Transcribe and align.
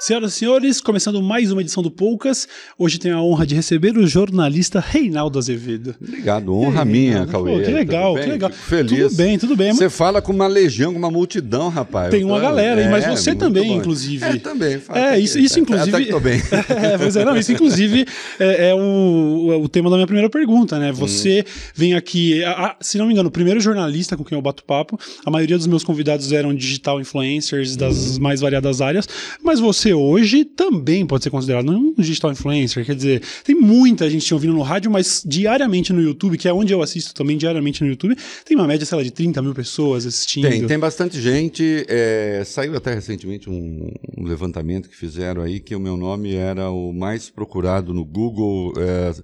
Senhoras 0.00 0.32
e 0.32 0.36
senhores, 0.36 0.80
começando 0.80 1.20
mais 1.20 1.50
uma 1.50 1.60
edição 1.60 1.82
do 1.82 1.90
Poucas. 1.90 2.46
Hoje 2.78 3.00
tenho 3.00 3.16
a 3.16 3.20
honra 3.20 3.44
de 3.44 3.56
receber 3.56 3.98
o 3.98 4.06
jornalista 4.06 4.78
Reinaldo 4.78 5.40
Azevedo. 5.40 5.92
Obrigado, 6.00 6.54
honra 6.54 6.84
minha, 6.84 7.26
Cauê. 7.26 7.64
que 7.64 7.70
legal, 7.72 8.14
que 8.14 8.26
legal. 8.26 8.48
Fico 8.48 8.62
feliz. 8.64 9.08
Tudo 9.08 9.16
bem, 9.16 9.38
tudo 9.38 9.56
bem. 9.56 9.72
Você 9.72 9.90
fala 9.90 10.22
com 10.22 10.32
uma 10.32 10.46
legião, 10.46 10.92
com 10.92 11.00
uma 11.00 11.10
multidão, 11.10 11.68
rapaz. 11.68 12.12
Tem 12.12 12.22
uma 12.22 12.38
galera, 12.38 12.80
é, 12.80 12.88
mas 12.88 13.06
você 13.06 13.34
também, 13.34 13.70
bom. 13.70 13.78
inclusive. 13.78 14.24
É, 14.24 14.36
também. 14.36 14.80
É, 14.94 15.18
isso, 15.18 15.36
isso 15.36 15.58
inclusive. 15.58 15.90
Até 15.90 16.04
que 16.04 16.10
tô 16.12 16.20
bem. 16.20 16.40
é, 16.92 16.96
pois 16.96 17.16
é, 17.16 17.24
não, 17.24 17.36
isso 17.36 17.50
inclusive 17.50 18.06
é, 18.38 18.68
é 18.68 18.74
o, 18.76 19.60
o 19.60 19.68
tema 19.68 19.90
da 19.90 19.96
minha 19.96 20.06
primeira 20.06 20.30
pergunta, 20.30 20.78
né? 20.78 20.92
Você 20.92 21.44
hum. 21.44 21.50
vem 21.74 21.94
aqui, 21.94 22.44
a, 22.44 22.52
a, 22.52 22.76
se 22.80 22.98
não 22.98 23.06
me 23.06 23.14
engano, 23.14 23.30
o 23.30 23.32
primeiro 23.32 23.58
jornalista 23.58 24.16
com 24.16 24.22
quem 24.22 24.38
eu 24.38 24.42
bato 24.42 24.62
papo. 24.62 24.96
A 25.26 25.30
maioria 25.30 25.56
dos 25.56 25.66
meus 25.66 25.82
convidados 25.82 26.30
eram 26.30 26.54
digital 26.54 27.00
influencers 27.00 27.74
das 27.74 28.16
hum. 28.16 28.20
mais 28.20 28.40
variadas 28.40 28.80
áreas, 28.80 29.08
mas 29.42 29.58
você 29.58 29.87
hoje 29.94 30.44
também 30.44 31.06
pode 31.06 31.24
ser 31.24 31.30
considerado 31.30 31.70
um 31.70 31.94
digital 31.96 32.32
influencer. 32.32 32.84
Quer 32.84 32.94
dizer, 32.94 33.22
tem 33.44 33.54
muita 33.54 34.08
gente 34.08 34.32
ouvindo 34.32 34.52
no 34.52 34.62
rádio, 34.62 34.90
mas 34.90 35.22
diariamente 35.24 35.92
no 35.92 36.00
YouTube, 36.00 36.38
que 36.38 36.48
é 36.48 36.52
onde 36.52 36.72
eu 36.72 36.82
assisto 36.82 37.14
também 37.14 37.36
diariamente 37.36 37.82
no 37.82 37.88
YouTube, 37.88 38.16
tem 38.44 38.56
uma 38.56 38.66
média, 38.66 38.84
sei 38.86 38.96
lá, 38.96 39.02
de 39.02 39.10
30 39.10 39.42
mil 39.42 39.54
pessoas 39.54 40.06
assistindo. 40.06 40.48
Tem, 40.48 40.66
tem 40.66 40.78
bastante 40.78 41.20
gente. 41.20 41.84
É, 41.88 42.42
saiu 42.44 42.76
até 42.76 42.94
recentemente 42.94 43.48
um, 43.48 43.90
um, 44.16 44.24
levantamento 44.24 44.88
que 44.88 44.96
fizeram 44.96 45.42
aí 45.42 45.60
que 45.60 45.74
o 45.74 45.80
meu 45.80 45.96
nome 45.96 46.34
era 46.34 46.70
o 46.70 46.92
mais 46.92 47.30
procurado 47.30 47.92
no 47.92 48.04
Google. 48.04 48.72
É, 48.76 49.14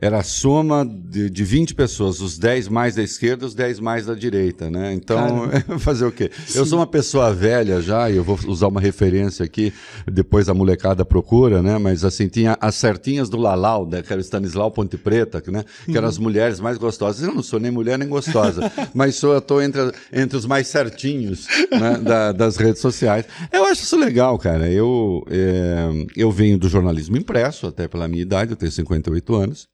era 0.00 0.18
a 0.18 0.22
soma 0.22 0.86
de, 0.86 1.28
de 1.28 1.44
20 1.44 1.74
pessoas, 1.74 2.20
os 2.20 2.38
10 2.38 2.68
mais 2.68 2.94
da 2.94 3.02
esquerda, 3.02 3.44
os 3.44 3.54
10 3.54 3.80
mais 3.80 4.06
da 4.06 4.14
direita, 4.14 4.70
né? 4.70 4.92
Então, 4.92 5.48
fazer 5.80 6.06
o 6.06 6.12
quê? 6.12 6.30
Sim. 6.46 6.58
Eu 6.58 6.66
sou 6.66 6.78
uma 6.78 6.86
pessoa 6.86 7.34
velha 7.34 7.82
já, 7.82 8.08
e 8.08 8.16
eu 8.16 8.22
vou 8.22 8.38
usar 8.46 8.68
uma 8.68 8.80
referência 8.80 9.44
aqui, 9.44 9.72
depois 10.06 10.48
a 10.48 10.54
molecada 10.54 11.04
procura, 11.04 11.60
né? 11.60 11.78
Mas 11.78 12.04
assim, 12.04 12.28
tinha 12.28 12.56
as 12.60 12.76
certinhas 12.76 13.28
do 13.28 13.36
Lalau, 13.36 13.88
né? 13.88 14.00
que 14.00 14.12
era 14.12 14.20
o 14.20 14.24
Stanislau 14.24 14.70
Ponte 14.70 14.96
Preta, 14.96 15.42
né? 15.50 15.64
que 15.84 15.96
eram 15.96 16.06
as 16.06 16.16
uhum. 16.16 16.22
mulheres 16.22 16.60
mais 16.60 16.78
gostosas. 16.78 17.26
Eu 17.26 17.34
não 17.34 17.42
sou 17.42 17.58
nem 17.58 17.70
mulher 17.70 17.98
nem 17.98 18.08
gostosa, 18.08 18.70
mas 18.94 19.16
sou, 19.16 19.32
eu 19.32 19.38
estou 19.38 19.60
entre, 19.60 19.90
entre 20.12 20.36
os 20.36 20.46
mais 20.46 20.68
certinhos 20.68 21.48
né? 21.72 21.98
da, 21.98 22.30
das 22.30 22.56
redes 22.56 22.80
sociais. 22.80 23.24
Eu 23.52 23.64
acho 23.64 23.82
isso 23.82 23.96
legal, 23.96 24.38
cara. 24.38 24.70
Eu, 24.70 25.24
é, 25.28 26.06
eu 26.16 26.30
venho 26.30 26.56
do 26.56 26.68
jornalismo 26.68 27.16
impresso, 27.16 27.66
até 27.66 27.88
pela 27.88 28.06
minha 28.06 28.22
idade, 28.22 28.52
eu 28.52 28.56
tenho 28.56 28.70
58 28.70 29.34
anos. 29.34 29.68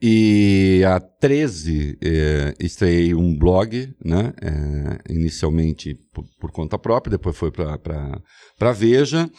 E 0.00 0.82
a 0.86 1.00
13 1.00 1.98
é, 2.02 2.54
estreiei 2.60 3.14
um 3.14 3.36
blog, 3.36 3.94
né? 4.04 4.32
É, 4.42 5.12
inicialmente 5.12 5.94
por, 6.12 6.24
por, 6.38 6.50
conta 6.52 6.78
própria, 6.78 7.12
depois 7.12 7.36
foi 7.36 7.50
para 7.50 8.72
Veja. 8.72 9.30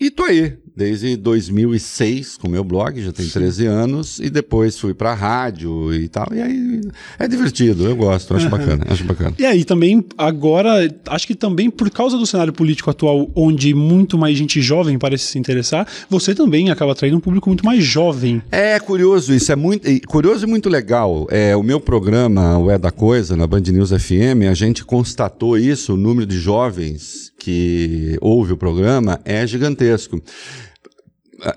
E 0.00 0.10
tô 0.10 0.24
aí, 0.24 0.54
desde 0.76 1.16
2006 1.16 2.36
com 2.36 2.48
meu 2.48 2.64
blog, 2.64 3.00
já 3.00 3.12
tem 3.12 3.28
13 3.28 3.66
anos, 3.66 4.18
e 4.18 4.30
depois 4.30 4.78
fui 4.78 4.94
pra 4.94 5.14
rádio 5.14 5.94
e 5.94 6.08
tal. 6.08 6.26
E 6.32 6.40
aí 6.40 6.80
é 7.18 7.28
divertido, 7.28 7.84
eu 7.86 7.94
gosto, 7.94 8.34
acho 8.34 8.48
bacana, 8.48 8.84
acho 8.88 9.04
bacana. 9.04 9.34
E 9.38 9.46
aí 9.46 9.64
também, 9.64 10.04
agora, 10.18 10.92
acho 11.08 11.26
que 11.26 11.34
também 11.34 11.70
por 11.70 11.88
causa 11.90 12.18
do 12.18 12.26
cenário 12.26 12.52
político 12.52 12.90
atual, 12.90 13.30
onde 13.34 13.72
muito 13.74 14.18
mais 14.18 14.36
gente 14.36 14.60
jovem 14.60 14.98
parece 14.98 15.26
se 15.26 15.38
interessar, 15.38 15.86
você 16.08 16.34
também 16.34 16.70
acaba 16.70 16.92
atraindo 16.92 17.18
um 17.18 17.20
público 17.20 17.48
muito 17.48 17.64
mais 17.64 17.84
jovem. 17.84 18.42
É 18.50 18.80
curioso 18.80 19.32
isso, 19.32 19.52
é 19.52 19.56
muito 19.56 19.88
curioso 20.08 20.44
e 20.44 20.48
muito 20.48 20.68
legal. 20.68 21.26
É, 21.30 21.54
o 21.54 21.62
meu 21.62 21.78
programa, 21.78 22.58
o 22.58 22.70
É 22.70 22.78
da 22.78 22.90
Coisa, 22.90 23.36
na 23.36 23.46
Band 23.46 23.60
News 23.60 23.90
FM, 23.90 24.48
a 24.50 24.54
gente 24.54 24.84
constatou 24.84 25.56
isso, 25.56 25.94
o 25.94 25.96
número 25.96 26.26
de 26.26 26.38
jovens 26.38 27.31
que 27.42 28.16
ouve 28.20 28.52
o 28.52 28.56
programa 28.56 29.20
é 29.24 29.44
gigantesco 29.44 30.22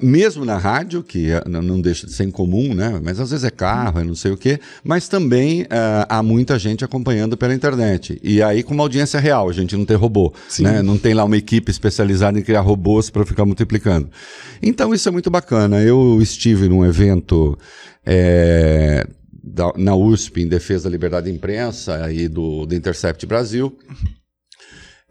mesmo 0.02 0.44
na 0.44 0.58
rádio, 0.58 1.04
que 1.04 1.30
é, 1.30 1.44
não 1.48 1.80
deixa 1.80 2.08
de 2.08 2.14
ser 2.14 2.24
incomum, 2.24 2.74
né? 2.74 3.00
Mas 3.04 3.20
às 3.20 3.30
vezes 3.30 3.46
é 3.46 3.52
carro, 3.52 4.00
é 4.00 4.04
não 4.04 4.16
sei 4.16 4.32
o 4.32 4.38
quê, 4.38 4.60
mas 4.84 5.08
também 5.08 5.62
uh, 5.62 6.08
há 6.10 6.24
muita 6.24 6.58
gente 6.58 6.84
acompanhando 6.84 7.38
pela 7.38 7.54
internet. 7.54 8.20
E 8.24 8.42
aí 8.42 8.64
com 8.64 8.74
uma 8.74 8.84
audiência 8.84 9.20
real, 9.20 9.48
a 9.48 9.54
gente 9.54 9.78
não 9.78 9.86
tem 9.86 9.96
robô, 9.96 10.34
né? 10.60 10.82
Não 10.82 10.98
tem 10.98 11.14
lá 11.14 11.24
uma 11.24 11.38
equipe 11.38 11.70
especializada 11.70 12.40
em 12.40 12.42
criar 12.42 12.62
robôs 12.62 13.12
para 13.12 13.24
ficar 13.24 13.46
multiplicando. 13.46 14.10
Então 14.60 14.92
isso 14.92 15.08
é 15.08 15.12
muito 15.12 15.30
bacana. 15.30 15.80
Eu 15.84 16.20
estive 16.20 16.68
num 16.68 16.84
evento 16.84 17.56
é, 18.04 19.08
da, 19.32 19.72
na 19.78 19.96
USP 19.96 20.42
em 20.42 20.48
defesa 20.48 20.86
da 20.86 20.90
liberdade 20.90 21.30
de 21.30 21.36
imprensa 21.36 22.12
e 22.12 22.28
do, 22.28 22.66
do 22.66 22.74
Intercept 22.74 23.24
Brasil. 23.28 23.78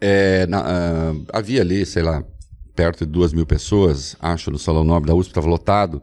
É, 0.07 0.45
na, 0.45 0.61
uh, 0.61 1.25
havia 1.33 1.61
ali, 1.61 1.83
sei 1.83 2.03
lá, 2.03 2.23
perto 2.75 3.07
de 3.07 3.11
duas 3.11 3.33
mil 3.33 3.45
pessoas, 3.45 4.15
acho, 4.19 4.51
no 4.51 4.59
Salão 4.59 4.83
Nobre 4.83 5.07
da 5.07 5.15
USP, 5.15 5.31
estava 5.31 5.47
lotado. 5.47 5.99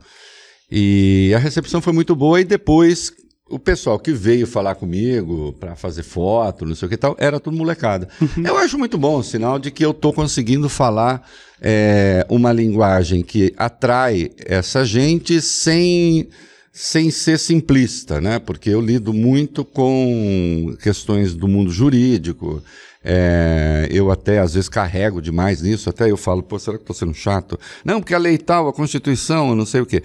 E 0.68 1.32
a 1.36 1.38
recepção 1.38 1.80
foi 1.80 1.92
muito 1.92 2.16
boa 2.16 2.40
e 2.40 2.44
depois 2.44 3.12
o 3.48 3.60
pessoal 3.60 4.00
que 4.00 4.10
veio 4.12 4.44
falar 4.44 4.74
comigo 4.74 5.52
para 5.60 5.76
fazer 5.76 6.02
foto, 6.02 6.64
não 6.64 6.74
sei 6.74 6.86
o 6.86 6.88
que 6.88 6.96
tal, 6.96 7.14
era 7.16 7.38
tudo 7.38 7.56
molecada. 7.56 8.08
Eu 8.42 8.56
acho 8.56 8.76
muito 8.76 8.98
bom, 8.98 9.22
sinal 9.22 9.58
de 9.58 9.70
que 9.70 9.84
eu 9.84 9.90
estou 9.92 10.12
conseguindo 10.12 10.68
falar 10.68 11.28
é, 11.60 12.26
uma 12.28 12.52
linguagem 12.52 13.22
que 13.22 13.54
atrai 13.56 14.30
essa 14.38 14.84
gente 14.84 15.40
sem 15.40 16.28
sem 16.72 17.10
ser 17.10 17.38
simplista, 17.38 18.18
né? 18.18 18.38
Porque 18.38 18.70
eu 18.70 18.80
lido 18.80 19.12
muito 19.12 19.62
com 19.62 20.74
questões 20.82 21.34
do 21.34 21.46
mundo 21.46 21.70
jurídico, 21.70 22.62
é, 23.04 23.88
eu 23.90 24.10
até 24.10 24.38
às 24.38 24.54
vezes 24.54 24.68
carrego 24.68 25.20
demais 25.20 25.62
nisso, 25.62 25.90
até 25.90 26.10
eu 26.10 26.16
falo, 26.16 26.42
pô, 26.42 26.58
será 26.58 26.76
que 26.76 26.82
estou 26.82 26.94
sendo 26.94 27.14
chato? 27.14 27.58
Não, 27.84 28.00
porque 28.00 28.14
a 28.14 28.18
lei 28.18 28.38
tal, 28.38 28.68
a 28.68 28.72
Constituição, 28.72 29.54
não 29.54 29.66
sei 29.66 29.80
o 29.80 29.86
quê. 29.86 30.02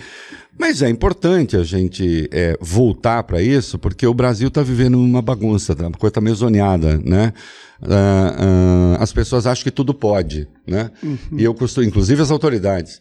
Mas 0.58 0.82
é 0.82 0.90
importante 0.90 1.56
a 1.56 1.64
gente 1.64 2.28
é, 2.32 2.58
voltar 2.60 3.22
para 3.24 3.42
isso, 3.42 3.78
porque 3.78 4.08
o 4.08 4.14
Brasil 4.14 4.48
está 4.48 4.64
vivendo 4.64 4.98
uma 4.98 5.22
bagunça, 5.22 5.76
tá? 5.76 5.84
uma 5.84 5.92
coisa 5.92 6.14
tá 6.14 6.22
meio 6.22 6.36
zoneada, 6.36 6.98
né? 6.98 7.32
Uh, 7.80 8.96
uh, 8.98 8.98
as 9.00 9.14
pessoas 9.14 9.46
acham 9.46 9.64
que 9.64 9.70
tudo 9.70 9.94
pode, 9.94 10.48
né? 10.66 10.90
Uhum. 11.04 11.38
E 11.38 11.44
eu 11.44 11.54
costumo, 11.54 11.86
inclusive 11.86 12.20
as 12.20 12.32
autoridades. 12.32 13.00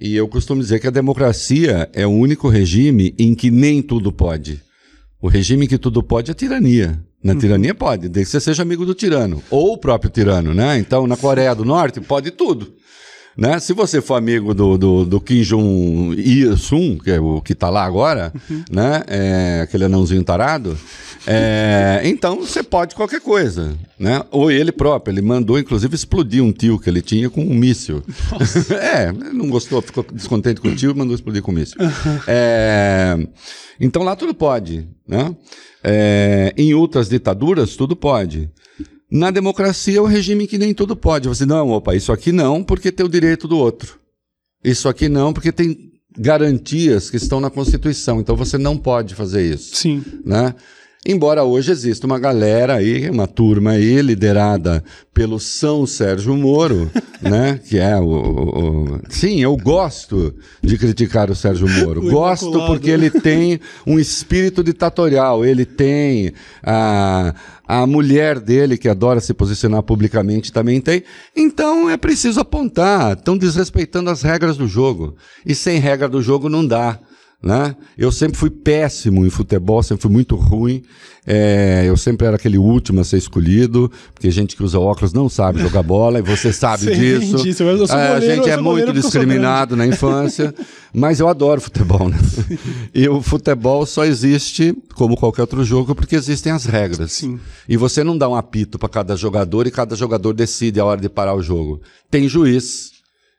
E 0.00 0.14
eu 0.14 0.28
costumo 0.28 0.60
dizer 0.60 0.78
que 0.78 0.86
a 0.86 0.92
democracia 0.92 1.90
é 1.92 2.06
o 2.06 2.10
único 2.10 2.48
regime 2.48 3.14
em 3.18 3.34
que 3.34 3.50
nem 3.50 3.82
tudo 3.82 4.12
pode. 4.12 4.62
O 5.20 5.28
regime 5.28 5.64
em 5.64 5.68
que 5.68 5.78
tudo 5.78 6.02
pode 6.04 6.30
é 6.30 6.32
a 6.32 6.34
tirania. 6.34 7.00
Na 7.22 7.36
tirania 7.36 7.74
pode, 7.74 8.08
desde 8.08 8.32
que 8.32 8.32
você 8.32 8.40
seja 8.40 8.62
amigo 8.62 8.84
do 8.84 8.94
tirano. 8.94 9.42
Ou 9.48 9.74
o 9.74 9.78
próprio 9.78 10.10
tirano, 10.10 10.52
né? 10.52 10.78
Então, 10.78 11.06
na 11.06 11.16
Coreia 11.16 11.54
do 11.54 11.64
Norte, 11.64 12.00
pode 12.00 12.32
tudo. 12.32 12.72
Né? 13.36 13.58
Se 13.58 13.72
você 13.72 14.00
for 14.00 14.14
amigo 14.14 14.52
do, 14.52 14.76
do, 14.76 15.04
do 15.04 15.20
Kim 15.20 15.42
Jong-il, 15.42 16.56
que 17.02 17.10
é 17.10 17.20
o 17.20 17.40
que 17.40 17.52
está 17.52 17.70
lá 17.70 17.84
agora, 17.84 18.32
uhum. 18.50 18.64
né? 18.70 19.02
É, 19.06 19.60
aquele 19.62 19.84
anãozinho 19.84 20.22
tarado, 20.22 20.76
é, 21.26 22.02
então 22.04 22.40
você 22.40 22.62
pode 22.62 22.94
qualquer 22.94 23.20
coisa. 23.20 23.74
Né? 23.98 24.22
Ou 24.30 24.50
ele 24.50 24.72
próprio, 24.72 25.12
ele 25.12 25.22
mandou 25.22 25.58
inclusive 25.58 25.94
explodir 25.94 26.42
um 26.42 26.52
tio 26.52 26.78
que 26.78 26.90
ele 26.90 27.00
tinha 27.00 27.30
com 27.30 27.42
um 27.42 27.54
míssil. 27.54 28.02
é, 28.70 29.12
não 29.12 29.48
gostou, 29.48 29.80
ficou 29.80 30.04
descontente 30.12 30.60
com 30.60 30.68
o 30.68 30.74
tio, 30.74 30.94
mandou 30.94 31.14
explodir 31.14 31.42
com 31.42 31.52
um 31.52 31.54
míssil. 31.54 31.80
Uhum. 31.80 32.20
É, 32.26 33.16
então 33.80 34.02
lá 34.02 34.16
tudo 34.16 34.34
pode. 34.34 34.86
Né? 35.06 35.34
É, 35.82 36.52
em 36.56 36.74
outras 36.74 37.08
ditaduras, 37.08 37.76
tudo 37.76 37.96
pode. 37.96 38.50
Na 39.12 39.30
democracia 39.30 39.98
é 39.98 40.00
o 40.00 40.06
regime 40.06 40.46
que 40.46 40.56
nem 40.56 40.72
tudo 40.72 40.96
pode. 40.96 41.28
Você, 41.28 41.44
não, 41.44 41.68
opa, 41.68 41.94
isso 41.94 42.10
aqui 42.10 42.32
não, 42.32 42.64
porque 42.64 42.90
tem 42.90 43.04
o 43.04 43.10
direito 43.10 43.46
do 43.46 43.58
outro. 43.58 43.98
Isso 44.64 44.88
aqui 44.88 45.06
não, 45.06 45.34
porque 45.34 45.52
tem 45.52 45.92
garantias 46.16 47.10
que 47.10 47.18
estão 47.18 47.38
na 47.38 47.50
Constituição. 47.50 48.20
Então 48.20 48.34
você 48.34 48.56
não 48.56 48.78
pode 48.78 49.14
fazer 49.14 49.42
isso. 49.44 49.76
Sim. 49.76 50.02
Né? 50.24 50.54
Embora 51.04 51.42
hoje 51.42 51.72
exista 51.72 52.06
uma 52.06 52.18
galera 52.18 52.76
aí, 52.76 53.10
uma 53.10 53.26
turma 53.26 53.72
aí, 53.72 54.00
liderada 54.00 54.84
pelo 55.12 55.40
São 55.40 55.84
Sérgio 55.84 56.36
Moro, 56.36 56.88
né? 57.20 57.60
Que 57.68 57.76
é 57.76 57.98
o, 57.98 58.06
o, 58.06 59.00
Sim, 59.10 59.40
eu 59.40 59.56
gosto 59.56 60.32
de 60.62 60.78
criticar 60.78 61.28
o 61.28 61.34
Sérgio 61.34 61.66
Moro. 61.84 62.06
O 62.06 62.10
gosto 62.10 62.52
porque 62.66 62.88
ele 62.88 63.10
tem 63.10 63.58
um 63.84 63.98
espírito 63.98 64.62
ditatorial, 64.62 65.44
ele 65.44 65.66
tem 65.66 66.32
a, 66.62 67.34
a 67.80 67.86
mulher 67.86 68.38
dele, 68.38 68.76
que 68.76 68.86
adora 68.86 69.18
se 69.18 69.32
posicionar 69.32 69.82
publicamente, 69.82 70.52
também 70.52 70.78
tem. 70.78 71.02
Então 71.34 71.88
é 71.88 71.96
preciso 71.96 72.38
apontar. 72.38 73.16
Estão 73.16 73.38
desrespeitando 73.38 74.10
as 74.10 74.20
regras 74.20 74.58
do 74.58 74.68
jogo. 74.68 75.16
E 75.46 75.54
sem 75.54 75.78
regra 75.78 76.06
do 76.06 76.20
jogo 76.20 76.50
não 76.50 76.66
dá. 76.66 77.00
Né? 77.42 77.74
Eu 77.98 78.12
sempre 78.12 78.38
fui 78.38 78.50
péssimo 78.50 79.26
em 79.26 79.30
futebol, 79.30 79.82
sempre 79.82 80.02
fui 80.02 80.12
muito 80.12 80.36
ruim. 80.36 80.82
É, 81.26 81.84
eu 81.86 81.96
sempre 81.96 82.26
era 82.26 82.36
aquele 82.36 82.56
último 82.56 83.00
a 83.00 83.04
ser 83.04 83.16
escolhido, 83.16 83.90
porque 84.14 84.30
gente 84.30 84.56
que 84.56 84.62
usa 84.62 84.78
óculos 84.78 85.12
não 85.12 85.28
sabe 85.28 85.60
jogar 85.60 85.82
bola, 85.82 86.20
e 86.20 86.22
você 86.22 86.52
sabe 86.52 86.86
Sim, 86.94 87.00
disso. 87.00 87.62
É, 87.66 87.94
a 87.94 88.14
goleiro, 88.14 88.36
gente 88.36 88.48
eu 88.48 88.54
é 88.54 88.56
muito 88.60 88.92
discriminado 88.92 89.76
na 89.76 89.86
infância, 89.86 90.54
mas 90.94 91.18
eu 91.18 91.28
adoro 91.28 91.60
futebol. 91.60 92.08
Né? 92.08 92.18
E 92.94 93.08
o 93.08 93.20
futebol 93.20 93.86
só 93.86 94.04
existe, 94.04 94.76
como 94.94 95.16
qualquer 95.16 95.42
outro 95.42 95.64
jogo, 95.64 95.94
porque 95.94 96.14
existem 96.14 96.52
as 96.52 96.64
regras. 96.64 97.12
Sim. 97.12 97.40
E 97.68 97.76
você 97.76 98.04
não 98.04 98.16
dá 98.16 98.28
um 98.28 98.36
apito 98.36 98.78
para 98.78 98.88
cada 98.88 99.16
jogador 99.16 99.66
e 99.66 99.70
cada 99.70 99.96
jogador 99.96 100.32
decide 100.32 100.78
a 100.78 100.84
hora 100.84 101.00
de 101.00 101.08
parar 101.08 101.34
o 101.34 101.42
jogo. 101.42 101.80
Tem 102.08 102.28
juiz, 102.28 102.92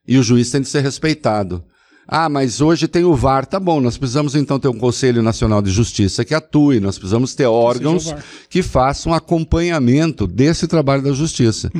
e 0.05 0.17
o 0.17 0.23
juiz 0.23 0.51
tem 0.51 0.61
de 0.61 0.67
ser 0.67 0.81
respeitado. 0.81 1.63
Ah, 2.07 2.27
mas 2.27 2.61
hoje 2.61 2.87
tem 2.87 3.03
o 3.03 3.15
VAR. 3.15 3.45
Tá 3.45 3.59
bom, 3.59 3.79
nós 3.79 3.97
precisamos 3.97 4.35
então 4.35 4.59
ter 4.59 4.67
um 4.67 4.77
Conselho 4.77 5.21
Nacional 5.21 5.61
de 5.61 5.71
Justiça 5.71 6.25
que 6.25 6.33
atue, 6.33 6.79
nós 6.79 6.97
precisamos 6.97 7.33
ter 7.33 7.45
órgãos 7.45 8.13
que 8.49 8.61
façam 8.61 9.13
acompanhamento 9.13 10.27
desse 10.27 10.67
trabalho 10.67 11.01
da 11.01 11.13
justiça. 11.13 11.71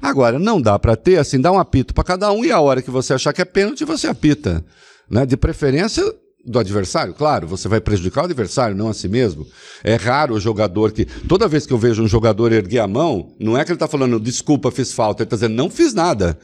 Agora, 0.00 0.38
não 0.38 0.60
dá 0.60 0.78
para 0.78 0.96
ter 0.96 1.18
assim, 1.18 1.40
dá 1.40 1.50
um 1.50 1.58
apito 1.58 1.92
para 1.92 2.04
cada 2.04 2.30
um 2.32 2.44
e 2.44 2.52
a 2.52 2.60
hora 2.60 2.82
que 2.82 2.90
você 2.90 3.14
achar 3.14 3.32
que 3.32 3.42
é 3.42 3.44
pênalti, 3.44 3.84
você 3.84 4.06
apita. 4.06 4.64
Né? 5.10 5.26
De 5.26 5.36
preferência 5.36 6.02
do 6.44 6.58
adversário, 6.58 7.14
claro, 7.14 7.46
você 7.46 7.68
vai 7.68 7.80
prejudicar 7.80 8.22
o 8.22 8.24
adversário, 8.24 8.76
não 8.76 8.88
a 8.88 8.94
si 8.94 9.08
mesmo. 9.08 9.46
É 9.84 9.94
raro 9.94 10.34
o 10.34 10.40
jogador 10.40 10.92
que. 10.92 11.04
Toda 11.04 11.46
vez 11.46 11.66
que 11.66 11.72
eu 11.72 11.78
vejo 11.78 12.02
um 12.02 12.08
jogador 12.08 12.52
erguer 12.52 12.80
a 12.80 12.88
mão, 12.88 13.32
não 13.38 13.56
é 13.56 13.64
que 13.64 13.70
ele 13.70 13.76
está 13.76 13.86
falando, 13.86 14.18
desculpa, 14.18 14.70
fiz 14.70 14.92
falta. 14.92 15.22
Ele 15.22 15.26
está 15.26 15.36
dizendo, 15.36 15.54
não 15.54 15.70
fiz 15.70 15.94
nada. 15.94 16.38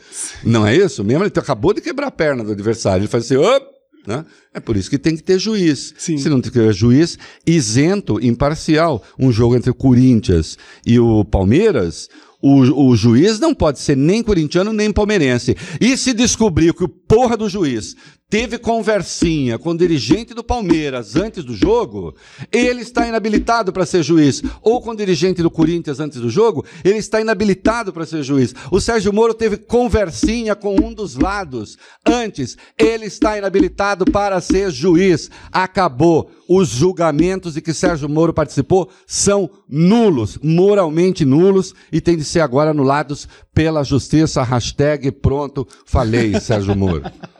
Não 0.44 0.66
é 0.66 0.76
isso? 0.76 1.02
Mesmo 1.02 1.24
ele 1.24 1.32
acabou 1.34 1.72
de 1.72 1.80
quebrar 1.80 2.08
a 2.08 2.12
perna 2.12 2.44
do 2.44 2.52
adversário. 2.52 3.02
Ele 3.02 3.08
faz 3.08 3.24
assim, 3.24 3.36
op! 3.36 3.78
Né? 4.06 4.24
É 4.54 4.60
por 4.60 4.76
isso 4.76 4.88
que 4.88 4.98
tem 4.98 5.16
que 5.16 5.22
ter 5.22 5.38
juiz. 5.38 5.92
Sim. 5.98 6.16
Se 6.16 6.28
não 6.28 6.40
tiver 6.40 6.72
juiz, 6.72 7.18
isento, 7.46 8.24
imparcial. 8.24 9.02
Um 9.18 9.30
jogo 9.30 9.56
entre 9.56 9.70
o 9.70 9.74
Corinthians 9.74 10.56
e 10.86 10.98
o 10.98 11.24
Palmeiras, 11.24 12.08
o, 12.40 12.88
o 12.88 12.96
juiz 12.96 13.38
não 13.40 13.52
pode 13.52 13.80
ser 13.80 13.96
nem 13.96 14.22
corintiano 14.22 14.72
nem 14.72 14.92
palmeirense. 14.92 15.56
E 15.80 15.96
se 15.96 16.14
descobrir 16.14 16.72
que 16.72 16.84
o 16.84 16.88
porra 16.88 17.36
do 17.36 17.48
juiz 17.48 17.96
teve 18.30 18.58
conversinha 18.58 19.58
com 19.58 19.70
o 19.70 19.76
dirigente 19.76 20.34
do 20.34 20.44
Palmeiras 20.44 21.16
antes 21.16 21.44
do 21.44 21.54
jogo, 21.54 22.14
ele 22.52 22.82
está 22.82 23.08
inabilitado 23.08 23.72
para 23.72 23.86
ser 23.86 24.02
juiz. 24.02 24.42
Ou 24.62 24.82
com 24.82 24.90
o 24.90 24.96
dirigente 24.96 25.42
do 25.42 25.50
Corinthians 25.50 25.98
antes 25.98 26.20
do 26.20 26.28
jogo, 26.28 26.64
ele 26.84 26.98
está 26.98 27.20
inabilitado 27.20 27.92
para 27.92 28.04
ser 28.04 28.22
juiz. 28.22 28.54
O 28.70 28.80
Sérgio 28.80 29.12
Moro 29.12 29.32
teve 29.32 29.56
conversinha 29.56 30.54
com 30.54 30.76
um 30.76 30.92
dos 30.92 31.16
lados 31.16 31.78
antes, 32.04 32.56
ele 32.76 33.06
está 33.06 33.38
inabilitado 33.38 34.04
para 34.04 34.40
ser 34.40 34.70
juiz. 34.70 35.30
Acabou. 35.50 36.30
Os 36.50 36.68
julgamentos 36.68 37.54
de 37.54 37.60
que 37.60 37.74
Sérgio 37.74 38.08
Moro 38.08 38.32
participou 38.32 38.88
são 39.06 39.50
nulos, 39.68 40.38
moralmente 40.42 41.22
nulos, 41.22 41.74
e 41.92 42.00
tem 42.00 42.16
de 42.16 42.24
ser 42.24 42.40
agora 42.40 42.70
anulados 42.70 43.28
pela 43.52 43.84
justiça. 43.84 44.42
Hashtag 44.42 45.10
pronto, 45.12 45.68
falei, 45.84 46.40
Sérgio 46.40 46.74
Moro. 46.74 47.02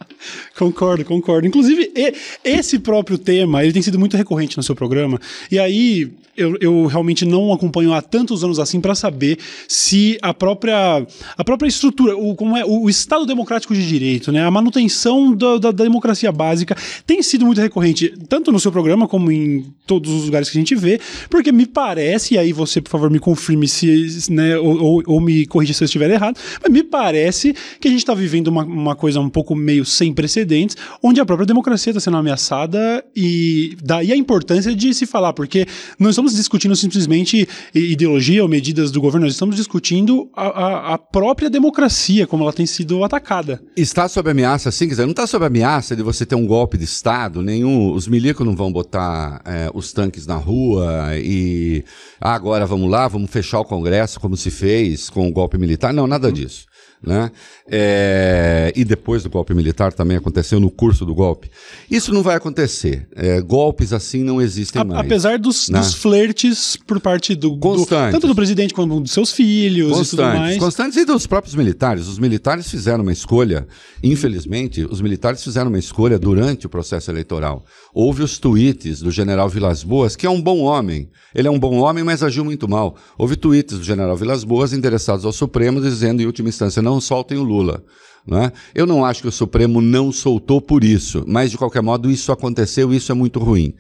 Concordo, 0.56 1.04
concordo. 1.04 1.46
Inclusive, 1.46 1.92
e- 1.94 2.14
esse 2.44 2.78
próprio 2.78 3.18
tema, 3.18 3.62
ele 3.62 3.72
tem 3.72 3.82
sido 3.82 3.98
muito 3.98 4.16
recorrente 4.16 4.56
no 4.56 4.62
seu 4.62 4.74
programa. 4.74 5.20
E 5.50 5.58
aí, 5.58 6.10
eu, 6.36 6.56
eu 6.60 6.86
realmente 6.86 7.24
não 7.24 7.52
acompanho 7.52 7.92
há 7.92 8.00
tantos 8.00 8.44
anos 8.44 8.60
assim 8.60 8.80
para 8.80 8.94
saber 8.94 9.38
se 9.66 10.16
a 10.22 10.32
própria, 10.32 11.04
a 11.36 11.44
própria 11.44 11.68
estrutura, 11.68 12.16
o, 12.16 12.34
como 12.36 12.56
é, 12.56 12.64
o 12.64 12.88
Estado 12.88 13.26
Democrático 13.26 13.74
de 13.74 13.86
Direito, 13.86 14.30
né, 14.30 14.44
a 14.44 14.50
manutenção 14.50 15.34
da, 15.34 15.58
da- 15.58 15.72
da 15.72 15.82
democracia 15.84 16.30
básica 16.30 16.76
tem 17.04 17.20
sido 17.22 17.44
muito 17.44 17.60
recorrente, 17.60 18.14
tanto 18.28 18.52
no 18.52 18.60
seu 18.60 18.70
programa 18.70 19.08
como 19.08 19.32
em 19.32 19.66
todos 19.84 20.12
os 20.12 20.24
lugares 20.26 20.48
que 20.48 20.56
a 20.56 20.60
gente 20.60 20.76
vê, 20.76 21.00
porque 21.28 21.50
me 21.50 21.66
parece, 21.66 22.34
e 22.34 22.38
aí 22.38 22.52
você, 22.52 22.80
por 22.80 22.90
favor, 22.90 23.10
me 23.10 23.18
confirme 23.18 23.66
se, 23.66 24.30
né, 24.30 24.56
ou, 24.58 24.80
ou- 24.80 25.02
ou 25.06 25.20
me 25.20 25.44
corrija 25.44 25.74
se 25.74 25.82
eu 25.82 25.86
estiver 25.86 26.08
errado, 26.10 26.38
mas 26.62 26.72
me 26.72 26.84
parece 26.84 27.52
que 27.80 27.88
a 27.88 27.90
gente 27.90 28.00
está 28.00 28.14
vivendo 28.14 28.46
uma, 28.46 28.62
uma 28.64 28.94
coisa 28.94 29.18
um 29.18 29.28
pouco 29.28 29.56
meio 29.56 29.84
sem 29.84 30.07
precedentes, 30.12 30.76
onde 31.02 31.20
a 31.20 31.24
própria 31.26 31.46
democracia 31.46 31.90
está 31.90 32.00
sendo 32.00 32.16
ameaçada 32.16 33.04
e 33.14 33.76
daí 33.82 34.12
a 34.12 34.16
importância 34.16 34.74
de 34.74 34.92
se 34.94 35.06
falar, 35.06 35.32
porque 35.32 35.66
não 35.98 36.10
estamos 36.10 36.34
discutindo 36.34 36.74
simplesmente 36.76 37.48
ideologia 37.74 38.42
ou 38.42 38.48
medidas 38.48 38.90
do 38.90 39.00
governo, 39.00 39.26
nós 39.26 39.34
estamos 39.34 39.56
discutindo 39.56 40.28
a, 40.34 40.46
a- 40.46 40.94
a 40.94 40.98
própria 40.98 41.50
democracia, 41.50 42.26
como 42.26 42.42
ela 42.44 42.52
tem 42.52 42.66
sido 42.66 43.02
atacada. 43.04 43.60
Está 43.76 44.08
sob 44.08 44.30
ameaça, 44.30 44.70
sim, 44.70 44.86
quer 44.86 44.90
dizer, 44.92 45.04
não 45.04 45.10
está 45.12 45.26
sob 45.26 45.44
ameaça 45.44 45.94
de 45.96 46.02
você 46.02 46.24
ter 46.26 46.34
um 46.34 46.46
golpe 46.46 46.76
de 46.78 46.84
Estado, 46.84 47.42
nenhum. 47.42 47.92
Os 47.92 48.06
milicos 48.08 48.46
não 48.46 48.54
vão 48.56 48.72
botar 48.72 49.40
é, 49.44 49.70
os 49.74 49.92
tanques 49.92 50.26
na 50.26 50.36
rua 50.36 51.10
e 51.16 51.84
ah, 52.20 52.34
agora 52.34 52.66
vamos 52.66 52.90
lá, 52.90 53.06
vamos 53.08 53.30
fechar 53.30 53.60
o 53.60 53.64
Congresso 53.64 54.20
como 54.20 54.36
se 54.36 54.50
fez 54.50 55.08
com 55.10 55.28
o 55.28 55.32
golpe 55.32 55.58
militar. 55.58 55.92
Não, 55.92 56.06
nada 56.06 56.30
disso. 56.32 56.66
Né? 57.00 57.30
É, 57.70 58.72
e 58.74 58.84
depois 58.84 59.22
do 59.22 59.30
golpe 59.30 59.54
militar 59.54 59.92
também 59.92 60.16
aconteceu 60.16 60.58
no 60.58 60.68
curso 60.70 61.06
do 61.06 61.14
golpe. 61.14 61.48
Isso 61.88 62.12
não 62.12 62.22
vai 62.24 62.34
acontecer. 62.34 63.06
É, 63.14 63.40
golpes 63.40 63.92
assim 63.92 64.24
não 64.24 64.40
existem 64.42 64.82
A- 64.82 64.84
mais. 64.84 65.00
apesar 65.06 65.38
dos, 65.38 65.68
né? 65.68 65.78
dos 65.78 65.94
flertes 65.94 66.76
por 66.86 66.98
parte 67.00 67.34
do, 67.36 67.50
do- 67.50 67.58
Constantes. 67.58 68.12
tanto 68.12 68.26
do 68.26 68.34
presidente 68.34 68.74
quanto 68.74 68.98
dos 69.00 69.12
seus 69.12 69.30
filhos 69.30 69.88
e 69.90 69.92
tudo 69.92 69.96
Constantes, 69.98 70.38
mais. 70.40 70.58
constantes 70.58 70.96
e 70.98 71.04
dos 71.04 71.26
próprios 71.26 71.54
militares. 71.54 72.08
Os 72.08 72.18
militares 72.18 72.68
fizeram 72.68 73.02
uma 73.02 73.12
escolha, 73.12 73.66
infelizmente, 74.02 74.84
os 74.90 75.00
militares 75.00 75.42
fizeram 75.44 75.68
uma 75.68 75.78
escolha 75.78 76.18
durante 76.18 76.66
o 76.66 76.68
processo 76.68 77.10
eleitoral. 77.10 77.64
Houve 77.94 78.22
os 78.22 78.38
tweets 78.38 79.00
do 79.00 79.10
general 79.10 79.48
Vilas 79.48 79.84
Boas, 79.84 80.16
que 80.16 80.26
é 80.26 80.30
um 80.30 80.40
bom 80.40 80.60
homem. 80.60 81.08
Ele 81.34 81.46
é 81.46 81.50
um 81.50 81.58
bom 81.58 81.76
homem, 81.78 82.02
mas 82.02 82.22
agiu 82.22 82.44
muito 82.44 82.68
mal. 82.68 82.96
Houve 83.16 83.36
tweets 83.36 83.78
do 83.78 83.84
general 83.84 84.16
Vilas 84.16 84.42
Boas 84.44 84.72
endereçados 84.72 85.24
ao 85.24 85.32
Supremo, 85.32 85.80
dizendo, 85.80 86.20
em 86.22 86.26
última 86.26 86.48
instância, 86.48 86.82
não 86.88 87.00
soltem 87.00 87.38
o 87.38 87.42
Lula. 87.42 87.84
Né? 88.28 88.52
Eu 88.74 88.86
não 88.86 89.04
acho 89.04 89.22
que 89.22 89.28
o 89.28 89.32
Supremo 89.32 89.80
não 89.80 90.12
soltou 90.12 90.60
por 90.60 90.84
isso, 90.84 91.24
mas 91.26 91.50
de 91.50 91.56
qualquer 91.56 91.82
modo 91.82 92.10
isso 92.10 92.30
aconteceu 92.30 92.92
isso 92.92 93.10
é 93.10 93.14
muito 93.14 93.38
ruim. 93.38 93.72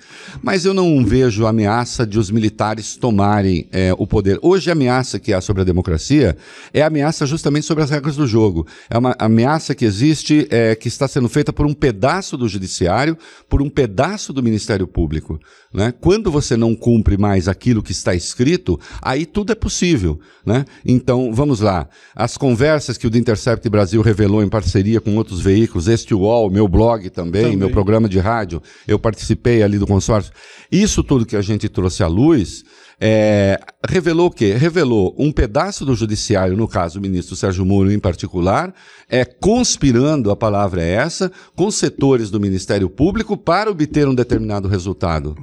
Mas 0.42 0.64
eu 0.64 0.72
não 0.72 1.04
vejo 1.04 1.46
ameaça 1.46 2.06
de 2.06 2.18
os 2.18 2.30
militares 2.30 2.96
tomarem 2.96 3.68
eh, 3.70 3.94
o 3.98 4.06
poder. 4.06 4.38
Hoje 4.40 4.70
a 4.70 4.72
ameaça 4.72 5.18
que 5.18 5.34
há 5.34 5.40
sobre 5.40 5.62
a 5.62 5.64
democracia 5.64 6.36
é 6.72 6.80
a 6.80 6.86
ameaça 6.86 7.26
justamente 7.26 7.66
sobre 7.66 7.84
as 7.84 7.90
regras 7.90 8.16
do 8.16 8.26
jogo. 8.26 8.66
É 8.88 8.96
uma 8.96 9.14
ameaça 9.18 9.74
que 9.74 9.84
existe, 9.84 10.48
eh, 10.50 10.74
que 10.74 10.88
está 10.88 11.06
sendo 11.06 11.28
feita 11.28 11.52
por 11.52 11.66
um 11.66 11.74
pedaço 11.74 12.36
do 12.36 12.48
judiciário, 12.48 13.18
por 13.48 13.60
um 13.60 13.68
pedaço 13.68 14.32
do 14.32 14.42
Ministério 14.42 14.86
Público. 14.86 15.38
Né? 15.72 15.92
Quando 16.00 16.30
você 16.30 16.56
não 16.56 16.74
cumpre 16.74 17.18
mais 17.18 17.48
aquilo 17.48 17.82
que 17.82 17.92
está 17.92 18.14
escrito, 18.14 18.80
aí 19.02 19.26
tudo 19.26 19.52
é 19.52 19.54
possível. 19.54 20.18
Né? 20.44 20.64
Então, 20.84 21.32
vamos 21.32 21.60
lá. 21.60 21.88
As 22.14 22.36
conversas 22.36 22.96
que 22.96 23.06
o 23.06 23.10
The 23.10 23.18
Intercept 23.18 23.68
Brasil 23.68 24.00
revelou 24.00 24.37
em 24.42 24.48
parceria 24.48 25.00
com 25.00 25.16
outros 25.16 25.40
veículos, 25.40 25.88
este 25.88 26.14
UOL, 26.14 26.50
meu 26.50 26.66
blog 26.68 27.08
também, 27.10 27.42
Também. 27.42 27.56
meu 27.56 27.70
programa 27.70 28.08
de 28.08 28.18
rádio, 28.18 28.62
eu 28.86 28.98
participei 28.98 29.62
ali 29.62 29.78
do 29.78 29.86
consórcio. 29.86 30.32
Isso 30.70 31.02
tudo 31.02 31.26
que 31.26 31.36
a 31.36 31.42
gente 31.42 31.68
trouxe 31.68 32.02
à 32.02 32.06
luz 32.06 32.64
é, 33.00 33.60
revelou 33.88 34.26
o 34.26 34.30
quê? 34.30 34.54
Revelou 34.54 35.14
um 35.16 35.30
pedaço 35.30 35.84
do 35.84 35.94
judiciário, 35.94 36.56
no 36.56 36.66
caso 36.66 36.98
o 36.98 37.02
ministro 37.02 37.36
Sérgio 37.36 37.64
Moro 37.64 37.92
em 37.92 37.98
particular, 37.98 38.74
é 39.08 39.24
conspirando, 39.24 40.30
a 40.30 40.36
palavra 40.36 40.82
é 40.82 40.94
essa, 40.94 41.30
com 41.54 41.70
setores 41.70 42.28
do 42.28 42.40
Ministério 42.40 42.90
Público 42.90 43.36
para 43.36 43.70
obter 43.70 44.08
um 44.08 44.14
determinado 44.14 44.66
resultado. 44.66 45.36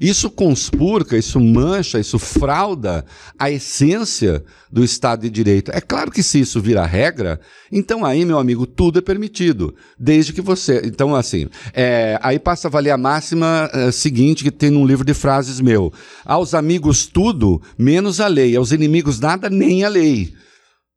Isso 0.00 0.30
conspurca, 0.30 1.16
isso 1.16 1.40
mancha, 1.40 1.98
isso 1.98 2.18
frauda 2.18 3.04
a 3.38 3.50
essência 3.50 4.44
do 4.70 4.84
Estado 4.84 5.22
de 5.22 5.30
Direito. 5.30 5.72
É 5.72 5.80
claro 5.80 6.12
que 6.12 6.22
se 6.22 6.40
isso 6.40 6.60
vira 6.60 6.86
regra, 6.86 7.40
então 7.72 8.04
aí, 8.04 8.24
meu 8.24 8.38
amigo, 8.38 8.66
tudo 8.66 9.00
é 9.00 9.02
permitido, 9.02 9.74
desde 9.98 10.32
que 10.32 10.40
você. 10.40 10.80
Então, 10.84 11.14
assim, 11.14 11.48
é, 11.74 12.18
aí 12.22 12.38
passa 12.38 12.68
a 12.68 12.70
valer 12.70 12.90
a 12.90 12.96
máxima 12.96 13.68
é, 13.72 13.90
seguinte 13.90 14.44
que 14.44 14.50
tem 14.50 14.70
num 14.70 14.86
livro 14.86 15.04
de 15.04 15.12
frases 15.12 15.60
meu: 15.60 15.92
aos 16.24 16.54
amigos 16.54 16.99
tudo, 17.06 17.60
menos 17.78 18.20
a 18.20 18.26
lei, 18.26 18.56
aos 18.56 18.72
inimigos 18.72 19.18
nada, 19.20 19.48
nem 19.50 19.84
a 19.84 19.88
lei. 19.88 20.32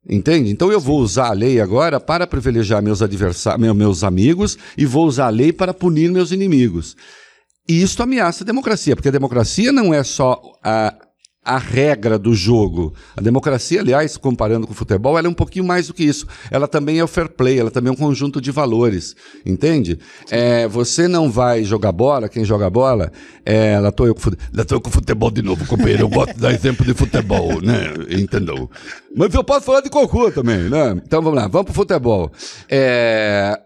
Entende? 0.08 0.50
Então 0.50 0.70
eu 0.70 0.78
vou 0.78 1.00
usar 1.00 1.28
a 1.28 1.32
lei 1.32 1.60
agora 1.60 1.98
para 1.98 2.26
privilegiar 2.26 2.82
meus 2.82 3.00
adversários, 3.00 3.60
meu- 3.60 3.74
meus 3.74 4.04
amigos, 4.04 4.58
e 4.76 4.84
vou 4.84 5.06
usar 5.06 5.26
a 5.26 5.30
lei 5.30 5.52
para 5.52 5.72
punir 5.72 6.10
meus 6.10 6.30
inimigos. 6.30 6.94
E 7.66 7.80
isso 7.80 8.02
ameaça 8.02 8.44
a 8.44 8.46
democracia, 8.46 8.94
porque 8.94 9.08
a 9.08 9.12
democracia 9.12 9.72
não 9.72 9.94
é 9.94 10.04
só 10.04 10.40
a, 10.62 10.94
a 11.44 11.58
regra 11.58 12.18
do 12.18 12.34
jogo. 12.34 12.94
A 13.16 13.20
democracia, 13.20 13.80
aliás, 13.80 14.16
comparando 14.16 14.66
com 14.66 14.72
o 14.72 14.76
futebol, 14.76 15.18
ela 15.18 15.26
é 15.26 15.30
um 15.30 15.34
pouquinho 15.34 15.64
mais 15.64 15.88
do 15.88 15.94
que 15.94 16.02
isso. 16.02 16.26
Ela 16.50 16.66
também 16.66 16.98
é 16.98 17.04
o 17.04 17.08
fair 17.08 17.28
play, 17.28 17.58
ela 17.58 17.70
também 17.70 17.90
é 17.90 17.92
um 17.92 17.96
conjunto 17.96 18.40
de 18.40 18.50
valores. 18.50 19.14
Entende? 19.44 19.98
É, 20.30 20.66
você 20.66 21.06
não 21.06 21.30
vai 21.30 21.62
jogar 21.64 21.92
bola, 21.92 22.28
quem 22.28 22.44
joga 22.44 22.70
bola, 22.70 23.12
é, 23.44 23.78
lá 23.78 23.90
estou 23.90 24.06
eu, 24.06 24.16
eu 24.70 24.80
com 24.80 24.90
futebol 24.90 25.30
de 25.30 25.42
novo, 25.42 25.66
companheiro. 25.66 26.02
Eu 26.02 26.08
gosto 26.08 26.34
de 26.34 26.40
dar 26.40 26.52
exemplo 26.52 26.86
de 26.86 26.94
futebol, 26.94 27.60
né? 27.60 27.92
Entendeu? 28.08 28.70
Mas 29.14 29.34
eu 29.34 29.44
posso 29.44 29.66
falar 29.66 29.82
de 29.82 29.90
cocô 29.90 30.30
também, 30.30 30.70
né? 30.70 31.00
Então 31.04 31.20
vamos 31.20 31.38
lá, 31.38 31.46
vamos 31.46 31.66
pro 31.66 31.74
futebol. 31.74 32.32
É, 32.70 33.60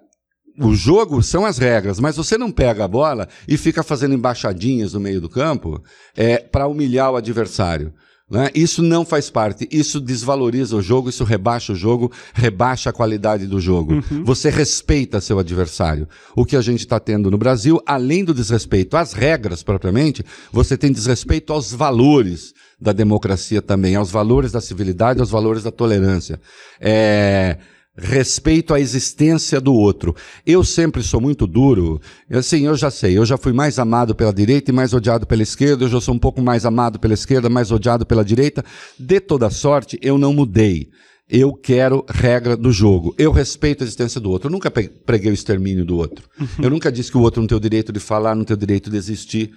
o 0.61 0.75
jogo 0.75 1.23
são 1.23 1.45
as 1.45 1.59
regras, 1.59 2.01
mas 2.01 2.17
você 2.17 2.37
não 2.37 2.51
pega 2.51 2.85
a 2.85 2.89
bola 2.89 3.29
e 3.47 3.57
fica 3.57 3.83
fazendo 3.83 4.15
embaixadinhas 4.15 4.93
no 4.93 5.01
meio 5.01 5.21
do 5.21 5.29
campo 5.29 5.83
é, 6.17 6.39
para 6.39 6.67
humilhar 6.67 7.13
o 7.13 7.17
adversário. 7.17 7.93
Né? 8.31 8.51
Isso 8.55 8.83
não 8.83 9.07
faz 9.07 9.31
parte, 9.31 9.67
isso 9.71 9.99
desvaloriza 9.99 10.77
o 10.77 10.83
jogo, 10.83 11.09
isso 11.09 11.25
rebaixa 11.25 11.73
o 11.73 11.77
jogo, 11.77 12.13
rebaixa 12.35 12.91
a 12.91 12.93
qualidade 12.93 13.47
do 13.47 13.59
jogo. 13.59 13.95
Uhum. 13.95 14.23
Você 14.25 14.51
respeita 14.51 15.21
seu 15.21 15.39
adversário. 15.39 16.07
O 16.37 16.45
que 16.45 16.55
a 16.55 16.61
gente 16.61 16.81
está 16.81 17.01
tendo 17.01 17.31
no 17.31 17.39
Brasil, 17.39 17.81
além 17.87 18.25
do 18.25 18.35
desrespeito 18.35 18.99
às 18.99 19.15
regras 19.15 19.63
propriamente, 19.63 20.23
você 20.53 20.77
tem 20.77 20.93
desrespeito 20.93 21.55
aos 21.55 21.73
valores 21.73 22.53
da 22.79 22.93
democracia 22.93 23.63
também, 23.63 23.97
aos 23.97 24.11
valores 24.11 24.53
da 24.53 24.61
civilidade, 24.61 25.21
aos 25.21 25.31
valores 25.31 25.63
da 25.63 25.71
tolerância. 25.71 26.39
É 26.81 27.57
respeito 27.99 28.73
à 28.73 28.81
existência 28.81 29.61
do 29.61 29.75
outro. 29.75 30.15
Eu 30.47 30.63
sempre 30.63 31.03
sou 31.03 31.21
muito 31.21 31.47
duro. 31.47 32.01
Assim, 32.31 32.67
eu 32.67 32.77
já 32.77 32.91
sei, 32.91 33.19
eu 33.19 33.27
já 33.27 33.37
fui 33.37 33.53
mais 33.53 33.79
amado 33.79 34.15
pela 34.15 34.33
direita 34.33 34.71
e 34.71 34.75
mais 34.75 34.95
odiado 34.95 35.27
pela 35.27 35.43
esquerda, 35.43 35.85
eu 35.85 35.89
já 35.89 36.01
sou 36.01 36.15
um 36.15 36.19
pouco 36.19 36.41
mais 36.41 36.65
amado 36.65 36.99
pela 36.99 37.15
esquerda, 37.15 37.49
mais 37.49 37.73
odiado 37.73 38.07
pela 38.07 38.25
direita. 38.25 38.65
De 38.99 39.21
toda 39.21 39.51
sorte, 39.51 39.99
eu 40.01 40.17
não 40.17 40.33
mudei. 40.33 40.89
Eu 41.29 41.53
quero 41.53 42.07
regra 42.09 42.57
do 42.57 42.73
jogo. 42.73 43.15
Eu 43.19 43.31
respeito 43.31 43.83
a 43.83 43.87
existência 43.87 44.19
do 44.19 44.31
outro. 44.31 44.49
Eu 44.49 44.53
nunca 44.53 44.71
preguei 44.71 45.31
o 45.31 45.35
extermínio 45.35 45.85
do 45.85 45.99
outro. 45.99 46.27
Uhum. 46.41 46.47
Eu 46.63 46.71
nunca 46.71 46.91
disse 46.91 47.11
que 47.11 47.19
o 47.19 47.21
outro 47.21 47.43
não 47.43 47.47
tem 47.47 47.57
o 47.57 47.61
direito 47.61 47.93
de 47.93 48.01
falar, 48.01 48.35
não 48.35 48.45
tem 48.45 48.55
o 48.55 48.59
direito 48.59 48.89
de 48.89 48.97
existir. 48.97 49.53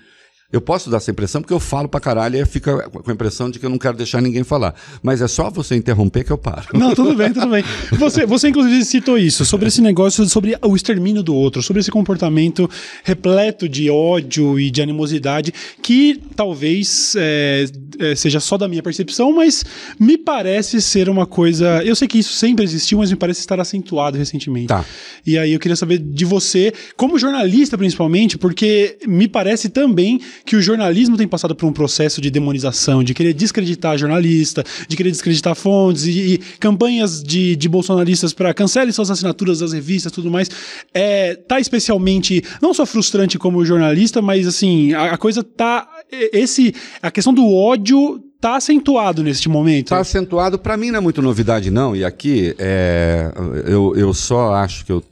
Eu 0.51 0.59
posso 0.59 0.89
dar 0.89 0.97
essa 0.97 1.09
impressão 1.09 1.41
porque 1.41 1.53
eu 1.53 1.59
falo 1.59 1.87
pra 1.87 1.99
caralho 1.99 2.37
e 2.37 2.45
fica 2.45 2.89
com 2.89 3.09
a 3.09 3.13
impressão 3.13 3.49
de 3.49 3.57
que 3.57 3.65
eu 3.65 3.69
não 3.69 3.77
quero 3.77 3.95
deixar 3.95 4.21
ninguém 4.21 4.43
falar. 4.43 4.75
Mas 5.01 5.21
é 5.21 5.27
só 5.27 5.49
você 5.49 5.75
interromper 5.75 6.23
que 6.23 6.31
eu 6.31 6.37
paro. 6.37 6.67
Não, 6.73 6.93
tudo 6.93 7.15
bem, 7.15 7.31
tudo 7.31 7.47
bem. 7.47 7.63
Você, 8.01 8.25
você 8.25 8.49
inclusive 8.49 8.83
citou 8.83 9.17
isso, 9.17 9.45
sobre 9.45 9.67
esse 9.67 9.81
negócio, 9.81 10.27
sobre 10.27 10.57
o 10.61 10.75
extermínio 10.75 11.21
do 11.21 11.35
outro, 11.35 11.61
sobre 11.61 11.81
esse 11.81 11.91
comportamento 11.91 12.69
repleto 13.03 13.69
de 13.69 13.89
ódio 13.89 14.59
e 14.59 14.71
de 14.71 14.81
animosidade, 14.81 15.53
que 15.81 16.19
talvez 16.35 17.13
é, 17.15 17.65
é, 17.99 18.15
seja 18.15 18.39
só 18.39 18.57
da 18.57 18.67
minha 18.67 18.81
percepção, 18.81 19.31
mas 19.33 19.63
me 19.99 20.17
parece 20.17 20.81
ser 20.81 21.09
uma 21.09 21.25
coisa. 21.25 21.83
Eu 21.83 21.95
sei 21.95 22.07
que 22.07 22.17
isso 22.17 22.33
sempre 22.33 22.65
existiu, 22.65 22.97
mas 22.97 23.11
me 23.11 23.17
parece 23.17 23.39
estar 23.41 23.59
acentuado 23.59 24.17
recentemente. 24.17 24.67
Tá. 24.67 24.83
E 25.25 25.37
aí 25.37 25.53
eu 25.53 25.59
queria 25.59 25.75
saber 25.75 25.99
de 25.99 26.25
você, 26.25 26.73
como 26.97 27.19
jornalista 27.19 27.77
principalmente, 27.77 28.37
porque 28.37 28.97
me 29.07 29.27
parece 29.27 29.69
também 29.69 30.19
que 30.45 30.55
o 30.55 30.61
jornalismo 30.61 31.17
tem 31.17 31.27
passado 31.27 31.55
por 31.55 31.65
um 31.65 31.73
processo 31.73 32.21
de 32.21 32.29
demonização, 32.29 33.03
de 33.03 33.13
querer 33.13 33.33
descreditar 33.33 33.97
jornalista, 33.97 34.63
de 34.87 34.95
querer 34.95 35.11
descreditar 35.11 35.55
fontes 35.55 36.05
e, 36.05 36.33
e 36.33 36.37
campanhas 36.59 37.21
de, 37.21 37.55
de 37.55 37.69
bolsonaristas 37.69 38.33
para 38.33 38.53
cancele 38.53 38.91
suas 38.91 39.11
assinaturas 39.11 39.59
das 39.59 39.73
revistas 39.73 40.11
tudo 40.11 40.29
mais. 40.29 40.49
É, 40.93 41.35
tá 41.35 41.59
especialmente, 41.59 42.43
não 42.61 42.73
só 42.73 42.85
frustrante 42.85 43.37
como 43.37 43.65
jornalista, 43.65 44.21
mas 44.21 44.47
assim, 44.47 44.93
a, 44.93 45.13
a 45.13 45.17
coisa 45.17 45.43
tá. 45.43 45.87
Esse, 46.11 46.73
a 47.01 47.09
questão 47.09 47.33
do 47.33 47.47
ódio 47.53 48.21
tá 48.39 48.55
acentuado 48.55 49.23
neste 49.23 49.47
momento. 49.47 49.89
Tá 49.89 49.99
acentuado, 49.99 50.57
para 50.57 50.75
mim 50.75 50.89
não 50.89 50.97
é 50.97 51.01
muito 51.01 51.21
novidade 51.21 51.69
não, 51.69 51.95
e 51.95 52.03
aqui 52.03 52.55
é, 52.57 53.31
eu, 53.65 53.95
eu 53.95 54.13
só 54.13 54.53
acho 54.55 54.83
que 54.83 54.91
eu 54.91 55.03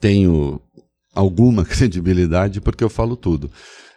tenho 0.00 0.60
alguma 1.14 1.64
credibilidade 1.66 2.60
porque 2.60 2.84
eu 2.84 2.88
falo 2.88 3.16
tudo. 3.16 3.50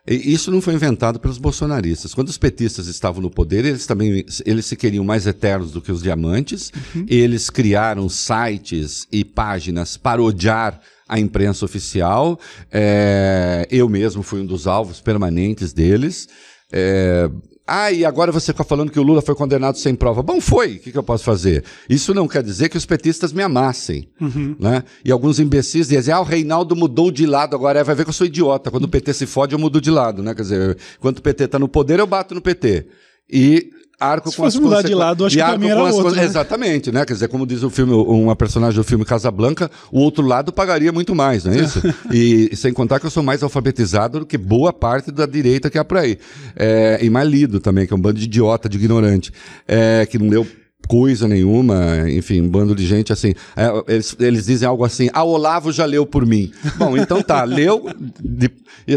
Isso 0.07 0.51
não 0.51 0.62
foi 0.62 0.75
inventado 0.75 1.19
pelos 1.19 1.39
bolsonaristas. 1.39 2.13
Quando 2.13 2.29
os 2.29 2.38
petistas 2.38 2.85
estavam 2.88 3.21
no 3.21 3.29
poder, 3.29 3.65
eles 3.65 3.88
também 3.88 4.24
eles 4.45 4.65
se 4.65 4.75
queriam 4.75 5.03
mais 5.03 5.25
eternos 5.25 5.71
do 5.71 5.81
que 5.81 5.91
os 5.91 6.03
diamantes. 6.03 6.71
Uhum. 6.93 7.05
Eles 7.09 7.50
criaram 7.50 8.07
sites 8.07 9.07
e 9.12 9.25
páginas 9.25 9.97
para 9.97 10.21
odiar 10.21 10.79
a 11.09 11.19
imprensa 11.19 11.65
oficial. 11.65 12.39
É, 12.71 13.67
eu 13.71 13.89
mesmo 13.89 14.21
fui 14.21 14.41
um 14.41 14.45
dos 14.45 14.67
alvos 14.67 15.01
permanentes 15.01 15.74
deles. 15.74 16.27
É, 16.71 17.29
ah, 17.67 17.91
e 17.91 18.05
agora 18.05 18.31
você 18.31 18.51
está 18.51 18.63
falando 18.63 18.91
que 18.91 19.00
o 19.00 19.03
Lula 19.03 19.24
foi 19.24 19.34
condenado 19.34 19.77
sem 19.79 19.95
prova. 19.95 20.22
Bom, 20.22 20.39
foi. 20.39 20.75
O 20.75 20.79
que, 20.79 20.91
que, 20.91 20.98
eu 20.98 21.03
posso 21.03 21.24
fazer? 21.24 21.63
Isso 21.89 22.13
não 22.13 22.27
quer 22.27 22.43
dizer 22.43 22.69
que 22.69 22.77
os 22.77 22.86
petistas 22.86 23.34
me 23.34 23.41
amassem. 23.41 24.07
Uhum. 24.22 24.55
Né? 24.60 24.84
E 25.03 25.12
alguns 25.12 25.39
imbecis 25.39 25.88
dizem, 25.88 26.13
ah, 26.13 26.19
o 26.19 26.24
Reinaldo 26.24 26.75
mudou 26.75 27.10
de 27.10 27.25
lado 27.25 27.55
agora. 27.55 27.79
É, 27.79 27.84
vai 27.84 27.95
ver 27.95 28.03
que 28.03 28.10
eu 28.10 28.13
sou 28.13 28.27
idiota. 28.27 28.69
Quando 28.69 28.84
o 28.84 28.88
PT 28.88 29.13
se 29.13 29.25
fode, 29.25 29.53
eu 29.53 29.60
mudo 29.60 29.81
de 29.81 29.89
lado. 29.89 30.22
Né? 30.22 30.36
Quer 30.36 30.43
dizer, 30.43 30.77
quando 31.00 31.17
o 31.17 31.22
PT 31.24 31.45
está 31.45 31.57
no 31.57 31.67
poder, 31.67 32.00
eu 32.00 32.05
bato 32.05 32.36
no 32.36 32.41
PT. 32.41 32.86
E 33.27 33.72
arco 33.99 34.29
Se 34.29 34.37
com 34.37 34.43
fosse 34.43 34.57
as 34.57 34.63
mudar 34.63 34.81
de 34.81 34.93
lado, 34.93 35.25
acho 35.25 35.35
que 35.35 35.43
também 35.43 35.69
era 35.69 35.83
outro, 35.83 36.15
né? 36.15 36.23
Exatamente, 36.23 36.91
né? 36.91 37.05
Quer 37.05 37.13
dizer, 37.13 37.27
como 37.27 37.45
diz 37.45 37.63
o 37.63 37.69
filme, 37.69 37.93
uma 37.93 38.35
personagem 38.35 38.75
do 38.75 38.83
filme 38.83 39.05
Casablanca, 39.05 39.69
o 39.91 39.99
outro 39.99 40.25
lado 40.25 40.51
pagaria 40.51 40.91
muito 40.91 41.15
mais, 41.15 41.45
não 41.45 41.53
é 41.53 41.57
isso? 41.57 41.81
e, 42.11 42.55
sem 42.55 42.73
contar 42.73 42.99
que 42.99 43.05
eu 43.05 43.11
sou 43.11 43.23
mais 43.23 43.43
alfabetizado 43.43 44.19
do 44.19 44.25
que 44.25 44.37
boa 44.37 44.73
parte 44.73 45.11
da 45.11 45.25
direita 45.25 45.69
que 45.69 45.77
há 45.77 45.85
por 45.85 45.97
aí. 45.97 46.17
É, 46.55 46.99
e 47.01 47.09
mais 47.09 47.27
lido 47.27 47.59
também, 47.59 47.85
que 47.87 47.93
é 47.93 47.95
um 47.95 47.99
bando 47.99 48.19
de 48.19 48.25
idiota, 48.25 48.69
de 48.69 48.77
ignorante, 48.77 49.31
é, 49.67 50.05
que 50.05 50.17
não 50.17 50.29
leu 50.29 50.45
coisa 50.88 51.27
nenhuma, 51.27 52.10
enfim, 52.10 52.42
um 52.42 52.50
bando 52.50 52.75
de 52.75 52.86
gente 52.86 53.12
assim. 53.12 53.34
É, 53.56 53.84
eles, 53.88 54.15
eles, 54.20 54.46
dizem 54.46 54.68
algo 54.68 54.84
assim: 54.84 55.10
ah, 55.13 55.24
Olavo 55.24 55.72
já 55.72 55.86
leu 55.86 56.06
por 56.06 56.25
mim. 56.25 56.51
Bom, 56.77 56.98
então 56.98 57.22
tá, 57.22 57.44
leu 57.46 57.86
de, 58.22 58.50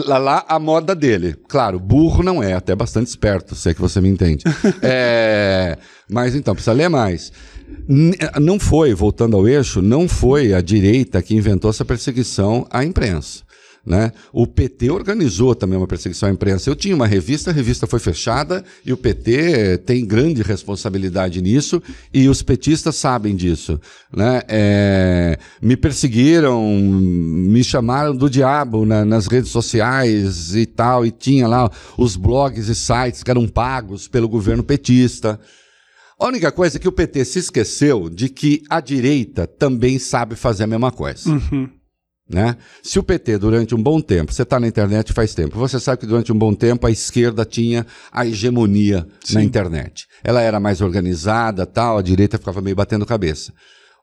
lá, 0.06 0.18
lá, 0.18 0.44
a 0.48 0.58
moda 0.58 0.94
dele. 0.94 1.36
Claro, 1.48 1.78
burro 1.78 2.22
não 2.22 2.42
é, 2.42 2.52
até 2.52 2.74
bastante 2.74 3.08
esperto, 3.08 3.54
se 3.54 3.70
é 3.70 3.74
que 3.74 3.80
você 3.80 4.00
me 4.00 4.08
entende. 4.08 4.44
É, 4.82 5.76
mas 6.08 6.34
então, 6.34 6.54
precisa 6.54 6.72
ler 6.72 6.88
mais. 6.88 7.32
Não 8.40 8.58
foi, 8.58 8.94
voltando 8.94 9.36
ao 9.36 9.46
eixo, 9.46 9.82
não 9.82 10.08
foi 10.08 10.54
a 10.54 10.60
direita 10.60 11.22
que 11.22 11.34
inventou 11.34 11.70
essa 11.70 11.84
perseguição 11.84 12.66
à 12.70 12.84
imprensa. 12.84 13.47
Né? 13.88 14.12
O 14.34 14.46
PT 14.46 14.90
organizou 14.90 15.54
também 15.54 15.78
uma 15.78 15.86
perseguição 15.86 16.28
à 16.28 16.32
imprensa. 16.32 16.68
Eu 16.68 16.76
tinha 16.76 16.94
uma 16.94 17.06
revista, 17.06 17.50
a 17.50 17.54
revista 17.54 17.86
foi 17.86 17.98
fechada 17.98 18.62
e 18.84 18.92
o 18.92 18.98
PT 18.98 19.78
tem 19.78 20.04
grande 20.04 20.42
responsabilidade 20.42 21.40
nisso 21.40 21.82
e 22.12 22.28
os 22.28 22.42
petistas 22.42 22.96
sabem 22.96 23.34
disso. 23.34 23.80
Né? 24.14 24.42
É, 24.46 25.38
me 25.62 25.74
perseguiram, 25.74 26.62
me 26.78 27.64
chamaram 27.64 28.14
do 28.14 28.28
diabo 28.28 28.84
na, 28.84 29.06
nas 29.06 29.26
redes 29.26 29.50
sociais 29.50 30.54
e 30.54 30.66
tal, 30.66 31.06
e 31.06 31.10
tinha 31.10 31.48
lá 31.48 31.70
os 31.96 32.14
blogs 32.14 32.68
e 32.68 32.74
sites 32.74 33.22
que 33.22 33.30
eram 33.30 33.48
pagos 33.48 34.06
pelo 34.06 34.28
governo 34.28 34.62
petista. 34.62 35.40
A 36.20 36.26
única 36.26 36.52
coisa 36.52 36.76
é 36.76 36.80
que 36.80 36.88
o 36.88 36.92
PT 36.92 37.24
se 37.24 37.38
esqueceu 37.38 38.10
de 38.10 38.28
que 38.28 38.62
a 38.68 38.80
direita 38.80 39.46
também 39.46 39.98
sabe 39.98 40.36
fazer 40.36 40.64
a 40.64 40.66
mesma 40.66 40.92
coisa. 40.92 41.30
Uhum. 41.30 41.70
Né? 42.28 42.56
Se 42.82 42.98
o 42.98 43.02
PT, 43.02 43.38
durante 43.38 43.74
um 43.74 43.82
bom 43.82 44.02
tempo, 44.02 44.34
você 44.34 44.42
está 44.42 44.60
na 44.60 44.68
internet 44.68 45.14
faz 45.14 45.34
tempo, 45.34 45.58
você 45.58 45.80
sabe 45.80 46.00
que 46.00 46.06
durante 46.06 46.30
um 46.30 46.36
bom 46.36 46.52
tempo 46.52 46.86
a 46.86 46.90
esquerda 46.90 47.42
tinha 47.42 47.86
a 48.12 48.26
hegemonia 48.26 49.06
Sim. 49.24 49.34
na 49.34 49.42
internet. 49.42 50.06
Ela 50.22 50.42
era 50.42 50.60
mais 50.60 50.82
organizada, 50.82 51.64
tal, 51.64 51.96
a 51.96 52.02
direita 52.02 52.36
ficava 52.36 52.60
meio 52.60 52.76
batendo 52.76 53.06
cabeça. 53.06 53.52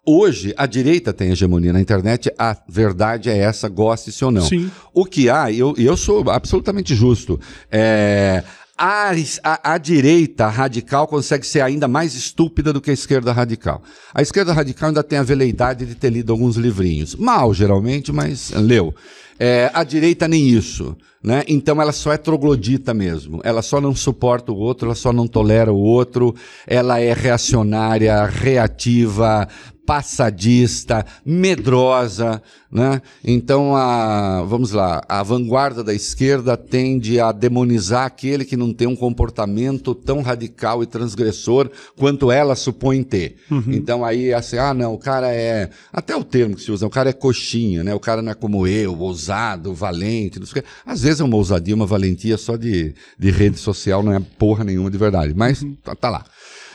Hoje, 0.08 0.54
a 0.56 0.66
direita 0.66 1.12
tem 1.12 1.32
hegemonia 1.32 1.74
na 1.74 1.82
internet, 1.82 2.32
a 2.38 2.56
verdade 2.70 3.30
é 3.30 3.38
essa, 3.38 3.68
goste-se 3.68 4.24
ou 4.24 4.32
não. 4.32 4.44
Sim. 4.44 4.72
O 4.94 5.04
que 5.06 5.30
há, 5.30 5.50
e 5.50 5.60
eu, 5.60 5.74
eu 5.78 5.98
sou 5.98 6.30
absolutamente 6.30 6.94
justo, 6.94 7.40
é, 7.72 8.44
a, 8.78 9.12
a, 9.44 9.74
a, 9.74 9.78
direita 9.78 10.48
radical 10.48 11.08
consegue 11.08 11.46
ser 11.46 11.62
ainda 11.62 11.88
mais 11.88 12.14
estúpida 12.14 12.74
do 12.74 12.82
que 12.82 12.92
a 12.92 12.94
esquerda 12.94 13.32
radical. 13.32 13.82
A 14.14 14.22
esquerda 14.22 14.52
radical 14.52 14.90
ainda 14.90 15.04
tem 15.04 15.18
a 15.18 15.24
veleidade 15.24 15.86
de 15.86 15.96
ter 15.96 16.10
lido 16.10 16.34
alguns 16.34 16.58
livrinhos. 16.58 17.16
Mal, 17.16 17.54
geralmente, 17.54 18.12
mas 18.12 18.52
leu. 18.52 18.94
É, 19.40 19.70
a 19.74 19.84
direita 19.84 20.28
nem 20.28 20.48
isso. 20.48 20.96
Né? 21.22 21.44
Então 21.48 21.82
ela 21.82 21.92
só 21.92 22.14
é 22.14 22.18
troglodita 22.18 22.94
mesmo. 22.94 23.42
Ela 23.44 23.64
só 23.64 23.82
não 23.82 23.96
suporta 23.96 24.52
o 24.52 24.58
outro, 24.58 24.86
ela 24.86 24.96
só 24.96 25.12
não 25.12 25.28
tolera 25.28 25.74
o 25.74 25.80
outro, 25.80 26.36
ela 26.68 27.00
é 27.00 27.14
reacionária, 27.14 28.24
reativa, 28.26 29.48
passadista, 29.86 31.06
medrosa, 31.24 32.42
né? 32.72 33.02
Então 33.24 33.76
a, 33.76 34.44
vamos 34.44 34.72
lá, 34.72 35.02
a 35.08 35.22
vanguarda 35.22 35.84
da 35.84 35.94
esquerda 35.94 36.58
tende 36.58 37.20
a 37.20 37.32
demonizar 37.32 38.06
aquele 38.06 38.44
que 38.44 38.58
não 38.58 38.74
tem 38.74 38.88
um 38.88 38.96
comportamento 38.96 39.94
tão 39.94 40.22
radical 40.22 40.82
e 40.82 40.88
transgressor 40.88 41.70
quanto 41.96 42.32
ela 42.32 42.56
supõe 42.56 43.04
ter. 43.04 43.38
Uhum. 43.50 43.64
Então 43.68 44.04
aí 44.04 44.34
assim, 44.34 44.58
ah 44.58 44.74
não, 44.74 44.94
o 44.94 44.98
cara 44.98 45.32
é, 45.32 45.70
até 45.94 46.16
o 46.16 46.24
termo 46.24 46.56
que 46.56 46.62
se 46.62 46.72
usa, 46.72 46.88
o 46.88 46.90
cara 46.90 47.12
é 47.12 47.14
coxinha, 47.14 47.84
né? 47.84 47.94
O 47.94 48.00
cara 48.00 48.22
não 48.22 48.32
é 48.32 48.36
como 48.36 48.66
eu, 48.66 48.98
ousado, 49.00 49.25
valente, 49.74 50.40
não 50.40 50.46
sei 50.46 50.62
o 50.62 50.64
quê. 50.64 50.70
Às 50.86 51.02
vezes 51.02 51.20
é 51.20 51.24
uma 51.24 51.38
ousadia, 51.38 51.76
uma 51.76 51.86
valentia 51.86 52.38
só 52.38 52.56
de, 52.56 52.94
de 53.18 53.32
rede 53.32 53.58
social, 53.58 54.04
não 54.04 54.14
é 54.14 54.20
porra 54.20 54.64
nenhuma 54.64 54.92
de 54.92 54.98
verdade, 54.98 55.34
mas 55.36 55.62
uhum. 55.62 55.76
tá, 55.84 55.96
tá 55.96 56.10
lá. 56.10 56.26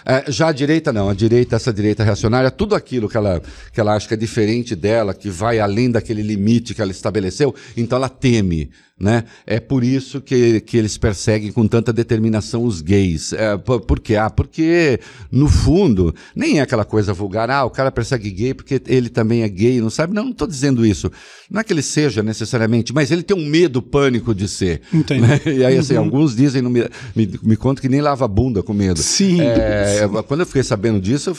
É, 0.05 0.31
já 0.31 0.49
a 0.49 0.53
direita 0.53 0.93
não, 0.93 1.09
a 1.09 1.15
direita, 1.15 1.57
essa 1.57 1.73
direita 1.73 2.03
reacionária, 2.03 2.51
tudo 2.51 2.75
aquilo 2.75 3.09
que 3.09 3.17
ela, 3.17 3.43
que 3.73 3.81
ela 3.81 3.95
acha 3.95 4.09
que 4.09 4.15
é 4.15 4.17
diferente 4.17 4.75
dela, 4.75 5.13
que 5.13 5.29
vai 5.29 5.61
além 5.61 5.91
daquele 5.91 6.23
limite 6.23 6.75
que 6.75 6.81
ela 6.81 6.91
estabeleceu, 6.91 7.55
então 7.77 7.97
ela 7.97 8.09
teme. 8.09 8.71
Né? 9.01 9.25
É 9.47 9.59
por 9.59 9.83
isso 9.83 10.21
que, 10.21 10.61
que 10.61 10.77
eles 10.77 10.99
perseguem 10.99 11.51
com 11.53 11.67
tanta 11.67 11.93
determinação 11.93 12.65
os 12.65 12.83
gays. 12.83 13.33
É, 13.33 13.57
por, 13.57 13.81
por 13.81 13.99
quê? 13.99 14.17
Ah, 14.17 14.29
porque, 14.29 15.01
no 15.33 15.49
fundo, 15.49 16.15
nem 16.35 16.59
é 16.59 16.63
aquela 16.63 16.85
coisa 16.85 17.13
vulgar, 17.13 17.51
ah, 17.51 17.65
o 17.65 17.71
cara 17.71 17.91
persegue 17.91 18.31
gay 18.31 18.53
porque 18.55 18.81
ele 18.87 19.09
também 19.09 19.43
é 19.43 19.49
gay, 19.49 19.81
não 19.81 19.91
sabe? 19.91 20.15
Não, 20.15 20.25
não 20.25 20.33
estou 20.33 20.47
dizendo 20.47 20.85
isso. 20.85 21.11
Não 21.51 21.61
é 21.61 21.65
que 21.65 21.73
ele 21.73 21.83
seja 21.83 22.23
necessariamente, 22.23 22.93
mas 22.93 23.11
ele 23.11 23.23
tem 23.23 23.37
um 23.37 23.47
medo, 23.47 23.81
pânico 23.81 24.35
de 24.35 24.47
ser. 24.47 24.83
Entendi. 24.93 25.21
Né? 25.23 25.41
E 25.47 25.65
aí, 25.65 25.79
assim, 25.79 25.95
Uhum. 25.95 26.01
alguns 26.05 26.37
dizem, 26.37 26.63
não 26.63 26.71
me, 26.71 26.89
me, 27.15 27.41
me 27.43 27.57
contam 27.57 27.81
que 27.83 27.89
nem 27.89 28.01
lava 28.01 28.25
a 28.25 28.29
bunda 28.29 28.63
com 28.63 28.73
medo. 28.73 29.01
Sim. 29.01 29.41
É, 29.41 30.09
quando 30.27 30.41
eu 30.41 30.47
fiquei 30.47 30.63
sabendo 30.63 31.01
disso, 31.01 31.31
eu, 31.31 31.37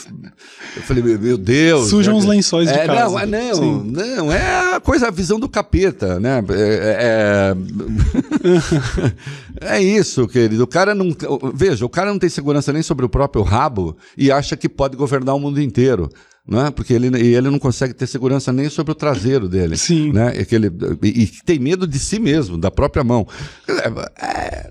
eu 0.76 0.82
falei, 0.82 1.02
meu 1.02 1.38
Deus. 1.38 1.88
Sujam 1.88 2.14
né? 2.14 2.20
os 2.20 2.24
lençóis 2.26 2.68
de 2.68 2.74
é, 2.74 2.86
casa. 2.86 3.10
Não, 3.10 3.18
é, 3.18 3.26
não, 3.26 3.54
Sim. 3.54 3.92
não, 3.92 4.32
é 4.32 4.74
a 4.76 4.80
coisa, 4.80 5.08
a 5.08 5.10
visão 5.10 5.38
do 5.38 5.48
capeta, 5.48 6.18
né? 6.20 6.42
É, 6.50 7.51
é, 9.60 9.76
é 9.76 9.82
isso, 9.82 10.26
querido. 10.28 10.64
O 10.64 10.66
cara 10.66 10.94
não. 10.94 11.08
Veja, 11.54 11.84
o 11.84 11.88
cara 11.88 12.10
não 12.10 12.18
tem 12.18 12.28
segurança 12.28 12.72
nem 12.72 12.82
sobre 12.82 13.04
o 13.04 13.08
próprio 13.08 13.42
rabo 13.42 13.96
e 14.16 14.30
acha 14.30 14.56
que 14.56 14.68
pode 14.68 14.96
governar 14.96 15.34
o 15.34 15.40
mundo 15.40 15.60
inteiro. 15.60 16.08
Não 16.46 16.66
é? 16.66 16.70
Porque 16.70 16.92
ele, 16.92 17.08
e 17.22 17.34
ele 17.34 17.50
não 17.50 17.58
consegue 17.58 17.94
ter 17.94 18.06
segurança 18.06 18.52
nem 18.52 18.68
sobre 18.68 18.92
o 18.92 18.96
traseiro 18.96 19.48
dele. 19.48 19.76
Sim. 19.76 20.12
Né? 20.12 20.40
É 20.40 20.44
que 20.44 20.54
ele, 20.54 20.72
e, 21.02 21.22
e 21.22 21.26
tem 21.44 21.58
medo 21.58 21.86
de 21.86 21.98
si 21.98 22.18
mesmo, 22.18 22.58
da 22.58 22.70
própria 22.70 23.04
mão. 23.04 23.26
É, 23.68 24.26
é 24.26 24.70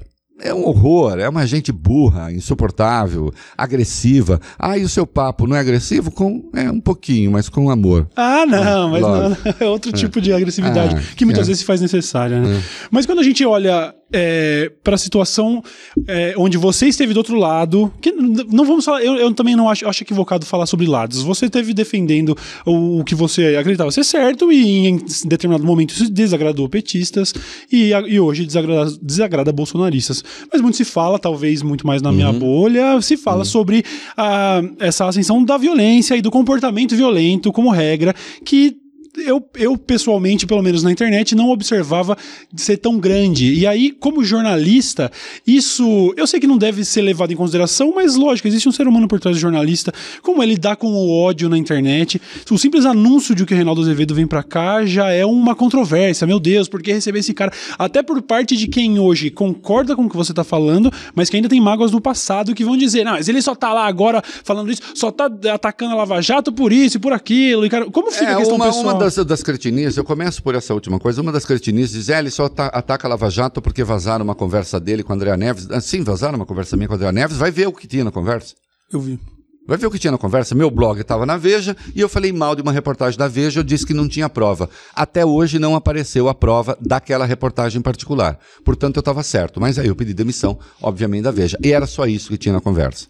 um 0.54 0.66
horror, 0.66 1.20
é 1.20 1.28
uma 1.28 1.46
gente 1.46 1.72
burra, 1.72 2.32
insuportável, 2.32 3.32
agressiva. 3.58 4.40
Ah, 4.58 4.78
e 4.78 4.84
o 4.84 4.90
seu 4.90 5.06
papo 5.06 5.46
não 5.46 5.56
é 5.56 5.60
agressivo? 5.60 6.12
Com, 6.12 6.50
é 6.54 6.70
um 6.70 6.80
pouquinho, 6.80 7.32
mas 7.32 7.50
com 7.50 7.70
amor. 7.70 8.08
Ah, 8.16 8.46
não, 8.46 8.90
mas 8.90 9.02
não, 9.02 9.38
é 9.60 9.66
outro 9.66 9.92
tipo 9.92 10.20
de 10.20 10.34
agressividade 10.34 10.96
Ah, 10.96 11.16
que 11.16 11.26
muitas 11.26 11.44
é. 11.44 11.48
vezes 11.48 11.60
se 11.60 11.66
faz 11.66 11.82
necessária, 11.82 12.40
né? 12.42 12.62
Mas 12.90 13.06
quando 13.06 13.20
a 13.20 13.24
gente 13.24 13.46
olha 13.46 13.94
é, 14.12 14.72
para 14.84 14.96
a 14.96 14.98
situação 14.98 15.64
é, 16.08 16.34
onde 16.38 16.58
você 16.58 16.88
esteve 16.88 17.14
do 17.14 17.18
outro 17.18 17.38
lado, 17.38 17.92
que 18.02 18.12
não 18.12 18.66
vamos 18.66 18.86
falar, 18.86 19.04
eu, 19.04 19.16
eu 19.16 19.34
também 19.34 19.56
não 19.56 19.70
acho, 19.70 19.88
acho 19.88 20.04
equivocado 20.04 20.46
falar 20.46 20.66
sobre 20.66 20.86
lados. 20.88 21.22
Você 21.22 21.46
esteve 21.46 21.74
defendendo 21.74 22.38
o, 22.66 23.00
o 23.00 23.04
que 23.04 23.16
você 23.16 23.56
acreditava 23.56 23.92
ser 23.92 24.04
certo 24.04 24.52
e 24.52 24.88
em 24.88 25.00
determinado 25.26 25.66
momento 25.66 25.92
isso 25.92 26.10
desagradou 26.10 26.68
petistas 26.68 27.34
e, 27.72 27.92
e 28.08 28.20
hoje 28.20 28.46
desagrada, 28.46 28.92
desagrada 29.02 29.52
bolsonaristas. 29.52 30.24
Mas 30.52 30.62
muito 30.62 30.78
se 30.78 30.86
fala, 30.86 31.20
talvez 31.20 31.62
muito 31.62 31.86
mais 31.86 32.02
na 32.02 32.12
minha 32.12 32.32
bolha, 32.32 33.02
se 33.02 33.18
fala 33.18 33.46
sobre 33.46 33.84
a, 34.18 34.62
essa 34.80 35.06
ascensão 35.06 35.44
da 35.44 35.58
violência 35.58 36.16
e 36.16 36.22
do 36.22 36.32
comportamento 36.32 36.96
violento 36.96 37.52
como 37.52 37.70
regra, 37.70 38.14
que 38.44 38.81
eu, 39.18 39.44
eu, 39.56 39.78
pessoalmente, 39.78 40.48
pelo 40.48 40.62
menos 40.62 40.84
na 40.84 40.92
internet, 40.92 41.36
não 41.36 41.50
observava 41.50 42.18
ser 42.56 42.78
tão 42.78 42.98
grande. 42.98 43.54
E 43.54 43.68
aí, 43.68 43.92
como 43.92 44.24
jornalista, 44.24 45.12
isso 45.46 46.14
eu 46.16 46.26
sei 46.26 46.40
que 46.40 46.48
não 46.48 46.58
deve 46.58 46.86
ser 46.86 47.02
levado 47.02 47.32
em 47.32 47.36
consideração, 47.36 47.94
mas 47.96 48.16
lógico, 48.16 48.48
existe 48.48 48.68
um 48.70 48.72
ser 48.72 48.88
humano 48.88 49.08
por 49.08 49.20
trás 49.20 49.36
do 49.38 49.40
jornalista. 49.40 49.94
Como 50.22 50.42
ele 50.42 50.58
dá 50.58 50.76
com 50.76 50.88
o 50.88 51.10
ódio 51.10 51.50
na 51.50 51.58
internet. 51.58 52.22
O 52.50 52.58
simples 52.58 52.86
anúncio 52.86 53.36
de 53.36 53.46
que 53.46 53.54
o 53.54 53.56
Reinaldo 53.56 53.82
Azevedo 53.82 54.14
vem 54.16 54.28
pra 54.28 54.44
cá 54.44 54.86
já 54.86 55.10
é 55.10 55.26
uma 55.26 55.56
controvérsia. 55.56 56.26
Meu 56.28 56.40
Deus, 56.40 56.68
por 56.68 56.82
que 56.82 56.92
receber 56.92 57.20
esse 57.20 57.34
cara? 57.34 57.52
Até 57.78 58.02
por 58.04 58.22
parte 58.22 58.56
de 58.56 58.68
quem 58.68 59.00
hoje 59.00 59.30
concorda 59.30 59.96
com 59.96 60.06
o 60.06 60.10
que 60.10 60.16
você 60.18 60.34
tá 60.34 60.44
falando, 60.44 60.92
mas 61.16 61.30
que 61.30 61.36
ainda 61.36 61.50
tem 61.50 61.60
mágoas 61.60 61.92
do 61.92 62.00
passado 62.02 62.54
que 62.54 62.64
vão 62.64 62.78
dizer: 62.78 63.04
não, 63.04 63.14
mas 63.14 63.28
ele 63.28 63.42
só 63.42 63.56
tá 63.56 63.74
lá 63.74 63.88
agora 63.88 64.22
falando 64.44 64.72
isso, 64.72 64.82
só 64.94 65.12
tá 65.12 65.30
atacando 65.54 65.94
a 65.94 65.96
Lava 65.96 66.22
Jato 66.22 66.52
por 66.52 66.72
isso 66.72 66.98
e 66.98 67.00
por 67.00 67.14
aquilo. 67.14 67.66
E, 67.66 67.70
cara, 67.70 67.86
como 67.90 68.12
fica 68.12 68.32
É, 68.32 68.34
a 68.34 68.38
questão 68.38 68.56
uma, 68.56 68.66
pessoal? 68.66 68.84
uma 68.84 69.01
das, 69.04 69.16
das 69.26 69.44
cretinices, 69.44 69.98
eu 69.98 70.04
começo 70.04 70.42
por 70.44 70.56
essa 70.56 70.74
última 70.74 71.00
coisa, 71.00 71.22
uma 71.22 71.32
das 71.32 71.46
cretinices 71.46 71.92
diz, 71.94 72.10
é, 72.10 72.20
ele 72.20 72.30
só 72.30 72.48
ta- 72.48 72.68
ataca 72.68 73.08
a 73.08 73.10
Lava 73.10 73.30
Jato 73.30 73.62
porque 73.62 73.84
vazaram 73.84 74.24
uma 74.24 74.36
conversa 74.36 74.80
dele 74.80 75.04
com 75.04 75.12
a 75.12 75.16
Andrea 75.16 75.36
Neves. 75.38 75.68
Ah, 75.72 75.82
sim, 75.82 76.04
vazaram 76.04 76.36
uma 76.38 76.46
conversa 76.46 76.76
minha 76.78 76.88
com 76.88 76.94
a 76.94 76.98
Andrea 76.98 77.12
Neves, 77.12 77.38
vai 77.38 77.52
ver 77.52 77.68
o 77.68 77.74
que 77.74 77.88
tinha 77.88 78.04
na 78.04 78.12
conversa. 78.12 78.56
Eu 78.92 79.00
vi. 79.00 79.20
Vai 79.68 79.78
ver 79.78 79.86
o 79.86 79.92
que 79.92 80.00
tinha 80.00 80.12
na 80.12 80.18
conversa. 80.18 80.56
Meu 80.56 80.72
blog 80.72 81.00
estava 81.00 81.24
na 81.24 81.38
Veja 81.38 81.78
e 81.96 82.02
eu 82.02 82.10
falei 82.10 82.34
mal 82.34 82.56
de 82.56 82.64
uma 82.64 82.72
reportagem 82.72 83.18
da 83.18 83.28
Veja, 83.28 83.60
eu 83.60 83.64
disse 83.64 83.86
que 83.86 83.94
não 83.94 84.10
tinha 84.10 84.28
prova. 84.28 84.68
Até 84.94 85.24
hoje 85.24 85.60
não 85.60 85.76
apareceu 85.76 86.28
a 86.28 86.34
prova 86.34 86.76
daquela 86.82 87.26
reportagem 87.26 87.80
em 87.80 87.82
particular. 87.82 88.40
Portanto, 88.66 88.98
eu 88.98 89.02
estava 89.02 89.22
certo. 89.22 89.62
Mas 89.62 89.78
aí 89.78 89.88
eu 89.88 89.96
pedi 89.96 90.16
demissão, 90.16 90.58
obviamente, 90.82 91.24
da 91.24 91.32
Veja. 91.32 91.58
E 91.64 91.72
era 91.72 91.86
só 91.86 92.08
isso 92.08 92.30
que 92.30 92.38
tinha 92.40 92.54
na 92.54 92.60
conversa. 92.60 93.06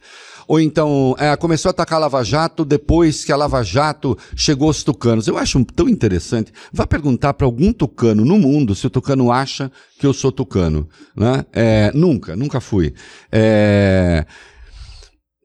Ou 0.48 0.60
então, 0.60 1.16
é, 1.18 1.36
começou 1.36 1.70
a 1.70 1.72
atacar 1.72 1.98
a 1.98 2.02
Lava 2.02 2.24
Jato 2.24 2.66
depois 2.66 3.24
que 3.24 3.32
a 3.32 3.36
Lava 3.36 3.64
Jato 3.64 4.18
chegou 4.36 4.68
aos 4.68 4.84
tucanos. 4.84 5.28
Eu 5.28 5.38
acho 5.38 5.64
tão 5.66 5.88
interessante. 5.88 6.52
Vá 6.72 6.86
perguntar 6.86 7.34
para 7.34 7.46
algum 7.46 7.72
tucano 7.74 8.26
no 8.26 8.38
mundo 8.38 8.76
se 8.76 8.88
o 8.88 8.90
tucano 8.90 9.32
acha 9.32 9.72
que 10.00 10.06
eu 10.06 10.14
sou 10.14 10.32
tucano. 10.32 10.88
Né? 11.16 11.46
É, 11.54 11.92
nunca, 11.94 12.36
nunca 12.36 12.60
fui. 12.60 12.94
É, 13.32 14.26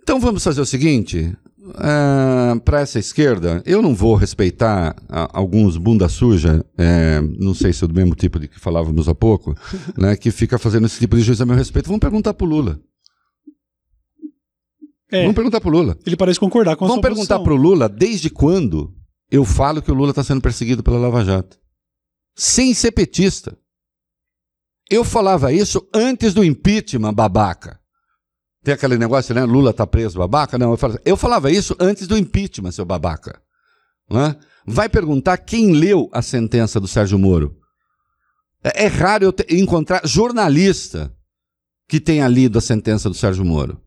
então 0.02 0.20
vamos 0.20 0.44
fazer 0.44 0.60
o 0.60 0.66
seguinte. 0.66 1.36
para 2.64 2.80
essa 2.80 2.98
esquerda, 2.98 3.60
eu 3.66 3.82
não 3.82 3.92
vou 3.92 4.14
respeitar 4.14 4.94
ah, 5.08 5.28
alguns 5.32 5.76
bunda 5.76 6.08
suja, 6.08 6.64
é, 6.78 7.20
não 7.40 7.52
sei 7.52 7.72
se 7.72 7.84
é 7.84 7.88
do 7.88 7.94
mesmo 7.94 8.14
tipo 8.14 8.38
de 8.38 8.46
que 8.46 8.60
falávamos 8.60 9.08
há 9.08 9.14
pouco, 9.16 9.56
né, 9.98 10.16
que 10.16 10.30
fica 10.30 10.58
fazendo 10.58 10.86
esse 10.86 11.00
tipo 11.00 11.16
de 11.16 11.22
juízo 11.22 11.42
a 11.42 11.46
meu 11.46 11.56
respeito. 11.56 11.86
Vamos 11.86 11.98
perguntar 11.98 12.34
pro 12.34 12.46
Lula. 12.46 12.78
É, 15.10 15.20
Vamos 15.22 15.34
perguntar 15.36 15.60
pro 15.60 15.70
Lula. 15.70 15.96
ele 16.04 16.16
parece 16.16 16.40
concordar 16.40 16.76
com 16.76 16.84
a 16.84 16.88
Vamos 16.88 16.96
sua 17.00 17.02
perguntar 17.10 17.36
posição. 17.38 17.44
pro 17.44 17.54
Lula 17.56 17.88
desde 17.88 18.28
quando 18.28 18.92
eu 19.30 19.44
falo 19.44 19.80
que 19.80 19.90
o 19.90 19.94
Lula 19.94 20.10
está 20.10 20.24
sendo 20.24 20.40
perseguido 20.40 20.82
pela 20.82 20.98
Lava 20.98 21.24
Jato. 21.24 21.58
Sem 22.34 22.74
ser 22.74 22.90
petista. 22.92 23.56
Eu 24.90 25.04
falava 25.04 25.52
isso 25.52 25.88
antes 25.94 26.34
do 26.34 26.44
impeachment, 26.44 27.12
babaca. 27.14 27.80
Tem 28.62 28.74
aquele 28.74 28.98
negócio, 28.98 29.34
né? 29.34 29.44
Lula 29.44 29.72
tá 29.72 29.86
preso, 29.86 30.18
babaca? 30.18 30.58
Não, 30.58 30.72
eu 30.72 30.76
falava, 30.76 31.00
eu 31.04 31.16
falava 31.16 31.50
isso 31.50 31.74
antes 31.78 32.06
do 32.08 32.16
impeachment, 32.16 32.72
seu 32.72 32.84
babaca. 32.84 33.40
Não 34.10 34.20
é? 34.26 34.36
Vai 34.66 34.88
perguntar 34.88 35.38
quem 35.38 35.72
leu 35.72 36.08
a 36.12 36.20
sentença 36.22 36.80
do 36.80 36.88
Sérgio 36.88 37.18
Moro. 37.18 37.56
É, 38.62 38.84
é 38.84 38.86
raro 38.88 39.24
eu 39.24 39.32
te- 39.32 39.46
encontrar 39.56 40.04
jornalista 40.06 41.12
que 41.88 42.00
tenha 42.00 42.26
lido 42.26 42.58
a 42.58 42.60
sentença 42.60 43.08
do 43.08 43.14
Sérgio 43.14 43.44
Moro. 43.44 43.80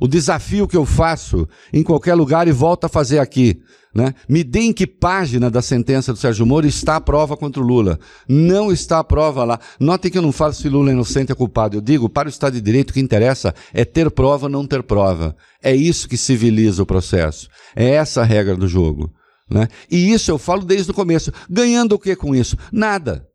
O 0.00 0.06
desafio 0.06 0.68
que 0.68 0.76
eu 0.76 0.84
faço 0.84 1.48
em 1.72 1.82
qualquer 1.82 2.14
lugar 2.14 2.48
e 2.48 2.52
volto 2.52 2.84
a 2.84 2.88
fazer 2.88 3.18
aqui. 3.18 3.60
Né? 3.94 4.14
Me 4.28 4.44
dê 4.44 4.60
em 4.60 4.72
que 4.72 4.86
página 4.86 5.50
da 5.50 5.62
sentença 5.62 6.12
do 6.12 6.18
Sérgio 6.18 6.46
Moro 6.46 6.66
está 6.66 6.96
a 6.96 7.00
prova 7.00 7.36
contra 7.36 7.60
o 7.60 7.66
Lula. 7.66 7.98
Não 8.28 8.70
está 8.70 8.98
a 8.98 9.04
prova 9.04 9.44
lá. 9.44 9.58
Notem 9.80 10.10
que 10.10 10.18
eu 10.18 10.22
não 10.22 10.30
falo 10.30 10.52
se 10.52 10.68
Lula 10.68 10.90
é 10.90 10.92
inocente 10.92 11.32
ou 11.32 11.36
culpado. 11.36 11.76
Eu 11.76 11.80
digo, 11.80 12.08
para 12.08 12.28
o 12.28 12.30
Estado 12.30 12.54
de 12.54 12.60
Direito, 12.60 12.90
o 12.90 12.92
que 12.92 13.00
interessa 13.00 13.54
é 13.72 13.84
ter 13.84 14.10
prova 14.10 14.46
ou 14.46 14.50
não 14.50 14.66
ter 14.66 14.82
prova. 14.82 15.34
É 15.62 15.74
isso 15.74 16.08
que 16.08 16.16
civiliza 16.16 16.82
o 16.82 16.86
processo. 16.86 17.48
É 17.74 17.90
essa 17.90 18.20
a 18.20 18.24
regra 18.24 18.56
do 18.56 18.68
jogo. 18.68 19.12
Né? 19.50 19.66
E 19.90 20.12
isso 20.12 20.30
eu 20.30 20.38
falo 20.38 20.64
desde 20.64 20.90
o 20.90 20.94
começo. 20.94 21.32
Ganhando 21.48 21.94
o 21.94 21.98
que 21.98 22.14
com 22.14 22.34
isso? 22.34 22.56
Nada. 22.70 23.26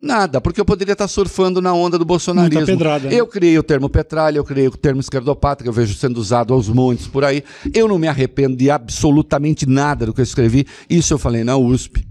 Nada, 0.00 0.42
porque 0.42 0.60
eu 0.60 0.64
poderia 0.64 0.92
estar 0.92 1.08
surfando 1.08 1.62
na 1.62 1.72
onda 1.72 1.98
do 1.98 2.04
bolsonarismo. 2.04 2.58
Muita 2.58 2.72
pedrada, 2.72 3.08
né? 3.08 3.14
Eu 3.14 3.26
criei 3.26 3.58
o 3.58 3.62
termo 3.62 3.88
petralha, 3.88 4.36
eu 4.36 4.44
criei 4.44 4.68
o 4.68 4.76
termo 4.76 5.00
esquerdopata, 5.00 5.62
que 5.62 5.68
eu 5.68 5.72
vejo 5.72 5.94
sendo 5.94 6.18
usado 6.18 6.52
aos 6.52 6.68
montes 6.68 7.06
por 7.06 7.24
aí. 7.24 7.42
Eu 7.72 7.88
não 7.88 7.98
me 7.98 8.06
arrependo 8.06 8.56
de 8.56 8.70
absolutamente 8.70 9.66
nada 9.66 10.04
do 10.04 10.12
que 10.12 10.20
eu 10.20 10.24
escrevi. 10.24 10.66
Isso 10.88 11.14
eu 11.14 11.18
falei 11.18 11.42
na 11.44 11.56
USP. 11.56 12.06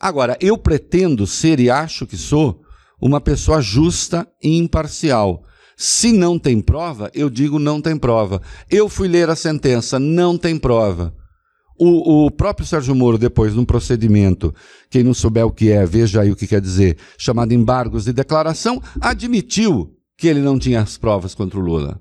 Agora, 0.00 0.36
eu 0.40 0.58
pretendo 0.58 1.26
ser 1.26 1.60
e 1.60 1.70
acho 1.70 2.06
que 2.06 2.16
sou 2.16 2.62
uma 3.00 3.20
pessoa 3.20 3.62
justa 3.62 4.26
e 4.42 4.56
imparcial. 4.56 5.44
Se 5.76 6.12
não 6.12 6.38
tem 6.38 6.60
prova, 6.60 7.10
eu 7.14 7.30
digo 7.30 7.58
não 7.58 7.80
tem 7.80 7.96
prova. 7.96 8.42
Eu 8.68 8.88
fui 8.88 9.08
ler 9.08 9.30
a 9.30 9.36
sentença, 9.36 9.98
não 9.98 10.36
tem 10.36 10.58
prova. 10.58 11.14
O, 11.82 12.26
o 12.26 12.30
próprio 12.30 12.66
Sérgio 12.66 12.94
Moro, 12.94 13.16
depois, 13.16 13.54
num 13.54 13.64
procedimento, 13.64 14.54
quem 14.90 15.02
não 15.02 15.14
souber 15.14 15.46
o 15.46 15.50
que 15.50 15.70
é, 15.70 15.86
veja 15.86 16.20
aí 16.20 16.30
o 16.30 16.36
que 16.36 16.46
quer 16.46 16.60
dizer, 16.60 16.98
chamado 17.16 17.54
embargos 17.54 18.04
de 18.04 18.12
declaração, 18.12 18.82
admitiu 19.00 19.96
que 20.14 20.28
ele 20.28 20.40
não 20.40 20.58
tinha 20.58 20.82
as 20.82 20.98
provas 20.98 21.34
contra 21.34 21.58
o 21.58 21.62
Lula. 21.62 21.98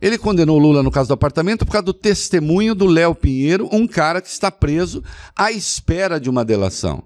Ele 0.00 0.18
condenou 0.18 0.56
o 0.56 0.58
Lula 0.58 0.82
no 0.82 0.90
caso 0.90 1.06
do 1.06 1.14
apartamento 1.14 1.64
por 1.64 1.70
causa 1.70 1.84
do 1.84 1.94
testemunho 1.94 2.74
do 2.74 2.84
Léo 2.84 3.14
Pinheiro, 3.14 3.68
um 3.70 3.86
cara 3.86 4.20
que 4.20 4.28
está 4.28 4.50
preso 4.50 5.04
à 5.36 5.52
espera 5.52 6.18
de 6.18 6.28
uma 6.28 6.44
delação. 6.44 7.04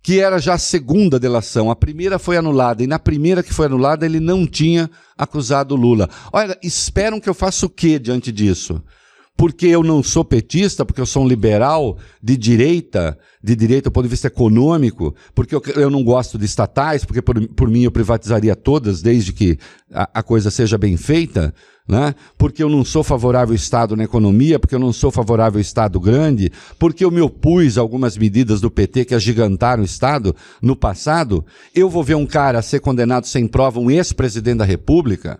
Que 0.00 0.20
era 0.20 0.38
já 0.38 0.54
a 0.54 0.58
segunda 0.58 1.18
delação. 1.18 1.72
A 1.72 1.76
primeira 1.76 2.20
foi 2.20 2.36
anulada, 2.36 2.84
e 2.84 2.86
na 2.86 3.00
primeira 3.00 3.42
que 3.42 3.52
foi 3.52 3.66
anulada, 3.66 4.06
ele 4.06 4.20
não 4.20 4.46
tinha 4.46 4.88
acusado 5.16 5.74
o 5.74 5.76
Lula. 5.76 6.08
Olha, 6.32 6.56
esperam 6.62 7.18
que 7.18 7.28
eu 7.28 7.34
faça 7.34 7.66
o 7.66 7.68
quê 7.68 7.98
diante 7.98 8.30
disso? 8.30 8.80
Porque 9.38 9.68
eu 9.68 9.84
não 9.84 10.02
sou 10.02 10.24
petista, 10.24 10.84
porque 10.84 11.00
eu 11.00 11.06
sou 11.06 11.22
um 11.22 11.28
liberal 11.28 11.96
de 12.20 12.36
direita, 12.36 13.16
de 13.40 13.54
direita 13.54 13.88
do 13.88 13.92
ponto 13.92 14.02
de 14.02 14.10
vista 14.10 14.26
econômico, 14.26 15.14
porque 15.32 15.54
eu, 15.54 15.62
eu 15.76 15.88
não 15.88 16.02
gosto 16.02 16.36
de 16.36 16.44
estatais, 16.44 17.04
porque 17.04 17.22
por, 17.22 17.40
por 17.50 17.70
mim 17.70 17.84
eu 17.84 17.92
privatizaria 17.92 18.56
todas, 18.56 19.00
desde 19.00 19.32
que 19.32 19.56
a, 19.94 20.10
a 20.12 20.22
coisa 20.24 20.50
seja 20.50 20.76
bem 20.76 20.96
feita, 20.96 21.54
né? 21.86 22.16
porque 22.36 22.64
eu 22.64 22.68
não 22.68 22.84
sou 22.84 23.04
favorável 23.04 23.52
ao 23.52 23.54
Estado 23.56 23.94
na 23.94 24.02
economia, 24.02 24.58
porque 24.58 24.74
eu 24.74 24.80
não 24.80 24.92
sou 24.92 25.12
favorável 25.12 25.58
ao 25.58 25.62
Estado 25.62 26.00
grande, 26.00 26.50
porque 26.76 27.04
eu 27.04 27.10
me 27.12 27.20
opus 27.20 27.78
a 27.78 27.80
algumas 27.80 28.18
medidas 28.18 28.60
do 28.60 28.68
PT 28.68 29.04
que 29.04 29.14
agigantaram 29.14 29.84
o 29.84 29.86
Estado 29.86 30.34
no 30.60 30.74
passado, 30.74 31.46
eu 31.72 31.88
vou 31.88 32.02
ver 32.02 32.16
um 32.16 32.26
cara 32.26 32.60
ser 32.60 32.80
condenado 32.80 33.28
sem 33.28 33.46
prova, 33.46 33.78
um 33.78 33.88
ex-presidente 33.88 34.58
da 34.58 34.64
República, 34.64 35.38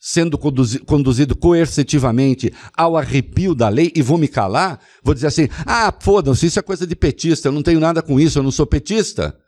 sendo 0.00 0.38
conduzi 0.38 0.78
conduzido 0.78 1.36
coercitivamente 1.36 2.50
ao 2.74 2.96
arrepio 2.96 3.54
da 3.54 3.68
lei 3.68 3.92
e 3.94 4.00
vou 4.00 4.16
me 4.16 4.26
calar, 4.26 4.80
vou 5.04 5.12
dizer 5.12 5.26
assim: 5.26 5.48
ah, 5.66 5.92
foda-se, 6.00 6.46
isso 6.46 6.58
é 6.58 6.62
coisa 6.62 6.86
de 6.86 6.96
petista, 6.96 7.48
eu 7.48 7.52
não 7.52 7.62
tenho 7.62 7.78
nada 7.78 8.00
com 8.00 8.18
isso, 8.18 8.38
eu 8.38 8.42
não 8.42 8.50
sou 8.50 8.66
petista. 8.66 9.38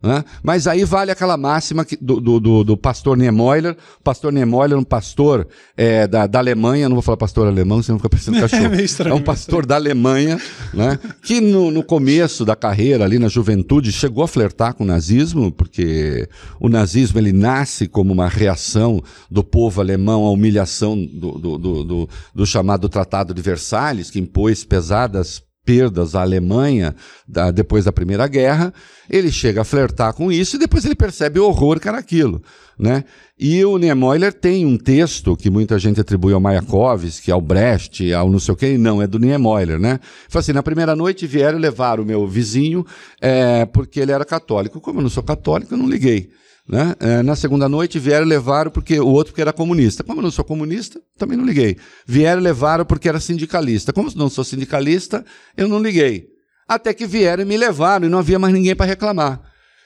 Né? 0.00 0.24
Mas 0.44 0.68
aí 0.68 0.84
vale 0.84 1.10
aquela 1.10 1.36
máxima 1.36 1.84
que, 1.84 1.96
do, 1.96 2.20
do, 2.20 2.62
do, 2.62 2.76
pastor 2.76 3.16
Niemoller. 3.16 3.76
O 3.98 4.02
pastor 4.04 4.32
Niemoller, 4.32 4.78
um 4.78 4.84
pastor 4.84 5.48
é, 5.76 6.06
da, 6.06 6.24
da 6.28 6.38
Alemanha, 6.38 6.88
não 6.88 6.94
vou 6.94 7.02
falar 7.02 7.16
pastor 7.16 7.48
alemão, 7.48 7.82
senão 7.82 7.98
fica 7.98 8.08
parecendo 8.08 8.38
cachorro. 8.40 8.74
É, 8.74 8.82
estranho, 8.82 9.12
é 9.12 9.16
um 9.16 9.22
pastor 9.22 9.66
da 9.66 9.74
Alemanha, 9.74 10.40
né? 10.72 11.00
que 11.20 11.40
no, 11.40 11.72
no 11.72 11.82
começo 11.82 12.44
da 12.44 12.54
carreira, 12.54 13.04
ali 13.04 13.18
na 13.18 13.26
juventude, 13.26 13.90
chegou 13.90 14.22
a 14.22 14.28
flertar 14.28 14.72
com 14.72 14.84
o 14.84 14.86
nazismo, 14.86 15.50
porque 15.50 16.28
o 16.60 16.68
nazismo 16.68 17.18
ele 17.18 17.32
nasce 17.32 17.88
como 17.88 18.12
uma 18.12 18.28
reação 18.28 19.02
do 19.28 19.42
povo 19.42 19.80
alemão 19.80 20.24
à 20.24 20.30
humilhação 20.30 20.96
do, 20.96 21.32
do, 21.38 21.58
do, 21.58 22.08
do 22.32 22.46
chamado 22.46 22.88
Tratado 22.88 23.34
de 23.34 23.42
Versalhes, 23.42 24.12
que 24.12 24.20
impôs 24.20 24.62
pesadas 24.62 25.42
perdas 25.68 26.14
à 26.14 26.22
Alemanha 26.22 26.96
da, 27.26 27.50
depois 27.50 27.84
da 27.84 27.92
Primeira 27.92 28.26
Guerra, 28.26 28.72
ele 29.10 29.30
chega 29.30 29.60
a 29.60 29.64
flertar 29.64 30.14
com 30.14 30.32
isso 30.32 30.56
e 30.56 30.58
depois 30.58 30.82
ele 30.86 30.94
percebe 30.94 31.38
o 31.38 31.44
horror 31.44 31.78
que 31.78 31.86
era 31.86 31.98
aquilo. 31.98 32.42
Né? 32.78 33.04
E 33.38 33.62
o 33.66 33.76
Niemoller 33.76 34.32
tem 34.32 34.64
um 34.64 34.78
texto 34.78 35.36
que 35.36 35.50
muita 35.50 35.78
gente 35.78 36.00
atribui 36.00 36.32
ao 36.32 36.40
Mayakovsky, 36.40 37.30
ao 37.30 37.42
Brecht, 37.42 38.10
ao 38.14 38.30
não 38.30 38.38
sei 38.38 38.54
o 38.54 38.56
que, 38.56 38.66
e 38.66 38.78
não, 38.78 39.02
é 39.02 39.06
do 39.06 39.18
Niemoller. 39.18 39.78
Né? 39.78 40.00
Fala 40.26 40.40
assim, 40.40 40.54
na 40.54 40.62
primeira 40.62 40.96
noite 40.96 41.26
vieram 41.26 41.58
levar 41.58 42.00
o 42.00 42.04
meu 42.06 42.26
vizinho 42.26 42.86
é, 43.20 43.66
porque 43.66 44.00
ele 44.00 44.12
era 44.12 44.24
católico. 44.24 44.80
Como 44.80 45.00
eu 45.00 45.02
não 45.02 45.10
sou 45.10 45.22
católico, 45.22 45.74
eu 45.74 45.78
não 45.78 45.86
liguei. 45.86 46.30
Né? 46.68 46.94
É, 47.00 47.22
na 47.22 47.34
segunda 47.34 47.66
noite 47.66 47.98
vieram 47.98 48.26
e 48.26 48.28
levaram 48.28 48.70
porque 48.70 49.00
o 49.00 49.06
outro 49.06 49.32
porque 49.32 49.40
era 49.40 49.54
comunista. 49.54 50.04
Como 50.04 50.18
eu 50.18 50.22
não 50.24 50.30
sou 50.30 50.44
comunista, 50.44 51.00
também 51.16 51.38
não 51.38 51.46
liguei. 51.46 51.78
Vieram 52.06 52.40
e 52.40 52.44
levaram 52.44 52.84
porque 52.84 53.08
era 53.08 53.18
sindicalista. 53.18 53.92
Como 53.92 54.10
eu 54.10 54.14
não 54.16 54.28
sou 54.28 54.44
sindicalista, 54.44 55.24
eu 55.56 55.66
não 55.66 55.80
liguei. 55.80 56.26
Até 56.68 56.92
que 56.92 57.06
vieram 57.06 57.42
e 57.42 57.46
me 57.46 57.56
levaram 57.56 58.06
e 58.06 58.10
não 58.10 58.18
havia 58.18 58.38
mais 58.38 58.52
ninguém 58.52 58.76
para 58.76 58.84
reclamar. 58.84 59.40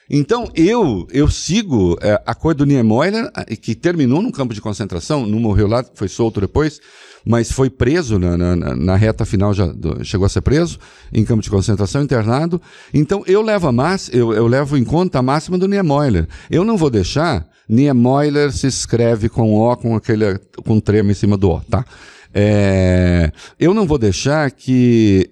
Então 0.09 0.51
eu 0.53 1.07
eu 1.11 1.29
sigo 1.29 1.97
é, 2.01 2.21
a 2.25 2.35
coisa 2.35 2.57
do 2.57 2.65
Niemöller, 2.65 3.31
que 3.61 3.73
terminou 3.73 4.21
num 4.21 4.31
campo 4.31 4.53
de 4.53 4.59
concentração, 4.59 5.25
não 5.25 5.39
morreu 5.39 5.67
lá, 5.67 5.85
foi 5.95 6.09
solto 6.09 6.41
depois, 6.41 6.81
mas 7.25 7.51
foi 7.51 7.69
preso 7.69 8.19
na, 8.19 8.37
na, 8.37 8.55
na 8.75 8.95
reta 8.95 9.25
final, 9.25 9.53
já 9.53 9.73
chegou 10.03 10.25
a 10.25 10.29
ser 10.29 10.41
preso, 10.41 10.79
em 11.11 11.23
campo 11.23 11.41
de 11.41 11.49
concentração, 11.49 12.01
internado. 12.01 12.61
Então 12.93 13.23
eu 13.25 13.41
levo, 13.41 13.67
a 13.67 13.95
eu, 14.11 14.33
eu 14.33 14.47
levo 14.47 14.77
em 14.77 14.83
conta 14.83 15.19
a 15.19 15.21
máxima 15.21 15.57
do 15.57 15.67
Niemöller. 15.67 16.27
Eu 16.49 16.63
não 16.63 16.77
vou 16.77 16.89
deixar, 16.89 17.47
Niemöller 17.67 18.51
se 18.51 18.67
escreve 18.67 19.29
com 19.29 19.53
O, 19.55 19.75
com 19.77 19.95
aquele 19.95 20.37
com 20.65 20.79
trema 20.79 21.11
em 21.11 21.15
cima 21.15 21.37
do 21.37 21.51
O, 21.51 21.61
tá? 21.61 21.85
É, 22.33 23.31
eu 23.59 23.73
não 23.73 23.85
vou 23.85 23.97
deixar 23.97 24.49
que 24.51 25.29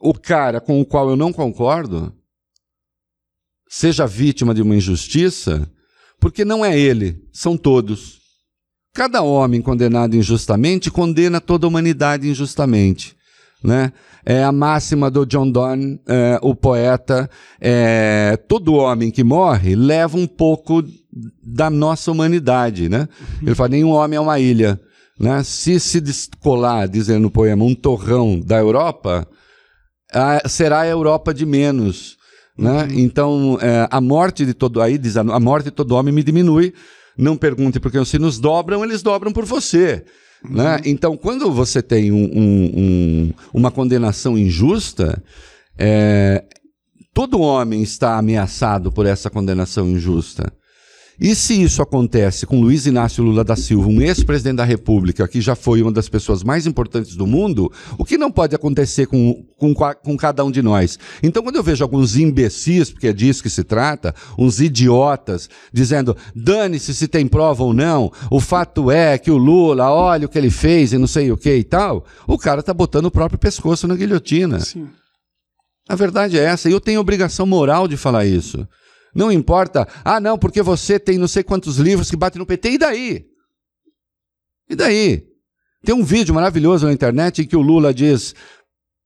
o 0.00 0.12
cara 0.12 0.60
com 0.60 0.80
o 0.80 0.84
qual 0.84 1.08
eu 1.08 1.16
não 1.16 1.32
concordo 1.32 2.12
seja 3.68 4.06
vítima 4.06 4.54
de 4.54 4.62
uma 4.62 4.76
injustiça, 4.76 5.68
porque 6.20 6.44
não 6.44 6.64
é 6.64 6.78
ele, 6.78 7.22
são 7.32 7.56
todos. 7.56 8.23
Cada 8.94 9.22
homem 9.22 9.60
condenado 9.60 10.14
injustamente 10.14 10.88
condena 10.88 11.40
toda 11.40 11.66
a 11.66 11.68
humanidade 11.68 12.28
injustamente. 12.28 13.16
Né? 13.62 13.92
É 14.24 14.44
a 14.44 14.52
máxima 14.52 15.10
do 15.10 15.26
John 15.26 15.50
Donne, 15.50 16.00
é, 16.06 16.38
o 16.40 16.54
poeta. 16.54 17.28
É, 17.60 18.38
todo 18.46 18.74
homem 18.74 19.10
que 19.10 19.24
morre 19.24 19.74
leva 19.74 20.16
um 20.16 20.28
pouco 20.28 20.84
da 21.42 21.68
nossa 21.68 22.12
humanidade. 22.12 22.88
Né? 22.88 23.08
Ele 23.42 23.54
fala: 23.56 23.70
nenhum 23.70 23.90
homem 23.90 24.16
é 24.16 24.20
uma 24.20 24.38
ilha. 24.38 24.80
Né? 25.18 25.42
Se 25.42 25.80
se 25.80 26.00
descolar, 26.00 26.88
dizendo 26.88 27.22
no 27.22 27.30
poema, 27.30 27.64
um 27.64 27.74
torrão 27.74 28.38
da 28.38 28.58
Europa, 28.58 29.26
a, 30.12 30.48
será 30.48 30.82
a 30.82 30.86
Europa 30.86 31.34
de 31.34 31.44
menos. 31.44 32.16
Né? 32.56 32.84
Uhum. 32.84 32.98
Então, 33.00 33.58
é, 33.60 33.88
a 33.90 34.00
morte 34.00 34.46
de 34.46 34.54
todo 34.54 34.80
aí 34.80 34.96
diz, 34.98 35.16
a 35.16 35.40
morte 35.40 35.64
de 35.64 35.70
todo 35.72 35.96
homem 35.96 36.14
me 36.14 36.22
diminui 36.22 36.72
não 37.16 37.36
pergunte 37.36 37.80
porque 37.80 38.02
se 38.04 38.18
nos 38.18 38.38
dobram, 38.38 38.84
eles 38.84 39.02
dobram 39.02 39.32
por 39.32 39.44
você. 39.44 40.04
Uhum. 40.44 40.56
Né? 40.56 40.80
Então, 40.84 41.16
quando 41.16 41.50
você 41.50 41.82
tem 41.82 42.12
um, 42.12 42.24
um, 42.24 42.72
um, 42.76 43.32
uma 43.52 43.70
condenação 43.70 44.36
injusta, 44.36 45.22
é, 45.78 46.44
todo 47.12 47.40
homem 47.40 47.82
está 47.82 48.18
ameaçado 48.18 48.92
por 48.92 49.06
essa 49.06 49.30
condenação 49.30 49.88
injusta. 49.88 50.52
E 51.20 51.34
se 51.34 51.62
isso 51.62 51.80
acontece 51.80 52.44
com 52.44 52.60
Luiz 52.60 52.86
Inácio 52.86 53.22
Lula 53.22 53.44
da 53.44 53.54
Silva, 53.54 53.88
um 53.88 54.00
ex-presidente 54.00 54.56
da 54.56 54.64
República, 54.64 55.28
que 55.28 55.40
já 55.40 55.54
foi 55.54 55.80
uma 55.80 55.92
das 55.92 56.08
pessoas 56.08 56.42
mais 56.42 56.66
importantes 56.66 57.14
do 57.14 57.26
mundo, 57.26 57.70
o 57.96 58.04
que 58.04 58.18
não 58.18 58.30
pode 58.30 58.54
acontecer 58.54 59.06
com, 59.06 59.44
com, 59.56 59.74
com 59.74 60.16
cada 60.16 60.44
um 60.44 60.50
de 60.50 60.60
nós? 60.60 60.98
Então, 61.22 61.42
quando 61.42 61.56
eu 61.56 61.62
vejo 61.62 61.84
alguns 61.84 62.16
imbecis, 62.16 62.90
porque 62.90 63.08
é 63.08 63.12
disso 63.12 63.42
que 63.42 63.50
se 63.50 63.62
trata, 63.62 64.14
uns 64.36 64.60
idiotas, 64.60 65.48
dizendo, 65.72 66.16
dane-se 66.34 66.94
se 66.94 67.06
tem 67.06 67.26
prova 67.26 67.62
ou 67.62 67.72
não, 67.72 68.10
o 68.30 68.40
fato 68.40 68.90
é 68.90 69.16
que 69.16 69.30
o 69.30 69.36
Lula, 69.36 69.90
olha 69.90 70.26
o 70.26 70.28
que 70.28 70.38
ele 70.38 70.50
fez 70.50 70.92
e 70.92 70.98
não 70.98 71.06
sei 71.06 71.30
o 71.30 71.36
que 71.36 71.54
e 71.54 71.64
tal, 71.64 72.04
o 72.26 72.36
cara 72.36 72.60
está 72.60 72.74
botando 72.74 73.06
o 73.06 73.10
próprio 73.10 73.38
pescoço 73.38 73.86
na 73.86 73.94
guilhotina. 73.94 74.60
Sim. 74.60 74.88
A 75.88 75.94
verdade 75.94 76.38
é 76.38 76.42
essa, 76.42 76.68
e 76.68 76.72
eu 76.72 76.80
tenho 76.80 77.00
obrigação 77.00 77.46
moral 77.46 77.86
de 77.86 77.96
falar 77.96 78.24
isso. 78.24 78.66
Não 79.14 79.30
importa, 79.30 79.86
ah, 80.04 80.18
não, 80.18 80.38
porque 80.38 80.62
você 80.62 80.98
tem 80.98 81.18
não 81.18 81.28
sei 81.28 81.42
quantos 81.42 81.76
livros 81.76 82.10
que 82.10 82.16
batem 82.16 82.38
no 82.38 82.46
PT, 82.46 82.70
e 82.70 82.78
daí? 82.78 83.26
E 84.68 84.74
daí? 84.74 85.24
Tem 85.84 85.94
um 85.94 86.02
vídeo 86.02 86.34
maravilhoso 86.34 86.86
na 86.86 86.92
internet 86.92 87.42
em 87.42 87.46
que 87.46 87.56
o 87.56 87.60
Lula 87.60 87.92
diz 87.92 88.34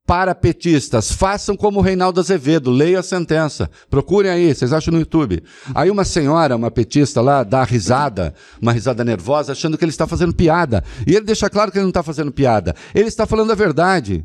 para 0.09 0.35
petistas, 0.35 1.13
façam 1.13 1.55
como 1.55 1.81
o 1.81 1.83
Reinaldo 1.83 2.19
Azevedo, 2.19 2.71
leiam 2.71 2.99
a 2.99 3.03
sentença. 3.03 3.71
Procurem 3.91 4.31
aí, 4.31 4.55
vocês 4.55 4.73
acham 4.73 4.91
no 4.91 5.01
YouTube. 5.01 5.43
Aí 5.75 5.91
uma 5.91 6.03
senhora, 6.03 6.57
uma 6.57 6.71
petista 6.71 7.21
lá, 7.21 7.45
dá 7.45 7.63
risada, 7.63 8.35
uma 8.59 8.73
risada 8.73 9.05
nervosa, 9.05 9.53
achando 9.53 9.77
que 9.77 9.85
ele 9.85 9.91
está 9.91 10.07
fazendo 10.07 10.33
piada. 10.33 10.83
E 11.07 11.15
ele 11.15 11.27
deixa 11.27 11.51
claro 11.51 11.71
que 11.71 11.77
ele 11.77 11.83
não 11.83 11.91
está 11.91 12.03
fazendo 12.03 12.33
piada. 12.33 12.75
Ele 12.95 13.09
está 13.09 13.27
falando 13.27 13.53
a 13.53 13.55
verdade. 13.55 14.25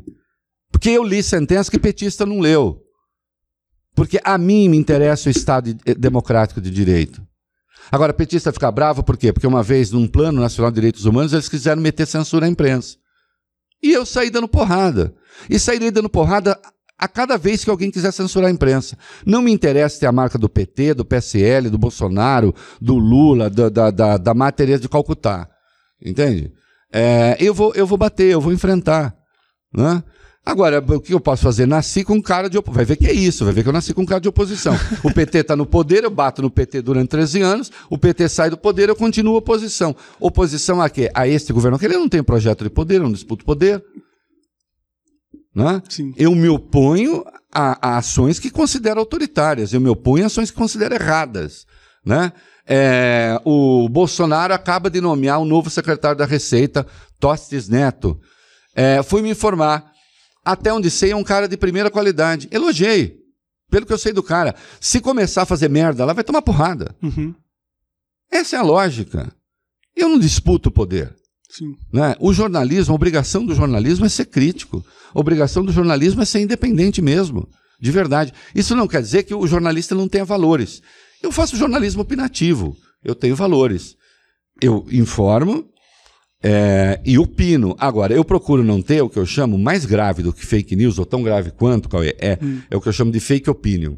Porque 0.72 0.88
eu 0.88 1.04
li 1.04 1.22
sentença 1.22 1.70
que 1.70 1.78
petista 1.78 2.24
não 2.24 2.40
leu. 2.40 2.83
Porque 3.94 4.20
a 4.24 4.36
mim 4.36 4.68
me 4.68 4.76
interessa 4.76 5.28
o 5.28 5.32
Estado 5.32 5.74
democrático 5.96 6.60
de 6.60 6.70
direito. 6.70 7.22
Agora, 7.90 8.12
petista 8.12 8.52
fica 8.52 8.70
bravo 8.70 9.02
por 9.02 9.16
quê? 9.16 9.32
Porque 9.32 9.46
uma 9.46 9.62
vez, 9.62 9.90
num 9.90 10.08
plano 10.08 10.40
nacional 10.40 10.70
de 10.70 10.76
direitos 10.76 11.04
humanos, 11.04 11.32
eles 11.32 11.48
quiseram 11.48 11.80
meter 11.80 12.06
censura 12.06 12.46
à 12.46 12.48
imprensa. 12.48 12.96
E 13.82 13.92
eu 13.92 14.06
saí 14.06 14.30
dando 14.30 14.48
porrada. 14.48 15.14
E 15.48 15.58
sairei 15.58 15.90
dando 15.90 16.08
porrada 16.08 16.58
a 16.98 17.08
cada 17.08 17.36
vez 17.36 17.62
que 17.64 17.70
alguém 17.70 17.90
quiser 17.90 18.12
censurar 18.12 18.48
a 18.48 18.52
imprensa. 18.52 18.96
Não 19.26 19.42
me 19.42 19.52
interessa 19.52 20.00
ter 20.00 20.06
a 20.06 20.12
marca 20.12 20.38
do 20.38 20.48
PT, 20.48 20.94
do 20.94 21.04
PSL, 21.04 21.68
do 21.68 21.76
Bolsonaro, 21.76 22.54
do 22.80 22.96
Lula, 22.96 23.50
da, 23.50 23.68
da, 23.68 23.90
da, 23.90 24.16
da 24.16 24.50
de 24.50 24.88
Calcutá. 24.88 25.48
Entende? 26.02 26.52
É, 26.92 27.36
eu, 27.40 27.52
vou, 27.52 27.74
eu 27.74 27.86
vou 27.86 27.98
bater, 27.98 28.30
eu 28.30 28.40
vou 28.40 28.52
enfrentar. 28.52 29.14
Né? 29.76 30.02
Agora, 30.46 30.84
o 30.86 31.00
que 31.00 31.14
eu 31.14 31.20
posso 31.20 31.42
fazer? 31.42 31.66
Nasci 31.66 32.04
com 32.04 32.20
cara 32.20 32.50
de 32.50 32.58
oposição. 32.58 32.76
Vai 32.76 32.84
ver 32.84 32.96
que 32.96 33.06
é 33.06 33.12
isso, 33.12 33.46
vai 33.46 33.54
ver 33.54 33.62
que 33.62 33.68
eu 33.70 33.72
nasci 33.72 33.94
com 33.94 34.04
cara 34.04 34.20
de 34.20 34.28
oposição. 34.28 34.74
O 35.02 35.10
PT 35.10 35.38
está 35.38 35.56
no 35.56 35.64
poder, 35.64 36.04
eu 36.04 36.10
bato 36.10 36.42
no 36.42 36.50
PT 36.50 36.82
durante 36.82 37.08
13 37.08 37.40
anos, 37.40 37.72
o 37.88 37.96
PT 37.96 38.28
sai 38.28 38.50
do 38.50 38.58
poder, 38.58 38.90
eu 38.90 38.96
continuo 38.96 39.36
oposição. 39.36 39.96
Oposição 40.20 40.82
a 40.82 40.90
quê? 40.90 41.10
A 41.14 41.26
este 41.26 41.50
governo, 41.50 41.78
que 41.78 41.86
ele 41.86 41.96
não 41.96 42.10
tem 42.10 42.22
projeto 42.22 42.62
de 42.62 42.68
poder, 42.68 42.96
eu 42.96 43.04
não 43.04 43.12
disputo 43.12 43.42
poder. 43.42 43.82
Né? 45.54 45.82
Eu 46.14 46.34
me 46.34 46.48
oponho 46.48 47.24
a, 47.50 47.78
a, 47.80 47.96
ações 47.96 48.38
que 48.38 48.50
considero 48.50 49.00
autoritárias, 49.00 49.72
eu 49.72 49.80
me 49.80 49.88
oponho 49.88 50.24
a 50.24 50.26
ações 50.26 50.50
que 50.50 50.56
considero 50.58 50.94
erradas. 50.94 51.64
Né? 52.04 52.32
É, 52.66 53.40
o 53.46 53.88
Bolsonaro 53.88 54.52
acaba 54.52 54.90
de 54.90 55.00
nomear 55.00 55.40
um 55.40 55.46
novo 55.46 55.70
secretário 55.70 56.18
da 56.18 56.26
Receita, 56.26 56.86
Tostes 57.18 57.66
Neto. 57.66 58.20
É, 58.74 59.02
fui 59.02 59.22
me 59.22 59.30
informar 59.30 59.93
até 60.44 60.72
onde 60.72 60.90
sei, 60.90 61.12
é 61.12 61.16
um 61.16 61.24
cara 61.24 61.48
de 61.48 61.56
primeira 61.56 61.90
qualidade. 61.90 62.48
Elogiei. 62.50 63.18
Pelo 63.70 63.86
que 63.86 63.92
eu 63.92 63.98
sei 63.98 64.12
do 64.12 64.22
cara. 64.22 64.54
Se 64.80 65.00
começar 65.00 65.42
a 65.42 65.46
fazer 65.46 65.68
merda, 65.68 66.02
ela 66.02 66.12
vai 66.12 66.22
tomar 66.22 66.42
porrada. 66.42 66.94
Uhum. 67.02 67.34
Essa 68.30 68.56
é 68.56 68.58
a 68.58 68.62
lógica. 68.62 69.34
Eu 69.96 70.08
não 70.08 70.18
disputo 70.18 70.68
o 70.68 70.72
poder. 70.72 71.14
Sim. 71.48 71.76
Né? 71.92 72.16
O 72.18 72.32
jornalismo, 72.32 72.92
a 72.92 72.96
obrigação 72.96 73.46
do 73.46 73.54
jornalismo 73.54 74.04
é 74.04 74.08
ser 74.08 74.26
crítico. 74.26 74.84
A 75.14 75.20
obrigação 75.20 75.64
do 75.64 75.72
jornalismo 75.72 76.20
é 76.20 76.24
ser 76.24 76.40
independente 76.40 77.00
mesmo, 77.00 77.48
de 77.80 77.90
verdade. 77.92 78.32
Isso 78.54 78.74
não 78.74 78.88
quer 78.88 79.00
dizer 79.00 79.22
que 79.22 79.34
o 79.34 79.46
jornalista 79.46 79.94
não 79.94 80.08
tenha 80.08 80.24
valores. 80.24 80.82
Eu 81.22 81.30
faço 81.30 81.56
jornalismo 81.56 82.02
opinativo, 82.02 82.76
eu 83.04 83.14
tenho 83.14 83.36
valores. 83.36 83.96
Eu 84.60 84.86
informo 84.90 85.68
é, 86.44 87.00
e 87.06 87.18
opino. 87.18 87.74
Agora, 87.78 88.12
eu 88.12 88.22
procuro 88.22 88.62
não 88.62 88.82
ter 88.82 89.00
o 89.00 89.08
que 89.08 89.18
eu 89.18 89.24
chamo 89.24 89.56
mais 89.56 89.86
grave 89.86 90.22
do 90.22 90.30
que 90.30 90.44
fake 90.44 90.76
news, 90.76 90.98
ou 90.98 91.06
tão 91.06 91.22
grave 91.22 91.50
quanto, 91.50 91.88
Cauê, 91.88 92.14
é, 92.18 92.38
hum. 92.40 92.60
é 92.70 92.76
o 92.76 92.80
que 92.82 92.88
eu 92.88 92.92
chamo 92.92 93.10
de 93.10 93.18
fake 93.18 93.48
opinion. 93.48 93.94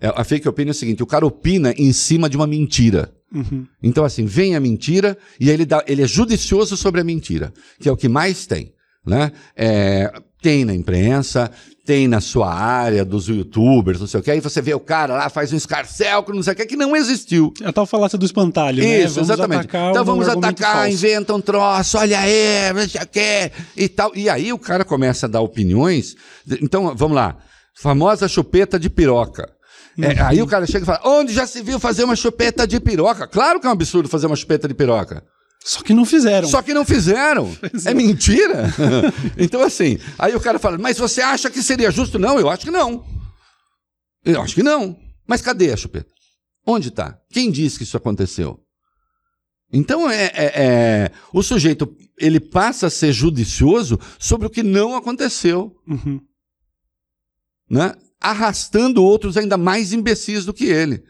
É, 0.00 0.12
a 0.14 0.22
fake 0.22 0.48
opinion 0.48 0.68
é 0.68 0.70
o 0.70 0.74
seguinte: 0.74 1.02
o 1.02 1.06
cara 1.06 1.26
opina 1.26 1.74
em 1.76 1.92
cima 1.92 2.30
de 2.30 2.36
uma 2.36 2.46
mentira. 2.46 3.12
Uhum. 3.34 3.66
Então, 3.82 4.04
assim, 4.04 4.24
vem 4.24 4.54
a 4.54 4.60
mentira 4.60 5.18
e 5.40 5.50
ele, 5.50 5.66
dá, 5.66 5.84
ele 5.86 6.02
é 6.02 6.06
judicioso 6.06 6.76
sobre 6.76 7.00
a 7.00 7.04
mentira, 7.04 7.52
que 7.80 7.88
é 7.88 7.92
o 7.92 7.96
que 7.96 8.08
mais 8.08 8.46
tem. 8.46 8.72
Né? 9.04 9.32
É, 9.56 10.10
tem 10.40 10.64
na 10.64 10.74
imprensa, 10.74 11.50
tem 11.88 12.06
na 12.06 12.20
sua 12.20 12.52
área 12.52 13.02
dos 13.02 13.28
youtubers, 13.28 13.98
não 13.98 14.06
sei 14.06 14.20
o 14.20 14.22
que. 14.22 14.30
Aí 14.30 14.40
você 14.40 14.60
vê 14.60 14.74
o 14.74 14.78
cara 14.78 15.14
lá, 15.14 15.30
faz 15.30 15.54
um 15.54 15.56
escarcel 15.56 16.22
que 16.22 16.32
não 16.34 16.42
sei 16.42 16.52
o 16.52 16.56
que, 16.56 16.66
que 16.66 16.76
não 16.76 16.94
existiu. 16.94 17.50
É 17.62 17.68
a 17.68 17.72
tal 17.72 17.86
falácia 17.86 18.18
do 18.18 18.26
espantalho, 18.26 18.82
né? 18.82 19.04
Isso, 19.04 19.18
exatamente. 19.18 19.68
Então 19.68 20.04
vamos 20.04 20.28
atacar, 20.28 20.92
inventa 20.92 21.32
um 21.32 21.40
troço, 21.40 21.96
olha 21.96 22.20
aí, 22.20 22.74
não 22.74 22.86
sei 22.86 23.00
o 23.00 23.06
que, 23.06 23.52
e 23.74 23.88
tal. 23.88 24.12
E 24.14 24.28
aí 24.28 24.52
o 24.52 24.58
cara 24.58 24.84
começa 24.84 25.24
a 25.24 25.30
dar 25.30 25.40
opiniões. 25.40 26.14
Então, 26.60 26.94
vamos 26.94 27.16
lá. 27.16 27.38
Famosa 27.74 28.28
chupeta 28.28 28.78
de 28.78 28.90
piroca. 28.90 29.50
É, 29.98 30.08
uhum. 30.08 30.26
aí 30.26 30.42
o 30.42 30.46
cara 30.46 30.66
chega 30.66 30.82
e 30.82 30.86
fala: 30.86 31.00
onde 31.06 31.32
já 31.32 31.46
se 31.46 31.62
viu 31.62 31.80
fazer 31.80 32.04
uma 32.04 32.16
chupeta 32.16 32.66
de 32.66 32.78
piroca? 32.78 33.26
Claro 33.26 33.60
que 33.60 33.66
é 33.66 33.70
um 33.70 33.72
absurdo 33.72 34.10
fazer 34.10 34.26
uma 34.26 34.36
chupeta 34.36 34.68
de 34.68 34.74
piroca. 34.74 35.24
Só 35.64 35.82
que 35.82 35.92
não 35.92 36.04
fizeram. 36.04 36.48
Só 36.48 36.62
que 36.62 36.72
não 36.72 36.84
fizeram. 36.84 37.56
É. 37.86 37.90
é 37.90 37.94
mentira. 37.94 38.72
então, 39.36 39.62
assim, 39.62 39.98
aí 40.18 40.34
o 40.34 40.40
cara 40.40 40.58
fala: 40.58 40.78
mas 40.78 40.98
você 40.98 41.20
acha 41.20 41.50
que 41.50 41.62
seria 41.62 41.90
justo? 41.90 42.18
Não, 42.18 42.38
eu 42.38 42.48
acho 42.48 42.64
que 42.64 42.70
não. 42.70 43.04
Eu 44.24 44.40
acho 44.40 44.54
que 44.54 44.62
não. 44.62 44.98
Mas 45.26 45.42
cadê 45.42 45.72
a 45.72 45.76
chupeta? 45.76 46.10
Onde 46.66 46.88
está? 46.88 47.18
Quem 47.30 47.50
disse 47.50 47.78
que 47.78 47.84
isso 47.84 47.96
aconteceu? 47.96 48.60
Então 49.72 50.10
é, 50.10 50.24
é, 50.24 50.52
é, 50.54 51.10
o 51.32 51.42
sujeito 51.42 51.94
ele 52.18 52.40
passa 52.40 52.86
a 52.86 52.90
ser 52.90 53.12
judicioso 53.12 53.98
sobre 54.18 54.46
o 54.46 54.50
que 54.50 54.62
não 54.62 54.96
aconteceu. 54.96 55.76
Uhum. 55.86 56.20
Né? 57.70 57.94
arrastando 58.20 59.02
outros 59.02 59.36
ainda 59.36 59.56
mais 59.56 59.92
imbecis 59.92 60.44
do 60.44 60.52
que 60.52 60.66
ele. 60.66 61.04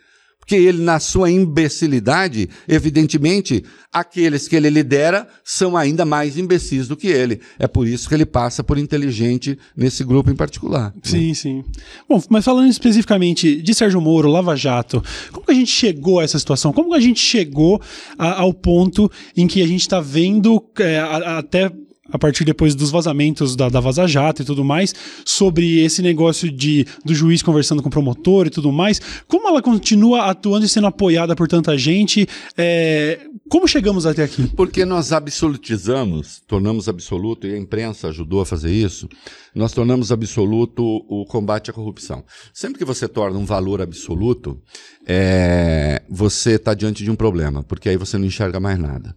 Porque 0.49 0.57
ele, 0.57 0.83
na 0.83 0.99
sua 0.99 1.31
imbecilidade, 1.31 2.49
evidentemente, 2.67 3.63
aqueles 3.93 4.49
que 4.49 4.57
ele 4.57 4.71
lidera 4.71 5.29
são 5.45 5.77
ainda 5.77 6.07
mais 6.07 6.39
imbecis 6.39 6.89
do 6.89 6.97
que 6.97 7.09
ele. 7.09 7.43
É 7.59 7.69
por 7.69 7.87
isso 7.87 8.09
que 8.09 8.15
ele 8.15 8.25
passa 8.25 8.65
por 8.65 8.79
inteligente 8.79 9.59
nesse 9.77 10.03
grupo 10.03 10.31
em 10.31 10.35
particular. 10.35 10.95
Né? 10.95 11.01
Sim, 11.03 11.29
né? 11.29 11.35
sim. 11.35 11.65
Bom, 12.09 12.19
mas 12.31 12.47
falando 12.47 12.71
especificamente 12.71 13.61
de 13.61 13.75
Sérgio 13.75 14.01
Moro, 14.01 14.31
Lava 14.31 14.57
Jato, 14.57 15.05
como 15.31 15.45
que 15.45 15.53
a 15.53 15.55
gente 15.55 15.71
chegou 15.71 16.19
a 16.19 16.25
essa 16.25 16.39
situação? 16.39 16.73
Como 16.73 16.89
que 16.89 16.97
a 16.97 17.01
gente 17.01 17.21
chegou 17.21 17.79
a, 18.17 18.41
ao 18.41 18.55
ponto 18.55 19.13
em 19.37 19.47
que 19.47 19.63
a 19.63 19.67
gente 19.67 19.83
está 19.83 20.01
vendo 20.01 20.65
é, 20.79 20.99
a, 20.99 21.41
até 21.41 21.71
a 22.11 22.18
partir 22.18 22.44
depois 22.44 22.75
dos 22.75 22.90
vazamentos 22.90 23.55
da, 23.55 23.68
da 23.68 23.81
Vaza 23.81 24.07
Jato 24.07 24.42
e 24.42 24.44
tudo 24.44 24.64
mais, 24.64 24.94
sobre 25.25 25.81
esse 25.81 26.03
negócio 26.03 26.51
de 26.51 26.87
do 27.05 27.14
juiz 27.14 27.42
conversando 27.42 27.83
com 27.83 27.88
o 27.88 27.92
promotor 27.92 28.47
e 28.47 28.51
tudo 28.51 28.73
mais. 28.73 29.01
Como 29.27 29.49
ela 29.49 29.62
continua 29.62 30.27
atuando 30.27 30.64
e 30.64 30.68
sendo 30.68 30.87
apoiada 30.87 31.35
por 31.37 31.49
tanta 31.49 31.77
gente? 31.77 32.27
É, 32.57 33.21
como 33.49 33.66
chegamos 33.66 34.07
até 34.07 34.25
aqui? 34.25 34.47
Porque 34.57 34.85
nós 34.85 35.12
absolutizamos, 35.12 36.42
tornamos 36.47 36.88
absoluto, 36.88 37.47
e 37.47 37.55
a 37.55 37.59
imprensa 37.59 38.09
ajudou 38.09 38.40
a 38.40 38.47
fazer 38.47 38.73
isso, 38.73 39.09
nós 39.55 39.73
tornamos 39.73 40.12
absoluto 40.12 40.83
o 41.09 41.25
combate 41.27 41.71
à 41.71 41.75
corrupção. 41.75 42.25
Sempre 42.53 42.79
que 42.79 42.85
você 42.85 43.09
torna 43.09 43.38
um 43.38 43.44
valor 43.44 43.81
absoluto, 43.81 44.61
é, 45.07 46.03
você 46.09 46.53
está 46.53 46.75
diante 46.75 47.03
de 47.03 47.11
um 47.11 47.16
problema, 47.16 47.62
porque 47.62 47.88
aí 47.88 47.97
você 47.97 48.18
não 48.18 48.27
enxerga 48.27 48.61
mais 48.61 48.79
nada. 48.79 49.16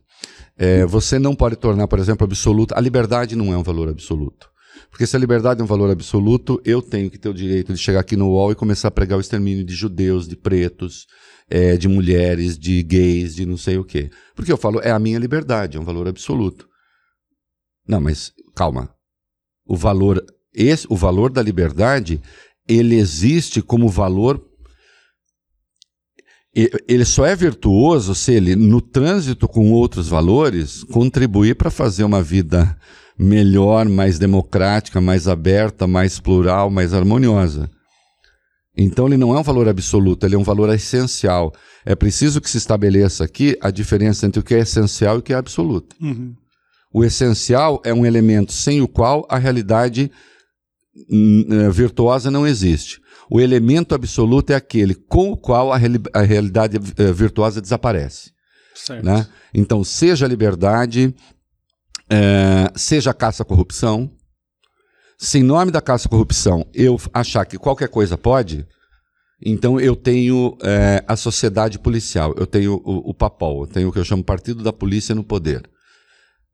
É, 0.57 0.85
você 0.85 1.17
não 1.17 1.35
pode 1.35 1.55
tornar, 1.55 1.87
por 1.87 1.99
exemplo, 1.99 2.25
absoluto. 2.25 2.73
A 2.75 2.79
liberdade 2.79 3.35
não 3.35 3.53
é 3.53 3.57
um 3.57 3.63
valor 3.63 3.89
absoluto. 3.89 4.49
Porque 4.89 5.07
se 5.07 5.15
a 5.15 5.19
liberdade 5.19 5.61
é 5.61 5.63
um 5.63 5.67
valor 5.67 5.89
absoluto, 5.89 6.61
eu 6.65 6.81
tenho 6.81 7.09
que 7.09 7.17
ter 7.17 7.29
o 7.29 7.33
direito 7.33 7.73
de 7.73 7.79
chegar 7.79 8.01
aqui 8.01 8.15
no 8.15 8.29
UOL 8.29 8.51
e 8.51 8.55
começar 8.55 8.89
a 8.89 8.91
pregar 8.91 9.17
o 9.17 9.21
extermínio 9.21 9.63
de 9.63 9.73
judeus, 9.73 10.27
de 10.27 10.35
pretos, 10.35 11.07
é, 11.49 11.77
de 11.77 11.87
mulheres, 11.87 12.57
de 12.57 12.83
gays, 12.83 13.35
de 13.35 13.45
não 13.45 13.57
sei 13.57 13.77
o 13.77 13.85
quê. 13.85 14.09
Porque 14.35 14.51
eu 14.51 14.57
falo, 14.57 14.79
é 14.81 14.91
a 14.91 14.99
minha 14.99 15.19
liberdade, 15.19 15.77
é 15.77 15.79
um 15.79 15.85
valor 15.85 16.07
absoluto. 16.07 16.67
Não, 17.87 18.01
mas 18.01 18.31
calma. 18.55 18.93
O 19.65 19.75
valor, 19.75 20.23
esse, 20.53 20.85
o 20.89 20.95
valor 20.95 21.31
da 21.31 21.41
liberdade, 21.41 22.21
ele 22.67 22.95
existe 22.95 23.61
como 23.61 23.89
valor 23.89 24.50
ele 26.53 27.05
só 27.05 27.25
é 27.25 27.35
virtuoso 27.35 28.13
se 28.13 28.33
ele, 28.33 28.55
no 28.55 28.81
trânsito 28.81 29.47
com 29.47 29.71
outros 29.71 30.09
valores, 30.09 30.83
contribuir 30.83 31.55
para 31.55 31.71
fazer 31.71 32.03
uma 32.03 32.21
vida 32.21 32.77
melhor, 33.17 33.87
mais 33.87 34.19
democrática, 34.19 34.99
mais 34.99 35.27
aberta, 35.27 35.87
mais 35.87 36.19
plural, 36.19 36.69
mais 36.69 36.93
harmoniosa. 36.93 37.69
Então 38.75 39.07
ele 39.07 39.17
não 39.17 39.35
é 39.35 39.39
um 39.39 39.43
valor 39.43 39.67
absoluto, 39.67 40.25
ele 40.25 40.35
é 40.35 40.37
um 40.37 40.43
valor 40.43 40.69
essencial. 40.73 41.53
É 41.85 41.95
preciso 41.95 42.41
que 42.41 42.49
se 42.49 42.57
estabeleça 42.57 43.23
aqui 43.23 43.57
a 43.61 43.69
diferença 43.69 44.25
entre 44.25 44.39
o 44.39 44.43
que 44.43 44.55
é 44.55 44.59
essencial 44.59 45.15
e 45.15 45.19
o 45.19 45.21
que 45.21 45.33
é 45.33 45.37
absoluto. 45.37 45.95
Uhum. 46.01 46.33
O 46.93 47.03
essencial 47.03 47.81
é 47.85 47.93
um 47.93 48.05
elemento 48.05 48.51
sem 48.51 48.81
o 48.81 48.87
qual 48.87 49.25
a 49.29 49.37
realidade 49.37 50.11
hum, 51.09 51.45
eh, 51.49 51.69
virtuosa 51.69 52.29
não 52.29 52.45
existe. 52.45 52.99
O 53.33 53.39
elemento 53.39 53.95
absoluto 53.95 54.51
é 54.51 54.55
aquele 54.55 54.93
com 54.93 55.31
o 55.31 55.37
qual 55.37 55.71
a, 55.71 55.77
a 56.13 56.21
realidade 56.21 56.75
uh, 56.75 57.13
virtuosa 57.13 57.61
desaparece. 57.61 58.33
Certo. 58.75 59.05
Né? 59.05 59.25
Então, 59.53 59.85
seja 59.85 60.25
a 60.25 60.27
liberdade, 60.27 61.15
uh, 62.11 62.77
seja 62.77 63.11
a 63.11 63.13
caça 63.13 63.43
à 63.43 63.45
corrupção. 63.45 64.11
Se 65.17 65.37
em 65.37 65.43
nome 65.43 65.71
da 65.71 65.79
caça 65.79 66.09
à 66.09 66.11
corrupção 66.11 66.67
eu 66.73 66.99
achar 67.13 67.45
que 67.45 67.57
qualquer 67.57 67.87
coisa 67.87 68.17
pode, 68.17 68.67
então 69.41 69.79
eu 69.79 69.95
tenho 69.95 70.49
uh, 70.55 71.05
a 71.07 71.15
sociedade 71.15 71.79
policial, 71.79 72.35
eu 72.35 72.45
tenho 72.45 72.81
o, 72.83 73.11
o 73.11 73.13
PAPOL, 73.13 73.61
eu 73.61 73.67
tenho 73.67 73.87
o 73.87 73.93
que 73.93 73.99
eu 73.99 74.03
chamo 74.03 74.25
Partido 74.25 74.61
da 74.61 74.73
Polícia 74.73 75.15
no 75.15 75.23
Poder. 75.23 75.63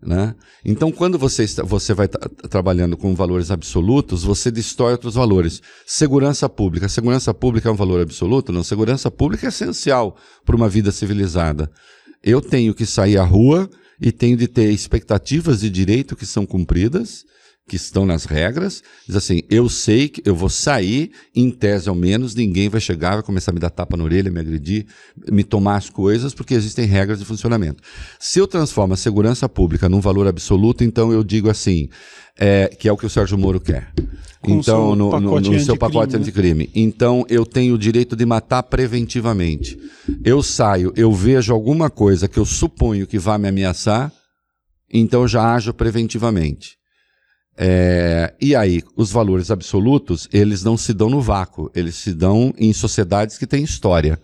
Né? 0.02 0.36
Então, 0.64 0.92
quando 0.92 1.18
você, 1.18 1.44
está, 1.44 1.64
você 1.64 1.94
vai 1.94 2.08
trabalhando 2.08 2.96
com 2.96 3.16
valores 3.16 3.50
absolutos, 3.50 4.24
você 4.24 4.52
destrói 4.52 4.92
outros 4.92 5.16
valores. 5.16 5.62
Segurança 5.86 6.48
pública. 6.48 6.88
Segurança 6.88 7.34
pública 7.34 7.68
é 7.68 7.72
um 7.72 7.76
valor 7.76 8.02
absoluto? 8.02 8.54
Não. 8.54 8.64
Segurança 8.64 9.10
pública 9.10 9.48
é 9.48 9.50
essencial 9.50 10.16
para 10.46 10.56
uma 10.56 10.70
vida 10.70 10.92
civilizada. 10.92 11.72
Eu 12.24 12.42
tenho 12.42 12.74
que 12.74 12.86
sair 12.86 13.18
à 13.18 13.24
rua 13.24 13.70
e 14.00 14.12
tenho 14.12 14.38
de 14.38 14.48
ter 14.48 14.70
expectativas 14.72 15.62
de 15.62 15.70
direito 15.70 16.16
que 16.16 16.26
são 16.26 16.46
cumpridas 16.46 17.26
que 17.67 17.75
estão 17.75 18.06
nas 18.06 18.23
regras, 18.23 18.82
diz 19.06 19.15
assim: 19.15 19.41
eu 19.49 19.67
sei 19.67 20.08
que 20.08 20.21
eu 20.25 20.34
vou 20.34 20.49
sair, 20.49 21.12
em 21.36 21.51
tese 21.51 21.89
ao 21.89 21.95
menos, 21.95 22.34
ninguém 22.34 22.69
vai 22.69 22.80
chegar, 22.80 23.15
vai 23.15 23.23
começar 23.23 23.51
a 23.51 23.53
me 23.53 23.60
dar 23.60 23.69
tapa 23.69 23.97
na 23.97 24.03
orelha, 24.03 24.32
me 24.32 24.39
agredir, 24.39 24.86
me 25.30 25.43
tomar 25.43 25.75
as 25.75 25.89
coisas, 25.89 26.34
porque 26.34 26.53
existem 26.53 26.86
regras 26.86 27.19
de 27.19 27.25
funcionamento. 27.25 27.84
Se 28.19 28.39
eu 28.39 28.47
transformo 28.47 28.93
a 28.93 28.97
segurança 28.97 29.49
pública 29.49 29.89
num 29.89 29.99
valor 29.99 30.27
absoluto, 30.27 30.84
então 30.84 31.12
eu 31.12 31.23
digo 31.23 31.49
assim, 31.49 31.89
é, 32.38 32.67
que 32.67 32.88
é 32.88 32.91
o 32.91 32.97
que 32.97 33.06
o 33.06 33.10
Sérgio 33.10 33.38
Moro 33.38 33.60
quer. 33.60 33.91
Com 34.39 34.51
então, 34.51 34.95
no, 34.95 35.19
no, 35.19 35.39
no 35.39 35.60
seu 35.60 35.75
pacote 35.75 36.13
né? 36.13 36.19
anticrime. 36.19 36.69
Então, 36.73 37.25
eu 37.27 37.45
tenho 37.45 37.73
o 37.73 37.77
direito 37.77 38.15
de 38.15 38.25
matar 38.25 38.63
preventivamente. 38.63 39.77
Eu 40.23 40.41
saio, 40.41 40.93
eu 40.95 41.12
vejo 41.12 41.51
alguma 41.51 41.89
coisa 41.89 42.27
que 42.27 42.38
eu 42.38 42.45
suponho 42.45 43.08
que 43.08 43.19
vai 43.19 43.38
me 43.38 43.49
ameaçar, 43.49 44.12
então 44.93 45.23
eu 45.23 45.27
já 45.27 45.53
ajo 45.56 45.73
preventivamente. 45.73 46.77
É, 47.58 48.36
e 48.39 48.56
aí, 48.56 48.84
os 48.96 49.12
valores 49.12 49.50
absolutos, 49.50 50.28
eles 50.32 50.63
não 50.63 50.78
se 50.78 50.93
dão 50.93 51.10
no 51.10 51.20
vácuo, 51.20 51.72
eles 51.74 51.96
se 51.96 52.13
dão 52.13 52.54
em 52.58 52.72
sociedades 52.72 53.38
que 53.38 53.48
têm 53.48 53.63
história. 53.63 54.20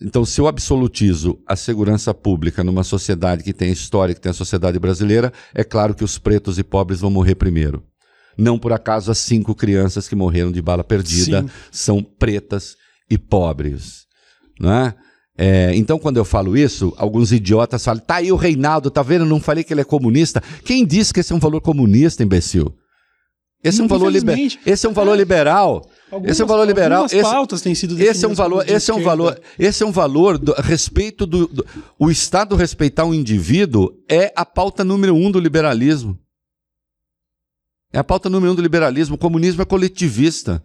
Então, 0.00 0.24
se 0.24 0.40
eu 0.40 0.46
absolutizo 0.46 1.40
a 1.46 1.56
segurança 1.56 2.12
pública 2.12 2.62
numa 2.62 2.84
sociedade 2.84 3.42
que 3.42 3.52
tem 3.52 3.72
história, 3.72 4.14
que 4.14 4.20
tem 4.20 4.30
a 4.30 4.34
sociedade 4.34 4.78
brasileira, 4.78 5.32
é 5.54 5.64
claro 5.64 5.94
que 5.94 6.04
os 6.04 6.18
pretos 6.18 6.58
e 6.58 6.64
pobres 6.64 7.00
vão 7.00 7.10
morrer 7.10 7.36
primeiro. 7.36 7.82
Não 8.36 8.58
por 8.58 8.72
acaso 8.72 9.10
as 9.10 9.18
cinco 9.18 9.54
crianças 9.54 10.08
que 10.08 10.16
morreram 10.16 10.50
de 10.50 10.60
bala 10.60 10.84
perdida 10.84 11.42
Sim. 11.42 11.48
são 11.70 12.02
pretas 12.02 12.76
e 13.08 13.16
pobres. 13.16 14.04
Não 14.58 14.72
é? 14.72 14.94
É, 15.36 15.74
então, 15.74 15.98
quando 15.98 16.16
eu 16.16 16.24
falo 16.24 16.56
isso, 16.56 16.94
alguns 16.96 17.32
idiotas 17.32 17.84
falam: 17.84 18.00
tá 18.00 18.16
aí 18.16 18.30
o 18.30 18.36
Reinaldo, 18.36 18.90
tá 18.90 19.02
vendo? 19.02 19.24
Não 19.24 19.40
falei 19.40 19.64
que 19.64 19.74
ele 19.74 19.80
é 19.80 19.84
comunista. 19.84 20.42
Quem 20.64 20.86
disse 20.86 21.12
que 21.12 21.20
esse 21.20 21.32
é 21.32 21.36
um 21.36 21.40
valor 21.40 21.60
comunista, 21.60 22.22
imbecil? 22.22 22.72
Esse 23.64 23.80
é 23.80 23.84
um 23.84 23.88
valor, 23.88 24.12
liber... 24.12 24.38
esse 24.66 24.86
é 24.86 24.90
um 24.90 24.92
valor 24.92 25.16
liberal. 25.16 25.88
Algumas, 26.10 26.32
esse 26.32 26.42
é 26.42 26.44
um 26.44 26.48
valor 26.48 26.66
liberal. 26.66 27.06
Esse, 27.06 27.22
pautas 27.22 27.62
têm 27.62 27.74
sido 27.74 27.98
esse 27.98 28.22
é 28.22 28.28
um 28.28 28.34
valor, 28.34 28.68
esse 28.68 28.90
é 28.90 28.94
um 28.94 29.02
valor, 29.02 29.40
esse 29.58 29.82
é 29.82 29.86
um 29.86 29.90
valor 29.90 30.36
do, 30.36 30.52
respeito 30.52 31.24
do, 31.24 31.46
do, 31.46 31.66
o 31.98 32.10
Estado 32.10 32.56
respeitar 32.56 33.06
o 33.06 33.14
indivíduo 33.14 33.90
é 34.06 34.30
a 34.36 34.44
pauta 34.44 34.84
número 34.84 35.14
um 35.14 35.30
do 35.30 35.40
liberalismo. 35.40 36.18
É 37.90 37.98
a 37.98 38.04
pauta 38.04 38.28
número 38.28 38.52
um 38.52 38.54
do 38.54 38.60
liberalismo. 38.60 39.14
O 39.14 39.18
comunismo 39.18 39.62
é 39.62 39.64
coletivista. 39.64 40.62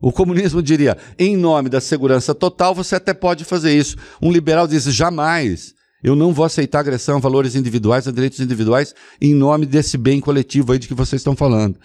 O 0.00 0.10
comunismo 0.10 0.62
diria, 0.62 0.96
em 1.18 1.36
nome 1.36 1.68
da 1.68 1.80
segurança 1.80 2.34
total, 2.34 2.74
você 2.74 2.96
até 2.96 3.12
pode 3.12 3.44
fazer 3.44 3.76
isso. 3.76 3.96
Um 4.20 4.32
liberal 4.32 4.66
diz, 4.66 4.84
jamais. 4.84 5.74
Eu 6.02 6.16
não 6.16 6.32
vou 6.32 6.46
aceitar 6.46 6.80
agressão 6.80 7.16
a 7.16 7.20
valores 7.20 7.54
individuais, 7.54 8.08
a 8.08 8.10
direitos 8.10 8.40
individuais, 8.40 8.94
em 9.20 9.34
nome 9.34 9.66
desse 9.66 9.98
bem 9.98 10.18
coletivo 10.18 10.72
aí 10.72 10.78
de 10.78 10.88
que 10.88 10.94
vocês 10.94 11.20
estão 11.20 11.36
falando. 11.36 11.76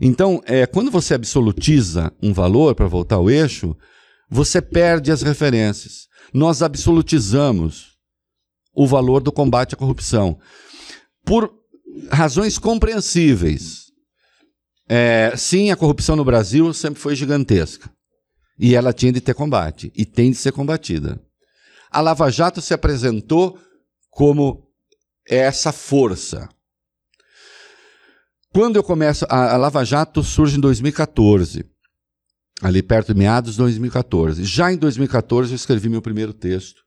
Então, 0.00 0.40
é, 0.46 0.64
quando 0.64 0.90
você 0.90 1.12
absolutiza 1.12 2.12
um 2.22 2.32
valor, 2.32 2.74
para 2.74 2.86
voltar 2.86 3.16
ao 3.16 3.28
eixo, 3.28 3.76
você 4.30 4.62
perde 4.62 5.10
as 5.10 5.22
referências. 5.22 6.06
Nós 6.32 6.62
absolutizamos 6.62 7.96
o 8.74 8.86
valor 8.86 9.20
do 9.20 9.32
combate 9.32 9.74
à 9.74 9.76
corrupção. 9.76 10.38
Por 11.24 11.52
razões 12.10 12.58
compreensíveis. 12.58 13.87
É, 14.88 15.36
sim, 15.36 15.70
a 15.70 15.76
corrupção 15.76 16.16
no 16.16 16.24
Brasil 16.24 16.72
sempre 16.72 17.00
foi 17.00 17.14
gigantesca. 17.14 17.90
E 18.58 18.74
ela 18.74 18.92
tinha 18.92 19.12
de 19.12 19.20
ter 19.20 19.34
combate. 19.34 19.92
E 19.94 20.04
tem 20.04 20.30
de 20.30 20.36
ser 20.36 20.52
combatida. 20.52 21.20
A 21.90 22.00
Lava 22.00 22.30
Jato 22.30 22.60
se 22.60 22.72
apresentou 22.74 23.58
como 24.10 24.66
essa 25.28 25.72
força. 25.72 26.48
Quando 28.50 28.76
eu 28.76 28.82
começo. 28.82 29.26
A, 29.28 29.54
a 29.54 29.56
Lava 29.56 29.84
Jato 29.84 30.22
surge 30.22 30.56
em 30.56 30.60
2014, 30.60 31.64
ali 32.62 32.82
perto 32.82 33.12
de 33.12 33.18
meados 33.18 33.52
de 33.52 33.58
2014. 33.58 34.44
Já 34.44 34.72
em 34.72 34.76
2014 34.76 35.52
eu 35.52 35.56
escrevi 35.56 35.88
meu 35.88 36.02
primeiro 36.02 36.32
texto, 36.32 36.82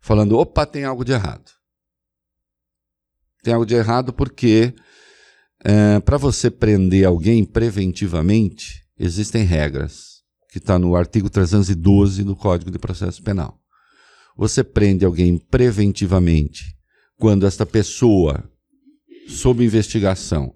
falando: 0.00 0.38
opa, 0.38 0.64
tem 0.64 0.84
algo 0.84 1.04
de 1.04 1.12
errado. 1.12 1.50
Tem 3.42 3.52
algo 3.52 3.66
de 3.66 3.74
errado 3.74 4.12
porque 4.12 4.72
é, 5.64 6.00
para 6.00 6.16
você 6.16 6.50
prender 6.50 7.06
alguém 7.06 7.44
preventivamente, 7.44 8.82
existem 8.98 9.44
regras, 9.44 10.22
que 10.50 10.58
está 10.58 10.78
no 10.78 10.96
artigo 10.96 11.30
312 11.30 12.24
do 12.24 12.34
Código 12.34 12.70
de 12.70 12.78
Processo 12.78 13.22
Penal. 13.22 13.58
Você 14.36 14.64
prende 14.64 15.04
alguém 15.04 15.38
preventivamente 15.38 16.76
quando 17.16 17.46
esta 17.46 17.64
pessoa, 17.64 18.42
sob 19.28 19.64
investigação, 19.64 20.54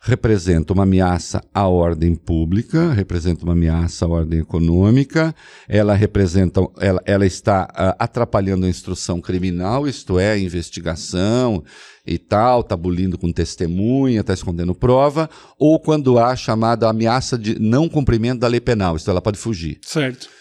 representa 0.00 0.72
uma 0.72 0.84
ameaça 0.84 1.44
à 1.52 1.68
ordem 1.68 2.14
pública, 2.14 2.90
representa 2.92 3.44
uma 3.44 3.52
ameaça 3.52 4.06
à 4.06 4.08
ordem 4.08 4.40
econômica, 4.40 5.34
ela 5.68 5.94
representa, 5.94 6.62
ela, 6.78 7.02
ela 7.04 7.26
está 7.26 7.64
uh, 7.64 7.96
atrapalhando 7.98 8.64
a 8.64 8.68
instrução 8.68 9.20
criminal, 9.20 9.86
isto 9.86 10.18
é, 10.18 10.32
a 10.32 10.38
investigação 10.38 11.62
e 12.06 12.18
tal, 12.18 12.62
está 12.62 12.78
com 13.18 13.30
testemunha, 13.30 14.22
está 14.22 14.32
escondendo 14.32 14.74
prova, 14.74 15.28
ou 15.58 15.78
quando 15.78 16.18
há 16.18 16.34
chamada 16.34 16.88
ameaça 16.88 17.36
de 17.36 17.58
não 17.60 17.86
cumprimento 17.86 18.40
da 18.40 18.48
lei 18.48 18.60
penal, 18.60 18.96
isto 18.96 19.08
é, 19.08 19.12
ela 19.12 19.20
pode 19.20 19.38
fugir. 19.38 19.78
Certo. 19.82 20.39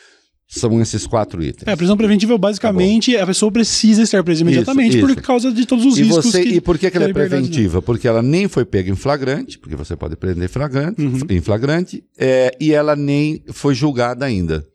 São 0.51 0.81
esses 0.81 1.05
quatro 1.05 1.43
itens. 1.43 1.67
É, 1.67 1.73
a 1.73 1.77
prisão 1.77 1.95
preventiva, 1.95 2.35
basicamente, 2.35 3.15
tá 3.15 3.21
a 3.21 3.27
pessoa 3.27 3.51
precisa 3.51 4.01
estar 4.01 4.23
presa 4.23 4.41
imediatamente 4.41 4.97
isso, 4.97 5.05
isso. 5.05 5.15
por 5.15 5.21
causa 5.21 5.51
de 5.51 5.63
todos 5.63 5.85
os 5.85 5.95
e 5.95 6.01
riscos. 6.01 6.25
Você, 6.25 6.41
que 6.41 6.55
e 6.55 6.62
por 6.62 6.75
que, 6.79 6.89
que 6.89 6.97
ela 6.97 7.05
é 7.05 7.13
preventiva? 7.13 7.83
Porque 7.83 8.07
ela 8.07 8.23
nem 8.23 8.47
foi 8.47 8.65
pega 8.65 8.89
em 8.89 8.95
flagrante, 8.95 9.59
porque 9.59 9.75
você 9.75 9.95
pode 9.95 10.15
prender 10.15 10.49
flagrante, 10.49 10.99
uhum. 11.03 11.19
em 11.29 11.39
flagrante, 11.39 12.03
é, 12.17 12.51
e 12.59 12.73
ela 12.73 12.95
nem 12.95 13.43
foi 13.49 13.75
julgada 13.75 14.25
ainda. 14.25 14.65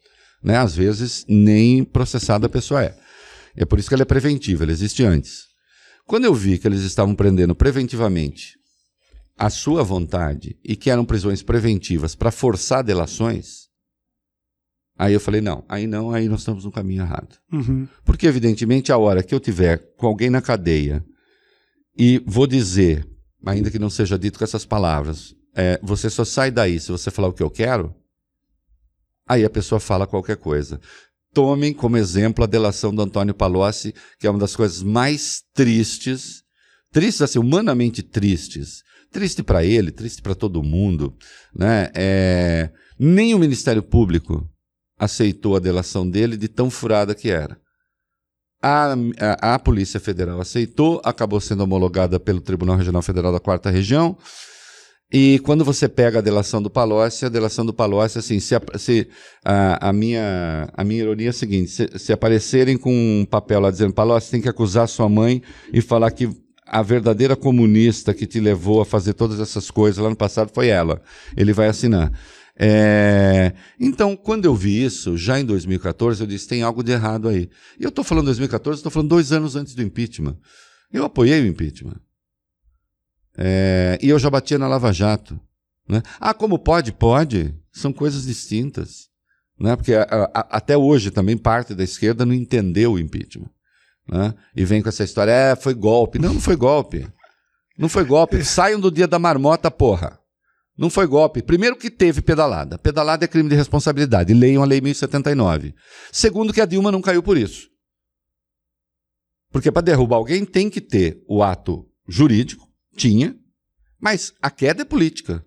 Né? 0.40 0.56
Às 0.56 0.76
vezes, 0.76 1.24
nem 1.28 1.82
processada 1.82 2.46
a 2.46 2.48
pessoa 2.48 2.84
é. 2.84 2.94
É 3.56 3.64
por 3.64 3.80
isso 3.80 3.88
que 3.88 3.94
ela 3.94 4.02
é 4.02 4.06
preventiva, 4.06 4.62
ela 4.62 4.70
existe 4.70 5.02
antes. 5.02 5.46
Quando 6.06 6.24
eu 6.24 6.34
vi 6.34 6.56
que 6.56 6.68
eles 6.68 6.82
estavam 6.82 7.16
prendendo 7.16 7.52
preventivamente 7.52 8.52
a 9.37 9.50
sua 9.50 9.82
vontade 9.82 10.56
e 10.64 10.76
que 10.76 10.88
eram 10.88 11.04
prisões 11.04 11.42
preventivas 11.42 12.14
para 12.14 12.30
forçar 12.30 12.84
delações, 12.84 13.63
Aí 14.96 15.12
eu 15.12 15.20
falei, 15.20 15.40
não, 15.40 15.64
aí 15.68 15.87
não, 15.87 16.12
aí 16.12 16.28
nós 16.28 16.40
estamos 16.40 16.64
no 16.64 16.70
caminho 16.70 17.02
errado. 17.02 17.37
Uhum. 17.52 17.88
Porque, 18.04 18.26
evidentemente, 18.26 18.92
a 18.92 18.98
hora 18.98 19.22
que 19.22 19.35
eu 19.35 19.40
tiver 19.40 19.78
com 19.96 20.07
alguém 20.07 20.30
na 20.30 20.40
cadeia 20.40 21.04
e 21.98 22.22
vou 22.24 22.46
dizer, 22.46 23.07
ainda 23.44 23.70
que 23.70 23.78
não 23.78 23.90
seja 23.90 24.18
dito 24.18 24.38
com 24.38 24.44
essas 24.44 24.64
palavras, 24.64 25.35
é, 25.54 25.80
você 25.83 26.09
só 26.09 26.24
sai 26.24 26.50
daí 26.50 26.78
se 26.78 26.92
você 26.92 27.11
falar 27.11 27.28
o 27.28 27.33
que 27.33 27.42
eu 27.42 27.50
quero, 27.50 27.94
aí 29.26 29.44
a 29.44 29.50
pessoa 29.50 29.80
fala 29.80 30.07
qualquer 30.07 30.37
coisa. 30.37 30.80
Tomem 31.33 31.72
como 31.72 31.96
exemplo 31.96 32.44
a 32.44 32.46
delação 32.46 32.94
do 32.94 33.02
Antônio 33.02 33.35
Palocci, 33.35 33.92
que 34.20 34.26
é 34.28 34.30
uma 34.30 34.38
das 34.38 34.54
coisas 34.54 34.80
mais 34.80 35.42
tristes, 35.52 36.44
tristes 36.92 37.22
assim, 37.22 37.40
humanamente 37.40 38.00
tristes, 38.00 38.85
triste 39.11 39.42
para 39.42 39.64
ele, 39.64 39.90
triste 39.90 40.22
para 40.22 40.37
todo 40.37 40.62
mundo, 40.62 41.16
né? 41.52 41.90
É, 41.94 42.70
nem 42.96 43.35
o 43.35 43.38
Ministério 43.38 43.83
Público 43.83 44.48
aceitou 45.04 45.56
a 45.56 45.60
delação 45.60 46.08
dele 46.08 46.36
de 46.36 46.48
tão 46.48 46.70
furada 46.70 47.14
que 47.14 47.30
era. 47.30 47.58
A, 48.62 48.94
a, 49.20 49.54
a, 49.54 49.58
Polícia 49.58 50.00
Federal 50.00 50.40
aceitou, 50.40 51.00
acabou 51.04 51.38
sendo 51.38 51.62
homologada 51.62 52.18
pelo 52.18 52.40
Tribunal 52.40 52.76
Regional 52.76 53.02
Federal 53.02 53.30
da 53.30 53.38
Quarta 53.38 53.70
Região. 53.70 54.16
E 55.12 55.38
quando 55.40 55.64
você 55.64 55.86
pega 55.86 56.18
a 56.18 56.22
delação 56.22 56.62
do 56.62 56.70
Palocci, 56.70 57.26
a 57.26 57.28
delação 57.28 57.64
do 57.64 57.74
Palocci, 57.74 58.18
assim, 58.18 58.40
se, 58.40 58.54
se 58.78 59.06
a, 59.44 59.90
a, 59.90 59.92
minha, 59.92 60.68
a 60.72 60.82
minha 60.82 61.02
ironia 61.02 61.26
é 61.26 61.30
a 61.30 61.32
seguinte: 61.32 61.70
se, 61.70 61.88
se 61.98 62.12
aparecerem 62.12 62.76
com 62.78 62.90
um 62.90 63.24
papel 63.24 63.60
lá 63.60 63.70
dizendo 63.70 63.92
Palocci 63.92 64.30
tem 64.30 64.40
que 64.40 64.48
acusar 64.48 64.88
sua 64.88 65.08
mãe 65.08 65.42
e 65.72 65.80
falar 65.80 66.10
que 66.10 66.28
a 66.66 66.82
verdadeira 66.82 67.36
comunista 67.36 68.14
que 68.14 68.26
te 68.26 68.40
levou 68.40 68.80
a 68.80 68.86
fazer 68.86 69.12
todas 69.12 69.38
essas 69.38 69.70
coisas 69.70 70.02
lá 70.02 70.08
no 70.08 70.16
passado 70.16 70.50
foi 70.52 70.68
ela. 70.68 71.02
Ele 71.36 71.52
vai 71.52 71.68
assinar. 71.68 72.10
É... 72.56 73.52
Então, 73.80 74.16
quando 74.16 74.44
eu 74.44 74.54
vi 74.54 74.84
isso, 74.84 75.16
já 75.16 75.38
em 75.40 75.44
2014, 75.44 76.20
eu 76.20 76.26
disse: 76.26 76.48
tem 76.48 76.62
algo 76.62 76.82
de 76.82 76.92
errado 76.92 77.28
aí. 77.28 77.48
E 77.78 77.84
eu 77.84 77.88
estou 77.88 78.04
falando 78.04 78.26
2014, 78.26 78.78
estou 78.78 78.92
falando 78.92 79.08
dois 79.08 79.32
anos 79.32 79.56
antes 79.56 79.74
do 79.74 79.82
impeachment. 79.82 80.38
Eu 80.92 81.04
apoiei 81.04 81.42
o 81.42 81.46
impeachment. 81.46 82.00
É... 83.36 83.98
E 84.00 84.08
eu 84.08 84.18
já 84.18 84.30
batia 84.30 84.58
na 84.58 84.68
Lava 84.68 84.92
Jato. 84.92 85.38
Né? 85.88 86.02
Ah, 86.20 86.32
como 86.32 86.58
pode? 86.58 86.92
Pode. 86.92 87.54
São 87.72 87.92
coisas 87.92 88.24
distintas. 88.24 89.08
Né? 89.58 89.74
Porque 89.76 89.94
a, 89.94 90.02
a, 90.02 90.56
até 90.56 90.76
hoje 90.76 91.10
também 91.10 91.36
parte 91.36 91.74
da 91.74 91.84
esquerda 91.84 92.24
não 92.24 92.32
entendeu 92.32 92.92
o 92.92 92.98
impeachment. 92.98 93.50
Né? 94.08 94.34
E 94.54 94.64
vem 94.64 94.80
com 94.80 94.88
essa 94.88 95.02
história: 95.02 95.32
é, 95.32 95.56
foi 95.56 95.74
golpe. 95.74 96.18
Não, 96.18 96.34
não 96.34 96.40
foi 96.40 96.56
golpe. 96.56 97.08
Não 97.76 97.88
foi 97.88 98.04
golpe. 98.04 98.42
Saiam 98.44 98.78
do 98.78 98.90
dia 98.90 99.08
da 99.08 99.18
marmota, 99.18 99.70
porra. 99.70 100.18
Não 100.76 100.90
foi 100.90 101.06
golpe. 101.06 101.42
Primeiro 101.42 101.76
que 101.76 101.90
teve 101.90 102.20
pedalada. 102.20 102.76
Pedalada 102.78 103.24
é 103.24 103.28
crime 103.28 103.48
de 103.48 103.54
responsabilidade. 103.54 104.34
Leiam 104.34 104.62
a 104.62 104.66
Lei 104.66 104.80
1079. 104.80 105.74
Segundo 106.10 106.52
que 106.52 106.60
a 106.60 106.66
Dilma 106.66 106.90
não 106.90 107.00
caiu 107.00 107.22
por 107.22 107.37
isso. 107.37 107.68
Porque 109.52 109.70
para 109.70 109.82
derrubar 109.82 110.16
alguém 110.16 110.44
tem 110.44 110.68
que 110.68 110.80
ter 110.80 111.22
o 111.28 111.42
ato 111.42 111.87
jurídico, 112.08 112.68
tinha, 112.96 113.37
mas 114.00 114.32
a 114.42 114.50
queda 114.50 114.82
é 114.82 114.84
política. 114.84 115.44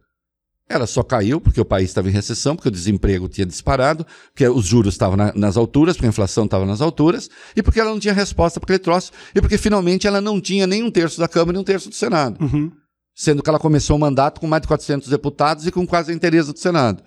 Ela 0.69 0.87
só 0.87 1.03
caiu 1.03 1.39
porque 1.41 1.59
o 1.59 1.65
país 1.65 1.89
estava 1.89 2.09
em 2.09 2.13
recessão, 2.13 2.55
porque 2.55 2.69
o 2.69 2.71
desemprego 2.71 3.27
tinha 3.27 3.45
disparado, 3.45 4.05
porque 4.31 4.47
os 4.47 4.65
juros 4.65 4.93
estavam 4.93 5.17
na, 5.17 5.33
nas 5.33 5.57
alturas, 5.57 5.95
porque 5.95 6.07
a 6.07 6.09
inflação 6.09 6.45
estava 6.45 6.65
nas 6.65 6.81
alturas, 6.81 7.29
e 7.55 7.61
porque 7.61 7.79
ela 7.79 7.89
não 7.89 7.99
tinha 7.99 8.13
resposta 8.13 8.59
para 8.59 8.67
aquele 8.67 8.79
troço, 8.79 9.11
e 9.35 9.41
porque 9.41 9.57
finalmente 9.57 10.07
ela 10.07 10.19
não 10.19 10.41
tinha 10.41 10.65
nem 10.65 10.83
um 10.83 10.91
terço 10.91 11.19
da 11.19 11.27
Câmara 11.27 11.57
e 11.57 11.61
um 11.61 11.63
terço 11.63 11.89
do 11.89 11.95
Senado. 11.95 12.41
Uhum 12.43 12.71
sendo 13.17 13.41
que 13.41 13.49
ela 13.49 13.57
começou 13.57 13.97
o 13.97 13.99
mandato 13.99 14.39
com 14.39 14.45
mais 14.45 14.61
de 14.61 14.67
400 14.67 15.09
deputados 15.09 15.65
e 15.65 15.71
com 15.71 15.87
quase 15.87 16.11
a 16.11 16.15
inteireza 16.15 16.53
do 16.53 16.59
Senado. 16.59 17.03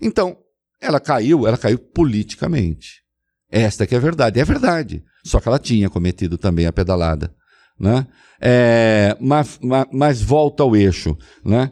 Então, 0.00 0.36
ela 0.80 0.98
caiu, 0.98 1.46
ela 1.46 1.56
caiu 1.56 1.78
politicamente. 1.78 3.00
Esta 3.48 3.86
que 3.86 3.94
é 3.94 3.98
a 3.98 4.00
verdade, 4.00 4.40
é 4.40 4.44
verdade. 4.44 5.04
Só 5.24 5.38
que 5.38 5.46
ela 5.46 5.60
tinha 5.60 5.88
cometido 5.88 6.36
também 6.36 6.66
a 6.66 6.72
pedalada. 6.72 7.32
Né? 7.78 8.04
É, 8.40 9.16
mas, 9.20 9.60
mas, 9.62 9.86
mas, 9.92 10.20
volta 10.20 10.64
ao 10.64 10.74
eixo. 10.74 11.16
Né? 11.44 11.70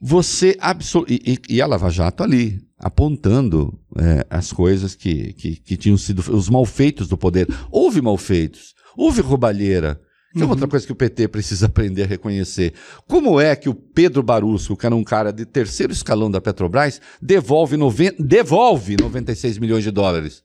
Você 0.00 0.56
absol... 0.60 1.04
E, 1.08 1.40
e, 1.48 1.60
a 1.60 1.66
Lava 1.66 1.90
Jato 1.90 2.22
ali, 2.22 2.60
apontando 2.78 3.76
é, 3.98 4.24
as 4.30 4.52
coisas 4.52 4.94
que, 4.94 5.32
que, 5.32 5.56
que 5.56 5.76
tinham 5.76 5.96
sido 5.96 6.20
os 6.32 6.48
malfeitos 6.48 7.08
do 7.08 7.16
poder. 7.16 7.48
Houve 7.68 8.00
malfeitos, 8.00 8.74
houve 8.96 9.20
roubalheira, 9.22 10.00
que 10.34 10.42
é 10.42 10.46
outra 10.46 10.66
coisa 10.66 10.84
que 10.84 10.92
o 10.92 10.96
PT 10.96 11.28
precisa 11.28 11.66
aprender 11.66 12.02
a 12.02 12.06
reconhecer. 12.06 12.74
Como 13.06 13.40
é 13.40 13.54
que 13.54 13.68
o 13.68 13.74
Pedro 13.74 14.22
Barusco, 14.22 14.76
que 14.76 14.84
era 14.84 14.94
um 14.94 15.04
cara 15.04 15.32
de 15.32 15.46
terceiro 15.46 15.92
escalão 15.92 16.30
da 16.30 16.40
Petrobras, 16.40 17.00
devolve, 17.22 17.76
noven... 17.76 18.12
devolve 18.18 18.96
96 19.00 19.58
milhões 19.58 19.84
de 19.84 19.90
dólares? 19.90 20.42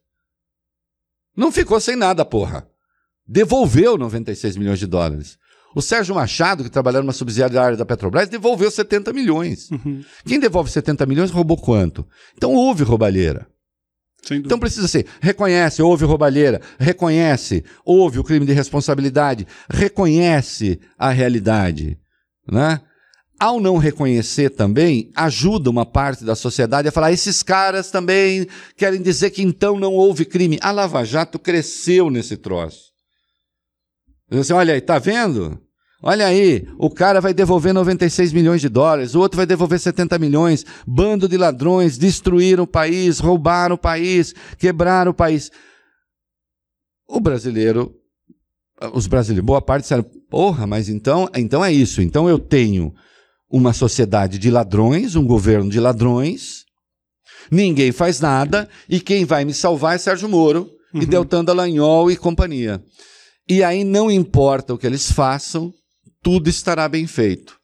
Não 1.36 1.52
ficou 1.52 1.80
sem 1.80 1.96
nada, 1.96 2.24
porra. 2.24 2.68
Devolveu 3.28 3.98
96 3.98 4.58
milhões 4.58 4.80
de 4.80 4.88
dólares. 4.88 5.38
O 5.76 5.82
Sérgio 5.82 6.16
Machado, 6.16 6.64
que 6.64 6.70
trabalhava 6.70 7.04
numa 7.04 7.14
subsidiária 7.14 7.78
da 7.78 7.86
Petrobras, 7.86 8.28
devolveu 8.28 8.72
70 8.72 9.14
milhões. 9.14 9.70
Uhum. 9.70 10.04
Quem 10.26 10.40
devolve 10.40 10.72
70 10.72 11.06
milhões 11.06 11.32
roubou 11.32 11.58
quanto? 11.58 12.08
Então 12.36 12.54
houve 12.54 12.84
roubalheira. 12.84 13.48
Então 14.32 14.60
precisa 14.60 14.88
ser, 14.88 15.06
reconhece, 15.22 15.82
houve 15.82 16.06
roubalheira, 16.06 16.62
reconhece, 16.78 17.64
houve 17.86 18.20
o 18.20 18.24
crime 18.24 18.46
de 18.46 18.54
responsabilidade, 18.54 19.48
reconhece 19.70 20.80
a 20.98 21.10
realidade, 21.10 21.98
né? 22.50 22.82
Ao 23.40 23.58
não 23.60 23.78
reconhecer 23.78 24.50
também, 24.50 25.12
ajuda 25.16 25.70
uma 25.70 25.86
parte 25.86 26.26
da 26.26 26.36
sociedade 26.36 26.90
a 26.90 26.92
falar: 26.92 27.14
esses 27.14 27.42
caras 27.42 27.90
também 27.90 28.46
querem 28.76 29.02
dizer 29.02 29.30
que 29.30 29.42
então 29.42 29.80
não 29.80 29.94
houve 29.94 30.26
crime. 30.26 30.60
A 30.62 30.72
Lava 30.72 31.06
Jato 31.06 31.40
cresceu 31.40 32.10
nesse 32.10 32.36
troço. 32.36 32.90
Assim, 34.30 34.52
olha 34.52 34.74
aí, 34.74 34.82
tá 34.82 35.00
vendo? 35.00 35.58
Olha 36.02 36.28
aí, 36.28 36.66
o 36.78 36.90
cara 36.90 37.20
vai 37.20 37.34
devolver 37.34 37.74
96 37.74 38.32
milhões 38.32 38.62
de 38.62 38.70
dólares, 38.70 39.16
o 39.16 39.20
outro 39.20 39.36
vai 39.36 39.46
devolver 39.46 39.80
70 39.80 40.18
milhões. 40.18 40.66
Bando 40.88 41.28
de 41.28 41.36
ladrões 41.36 41.98
destruíram 41.98 42.64
o 42.64 42.68
país, 42.68 43.20
roubaram 43.20 43.76
o 43.76 43.78
país, 43.78 44.34
quebraram 44.58 45.12
o 45.12 45.14
país. 45.14 45.52
O 47.06 47.20
brasileiro, 47.20 47.94
os 48.94 49.08
brasileiros, 49.08 49.46
boa 49.46 49.62
parte 49.62 49.84
disseram: 49.84 50.04
porra, 50.30 50.66
mas 50.66 50.88
então, 50.88 51.28
então 51.36 51.66
é 51.66 51.72
isso. 51.72 52.02
Então 52.02 52.30
eu 52.30 52.40
tenho 52.40 52.94
uma 53.52 53.74
sociedade 53.74 54.38
de 54.38 54.50
ladrões, 54.50 55.16
um 55.16 55.26
governo 55.26 55.70
de 55.70 55.82
ladrões, 55.82 56.64
ninguém 57.52 57.92
faz 57.92 58.22
nada, 58.22 58.70
e 58.88 59.02
quem 59.02 59.26
vai 59.26 59.44
me 59.44 59.54
salvar 59.54 59.96
é 59.96 59.98
Sérgio 59.98 60.30
Moro 60.30 60.70
uhum. 60.94 61.02
e 61.02 61.06
Deltan 61.06 61.44
Dallagnol 61.44 62.10
e 62.10 62.16
companhia. 62.16 62.82
E 63.50 63.64
aí 63.64 63.84
não 63.84 64.10
importa 64.12 64.74
o 64.74 64.78
que 64.78 64.86
eles 64.86 65.12
façam, 65.12 65.74
tudo 66.22 66.50
estará 66.50 66.88
bem 66.88 67.08
feito. 67.08 67.60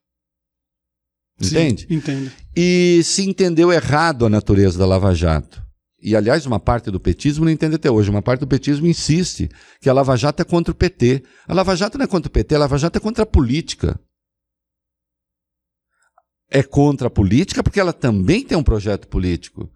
Entende? 1.39 1.85
Sim, 1.87 1.95
entendo. 1.95 2.31
E 2.55 3.01
se 3.03 3.27
entendeu 3.27 3.71
errado 3.71 4.25
a 4.25 4.29
natureza 4.29 4.79
da 4.79 4.85
Lava 4.85 5.13
Jato. 5.13 5.63
E, 5.99 6.15
aliás, 6.15 6.45
uma 6.45 6.59
parte 6.59 6.91
do 6.91 6.99
petismo 6.99 7.45
não 7.45 7.51
entende 7.51 7.75
até 7.75 7.89
hoje. 7.89 8.09
Uma 8.09 8.21
parte 8.21 8.41
do 8.41 8.47
petismo 8.47 8.85
insiste 8.85 9.49
que 9.81 9.89
a 9.89 9.93
Lava 9.93 10.15
Jato 10.15 10.41
é 10.41 10.45
contra 10.45 10.71
o 10.71 10.75
PT. 10.75 11.23
A 11.47 11.53
Lava 11.53 11.75
Jato 11.75 11.97
não 11.97 12.05
é 12.05 12.07
contra 12.07 12.29
o 12.29 12.31
PT, 12.31 12.55
a 12.55 12.59
Lava 12.59 12.77
Jato 12.77 12.97
é 12.97 13.01
contra 13.01 13.23
a 13.23 13.25
política. 13.25 13.99
É 16.49 16.61
contra 16.61 17.07
a 17.07 17.09
política 17.09 17.63
porque 17.63 17.79
ela 17.79 17.91
também 17.91 18.45
tem 18.45 18.57
um 18.57 18.63
projeto 18.63 19.07
político 19.07 19.69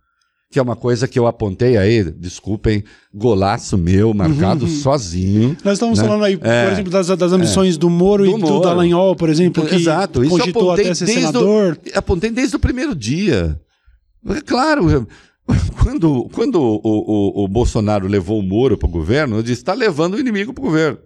que 0.52 0.58
é 0.58 0.62
uma 0.62 0.76
coisa 0.76 1.08
que 1.08 1.20
eu 1.20 1.28
apontei 1.28 1.78
aí, 1.78 2.04
desculpem, 2.04 2.84
golaço 3.14 3.78
meu, 3.78 4.14
marcado 4.16 4.66
uhum. 4.66 4.72
sozinho. 4.72 5.56
Nós 5.64 5.74
estamos 5.74 6.00
né? 6.00 6.06
falando 6.06 6.24
aí, 6.24 6.40
é, 6.42 6.64
por 6.66 6.74
exemplo, 6.74 6.92
das, 6.92 7.08
das 7.08 7.32
ambições 7.32 7.76
é, 7.76 7.78
do 7.78 7.88
Moro 7.88 8.24
do 8.24 8.30
e 8.30 8.40
Moro. 8.40 8.56
do 8.56 8.62
Dallagnol, 8.62 9.16
por 9.16 9.30
exemplo, 9.30 9.64
que 9.66 9.76
Exato, 9.76 10.24
isso 10.24 10.36
cogitou 10.36 10.72
até 10.72 10.92
ser 10.96 11.06
senador. 11.06 11.78
O, 11.86 11.98
apontei 11.98 12.32
desde 12.32 12.56
o 12.56 12.60
primeiro 12.60 12.96
dia. 12.96 13.62
É 14.28 14.42
claro, 14.42 15.08
quando, 15.84 16.28
quando 16.34 16.60
o, 16.60 16.82
o, 16.84 17.44
o 17.44 17.48
Bolsonaro 17.48 18.08
levou 18.08 18.40
o 18.40 18.44
Moro 18.44 18.76
para 18.76 18.90
o 18.90 18.92
governo, 18.92 19.36
eu 19.38 19.44
disse, 19.44 19.62
está 19.62 19.74
levando 19.74 20.16
o 20.16 20.20
inimigo 20.20 20.52
para 20.52 20.64
o 20.64 20.66
governo. 20.66 20.98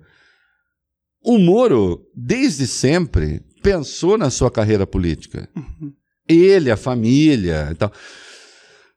O 1.21 1.37
Moro, 1.37 2.01
desde 2.15 2.65
sempre, 2.65 3.41
pensou 3.61 4.17
na 4.17 4.29
sua 4.29 4.49
carreira 4.49 4.87
política. 4.87 5.49
Uhum. 5.53 5.91
Ele, 6.29 6.71
a 6.71 6.77
família 6.77 7.69
e 7.71 7.75
tal. 7.75 7.91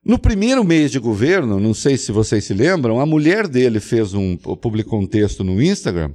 No 0.07 0.17
primeiro 0.17 0.63
mês 0.63 0.89
de 0.89 0.99
governo, 0.99 1.59
não 1.59 1.73
sei 1.73 1.97
se 1.97 2.13
vocês 2.13 2.45
se 2.45 2.53
lembram, 2.53 3.01
a 3.01 3.05
mulher 3.05 3.45
dele 3.45 3.81
fez 3.81 4.13
um, 4.13 4.37
publicou 4.37 5.01
um 5.01 5.05
texto 5.05 5.43
no 5.43 5.61
Instagram 5.61 6.13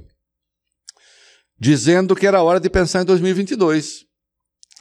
dizendo 1.59 2.15
que 2.15 2.27
era 2.27 2.41
hora 2.41 2.59
de 2.59 2.69
pensar 2.69 3.03
em 3.03 3.05
2022. 3.05 4.01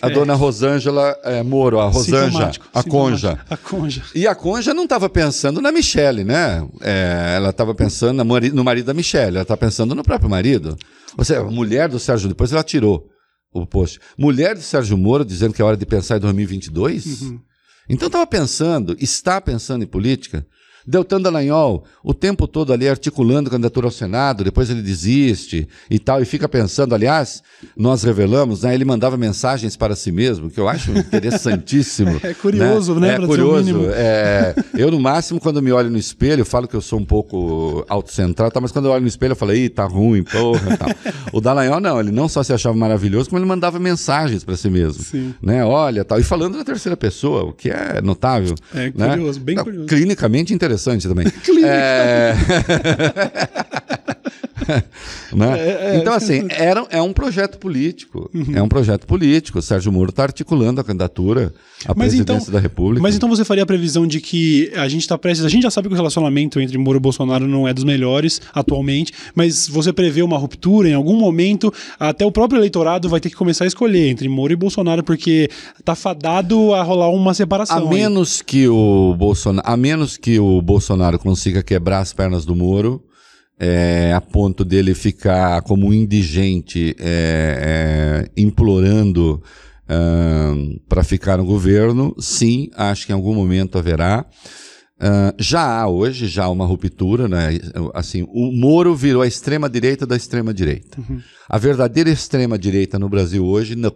A 0.03 0.09
é. 0.09 0.11
dona 0.11 0.35
Rosângela 0.35 1.17
é, 1.23 1.43
Moro, 1.43 1.79
a 1.79 1.87
Rosângela, 1.87 2.51
a 2.75 2.83
Conja. 2.83 3.39
A 3.49 3.57
Conja. 3.57 4.03
E 4.15 4.27
a 4.27 4.35
Conja 4.35 4.75
não 4.75 4.85
estava 4.85 5.09
pensando 5.09 5.61
na 5.61 5.71
Michelle, 5.71 6.25
né? 6.25 6.67
É, 6.81 7.35
ela 7.37 7.51
estava 7.51 7.73
pensando 7.73 8.25
no 8.25 8.65
marido 8.65 8.87
da 8.87 8.95
Michelle, 8.95 9.37
ela 9.37 9.43
está 9.43 9.57
pensando 9.57 9.95
no 9.95 10.03
próprio 10.03 10.29
marido. 10.29 10.77
Ou 11.17 11.25
seja, 11.25 11.41
a 11.41 11.45
mulher 11.45 11.89
do 11.89 12.01
Sérgio, 12.01 12.29
depois 12.29 12.53
ela 12.53 12.65
tirou 12.65 13.07
o 13.53 13.65
post. 13.65 14.01
Mulher 14.19 14.57
do 14.57 14.63
Sérgio 14.63 14.97
Moro 14.97 15.25
dizendo 15.25 15.55
que 15.55 15.63
é 15.63 15.65
hora 15.65 15.77
de 15.77 15.87
pensar 15.87 16.17
em 16.17 16.21
2022? 16.21 17.23
Uhum. 17.23 17.41
Então 17.89 18.07
estava 18.07 18.27
pensando, 18.27 18.97
está 19.01 19.41
pensando 19.41 19.83
em 19.85 19.89
política, 19.89 20.47
Deltan 20.87 21.21
Dallagnol, 21.21 21.85
o 22.03 22.13
tempo 22.13 22.47
todo 22.47 22.73
ali 22.73 22.89
articulando 22.89 23.51
candidatura 23.51 23.87
ao 23.87 23.91
Senado, 23.91 24.43
depois 24.43 24.69
ele 24.69 24.83
desiste 24.83 25.69
e 25.89 25.99
tal, 25.99 26.21
e 26.21 26.25
fica 26.25 26.49
pensando, 26.49 26.95
aliás, 26.95 27.43
nós 27.77 28.03
revelamos, 28.03 28.63
né, 28.63 28.75
ele 28.75 28.85
mandava 28.85 29.17
mensagens 29.17 29.77
para 29.77 29.95
si 29.95 30.11
mesmo, 30.11 30.51
que 30.51 30.59
eu 30.59 30.69
acho 30.69 30.91
interessantíssimo. 30.91 32.19
é 32.23 32.35
curioso, 32.35 32.95
né? 32.97 33.19
né 33.19 33.25
é 33.25 33.27
curioso. 33.27 33.87
É, 33.93 34.55
eu, 34.77 34.91
no 34.91 35.01
máximo, 35.01 35.41
quando 35.41 35.63
me 35.63 35.71
olho 35.71 35.91
no 35.91 35.99
espelho, 35.99 36.45
falo 36.45 36.67
que 36.67 36.75
eu 36.75 36.81
sou 36.81 36.99
um 36.99 37.05
pouco 37.05 37.85
autocentrado, 37.89 38.53
tá, 38.53 38.61
mas 38.61 38.73
quando 38.73 38.87
eu 38.87 38.91
olho 38.91 39.03
no 39.03 39.09
espelho, 39.09 39.33
eu 39.33 39.37
falo, 39.37 39.55
ih, 39.55 39.69
tá 39.69 39.85
ruim, 39.85 40.25
porra, 40.25 40.77
tal. 40.77 40.89
O 41.33 41.41
Dallagnol, 41.41 41.81
não, 41.81 42.01
ele 42.01 42.11
não 42.11 42.29
só 42.29 42.43
se 42.43 42.53
achava 42.53 42.77
maravilhoso, 42.77 43.29
como 43.31 43.39
ele 43.39 43.47
mandava 43.47 43.79
mensagens 43.79 44.43
para 44.43 44.57
si 44.57 44.69
mesmo. 44.69 45.03
Sim. 45.03 45.35
Né, 45.41 45.65
olha, 45.65 46.05
tal, 46.05 46.19
e 46.19 46.25
falando 46.25 46.57
na 46.59 46.65
terceira 46.65 46.97
pessoa, 46.97 47.45
o 47.45 47.53
que 47.53 47.71
é 47.71 48.01
notável. 48.03 48.55
É 48.75 48.91
curioso, 48.91 49.39
né? 49.39 49.45
bem 49.45 49.57
curioso. 49.57 49.87
Clinicamente 49.87 50.53
interessante 50.53 50.72
interessante 50.73 51.07
também. 51.09 51.27
é... 51.65 52.35
né? 55.33 55.59
É, 55.59 55.95
é, 55.95 55.97
então, 55.97 56.13
assim, 56.13 56.47
era, 56.51 56.85
é 56.91 57.01
um 57.01 57.13
projeto 57.13 57.59
político. 57.59 58.31
Uhum. 58.35 58.57
É 58.57 58.63
um 58.63 58.69
projeto 58.69 59.07
político. 59.07 59.59
O 59.59 59.63
Sérgio 59.63 59.93
Moro 59.93 60.11
está 60.11 60.25
articulando 60.25 60.81
a 60.81 60.85
candidatura 60.85 61.53
à 61.85 61.95
mas 61.95 62.09
presidência 62.09 62.43
então, 62.43 62.53
da 62.55 62.61
República. 62.61 63.03
Mas 63.03 63.17
então 63.17 63.29
você 63.29 63.45
faria 63.45 63.63
a 63.63 63.67
previsão 63.67 64.07
de 64.07 64.21
que 64.21 64.73
a 64.75 64.89
gente 64.89 65.03
está 65.03 65.17
prestes. 65.19 65.45
A 65.45 65.49
gente 65.49 65.63
já 65.63 65.71
sabe 65.71 65.89
que 65.89 65.95
o 65.95 65.97
relacionamento 65.97 66.61
entre 66.61 66.77
Moro 66.79 66.99
e 66.99 67.01
Bolsonaro 67.01 67.47
não 67.47 67.67
é 67.67 67.75
dos 67.75 67.85
melhores 67.85 68.41
atualmente, 68.55 69.13
mas 69.35 69.69
você 69.69 69.93
prevê 69.93 70.23
uma 70.23 70.39
ruptura 70.39 70.89
em 70.89 70.95
algum 70.95 71.17
momento, 71.17 71.73
até 71.99 72.25
o 72.25 72.33
próprio 72.33 72.59
eleitorado 72.59 73.09
vai 73.09 73.21
ter 73.21 73.31
que 73.31 73.37
começar 73.37 73.65
a 73.65 73.67
escolher 73.67 74.09
entre 74.09 74.29
Moro 74.29 74.53
e 74.53 74.57
Bolsonaro, 74.57 75.03
porque 75.03 75.51
está 75.79 75.95
fadado 75.95 76.75
a 76.75 76.83
rolar 76.83 77.11
uma 77.11 77.35
separação. 77.35 77.89
A 77.89 77.91
menos 77.91 78.43
que 78.43 78.69
o 78.69 79.15
Bolsonaro, 79.17 79.67
a 79.69 79.77
menos 79.77 80.17
que 80.17 80.39
o 80.39 80.61
Bolsonaro 80.63 81.19
consiga 81.19 81.63
quebrar 81.63 82.01
as 82.01 82.13
pernas 82.13 82.45
do 82.45 82.55
Moro 82.55 83.03
é, 83.65 84.13
a 84.13 84.21
ponto 84.21 84.65
dele 84.65 84.93
ficar 84.93 85.63
como 85.63 85.87
um 85.87 85.93
indigente 85.93 86.97
é, 86.99 88.27
é, 88.27 88.43
implorando 88.43 89.41
uh, 89.85 90.81
para 90.89 91.05
ficar 91.05 91.37
no 91.37 91.45
governo, 91.45 92.13
sim, 92.19 92.71
acho 92.75 93.07
que 93.07 93.13
em 93.13 93.15
algum 93.15 93.33
momento 93.33 93.79
haverá. 93.79 94.27
Uh, 94.99 95.33
já 95.39 95.63
há 95.63 95.87
hoje, 95.87 96.27
já 96.27 96.45
há 96.45 96.51
uma 96.51 96.67
ruptura, 96.67 97.29
né? 97.29 97.57
Assim, 97.95 98.27
o 98.29 98.51
Moro 98.51 98.97
virou 98.97 99.23
a 99.23 99.29
extrema 99.29 99.71
direita 99.71 100.05
da 100.05 100.17
extrema 100.17 100.53
direita. 100.53 101.01
Uhum. 101.01 101.21
A 101.49 101.57
verdadeira 101.57 102.11
extrema 102.11 102.59
direita 102.59 102.99
no 102.99 103.09
Brasil 103.09 103.47
hoje 103.47 103.77
não, 103.77 103.95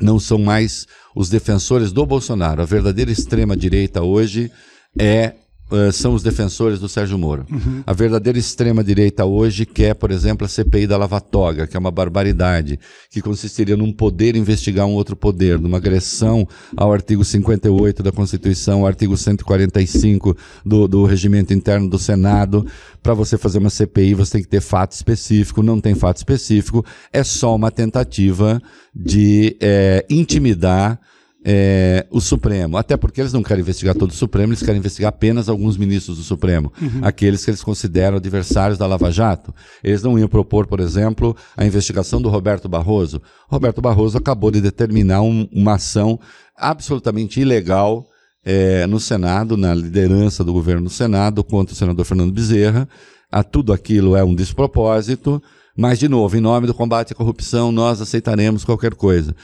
não 0.00 0.20
são 0.20 0.38
mais 0.38 0.86
os 1.14 1.28
defensores 1.28 1.90
do 1.90 2.06
Bolsonaro. 2.06 2.62
A 2.62 2.64
verdadeira 2.64 3.10
extrema 3.10 3.56
direita 3.56 4.00
hoje 4.00 4.48
é 4.96 5.34
uh, 5.70 5.92
são 5.92 6.14
os 6.14 6.22
defensores 6.22 6.78
do 6.78 6.88
Sérgio 6.88 7.18
Moro. 7.18 7.46
Uhum. 7.50 7.82
A 7.86 7.92
verdadeira 7.92 8.38
extrema-direita 8.38 9.24
hoje 9.24 9.66
quer, 9.66 9.94
por 9.94 10.10
exemplo, 10.10 10.44
a 10.44 10.48
CPI 10.48 10.86
da 10.86 10.96
Lava 10.96 11.20
Toga, 11.20 11.66
que 11.66 11.76
é 11.76 11.80
uma 11.80 11.90
barbaridade, 11.90 12.78
que 13.10 13.20
consistiria 13.20 13.76
num 13.76 13.92
poder 13.92 14.36
investigar 14.36 14.86
um 14.86 14.94
outro 14.94 15.16
poder, 15.16 15.58
numa 15.58 15.78
agressão 15.78 16.46
ao 16.76 16.92
artigo 16.92 17.24
58 17.24 18.02
da 18.02 18.12
Constituição, 18.12 18.80
ao 18.80 18.86
artigo 18.86 19.16
145 19.16 20.36
do, 20.64 20.88
do 20.88 21.04
regimento 21.04 21.52
interno 21.52 21.88
do 21.88 21.98
Senado. 21.98 22.66
Para 23.02 23.14
você 23.14 23.38
fazer 23.38 23.58
uma 23.58 23.70
CPI, 23.70 24.14
você 24.14 24.32
tem 24.32 24.42
que 24.42 24.48
ter 24.48 24.60
fato 24.60 24.92
específico, 24.92 25.62
não 25.62 25.80
tem 25.80 25.94
fato 25.94 26.16
específico, 26.18 26.84
é 27.12 27.22
só 27.22 27.54
uma 27.54 27.70
tentativa 27.70 28.60
de 28.94 29.56
é, 29.60 30.04
intimidar 30.10 31.00
é, 31.44 32.06
o 32.10 32.20
Supremo. 32.20 32.76
Até 32.76 32.96
porque 32.96 33.20
eles 33.20 33.32
não 33.32 33.42
querem 33.42 33.62
investigar 33.62 33.94
todo 33.94 34.10
o 34.10 34.14
Supremo, 34.14 34.52
eles 34.52 34.62
querem 34.62 34.78
investigar 34.78 35.08
apenas 35.10 35.48
alguns 35.48 35.76
ministros 35.76 36.18
do 36.18 36.22
Supremo, 36.22 36.72
uhum. 36.80 37.00
aqueles 37.02 37.44
que 37.44 37.50
eles 37.50 37.62
consideram 37.62 38.16
adversários 38.16 38.78
da 38.78 38.86
Lava 38.86 39.10
Jato. 39.10 39.54
Eles 39.82 40.02
não 40.02 40.18
iam 40.18 40.28
propor, 40.28 40.66
por 40.66 40.80
exemplo, 40.80 41.36
a 41.56 41.64
investigação 41.64 42.20
do 42.20 42.28
Roberto 42.28 42.68
Barroso. 42.68 43.22
Roberto 43.48 43.80
Barroso 43.80 44.18
acabou 44.18 44.50
de 44.50 44.60
determinar 44.60 45.22
um, 45.22 45.48
uma 45.52 45.74
ação 45.74 46.18
absolutamente 46.56 47.40
ilegal 47.40 48.06
é, 48.44 48.86
no 48.86 48.98
Senado, 48.98 49.56
na 49.56 49.74
liderança 49.74 50.42
do 50.42 50.52
governo 50.52 50.84
no 50.84 50.90
Senado, 50.90 51.44
contra 51.44 51.72
o 51.72 51.76
senador 51.76 52.04
Fernando 52.04 52.32
Bezerra. 52.32 52.88
A 53.30 53.42
tudo 53.42 53.74
aquilo 53.74 54.16
é 54.16 54.24
um 54.24 54.34
despropósito, 54.34 55.42
mas, 55.76 55.98
de 55.98 56.08
novo, 56.08 56.36
em 56.36 56.40
nome 56.40 56.66
do 56.66 56.72
combate 56.72 57.12
à 57.12 57.14
corrupção, 57.14 57.70
nós 57.70 58.00
aceitaremos 58.00 58.64
qualquer 58.64 58.94
coisa 58.94 59.36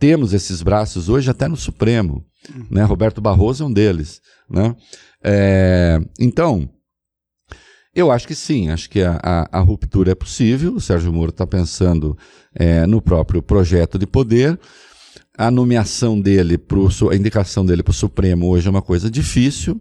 temos 0.00 0.32
esses 0.32 0.62
braços 0.62 1.08
hoje 1.08 1.30
até 1.30 1.46
no 1.46 1.56
Supremo. 1.56 2.24
Uhum. 2.52 2.66
Né? 2.70 2.82
Roberto 2.82 3.20
Barroso 3.20 3.62
é 3.62 3.66
um 3.66 3.72
deles. 3.72 4.20
Né? 4.50 4.74
É, 5.22 6.00
então, 6.18 6.68
Eu 7.94 8.10
acho 8.10 8.26
que 8.26 8.36
sim, 8.36 8.70
acho 8.70 8.88
que 8.88 9.02
a, 9.02 9.18
a, 9.22 9.58
a 9.58 9.60
ruptura 9.60 10.12
é 10.12 10.14
possível. 10.14 10.74
O 10.74 10.80
Sérgio 10.80 11.12
Moro 11.12 11.30
está 11.30 11.46
pensando 11.46 12.16
é, 12.54 12.86
no 12.86 13.02
próprio 13.02 13.42
projeto 13.42 13.98
de 13.98 14.06
poder. 14.06 14.58
A 15.36 15.50
nomeação 15.50 16.20
dele, 16.20 16.56
pro, 16.56 16.88
a 17.10 17.16
indicação 17.16 17.66
dele 17.66 17.82
para 17.82 17.90
o 17.90 17.94
Supremo 17.94 18.48
hoje 18.48 18.68
é 18.68 18.70
uma 18.70 18.82
coisa 18.82 19.10
difícil. 19.10 19.80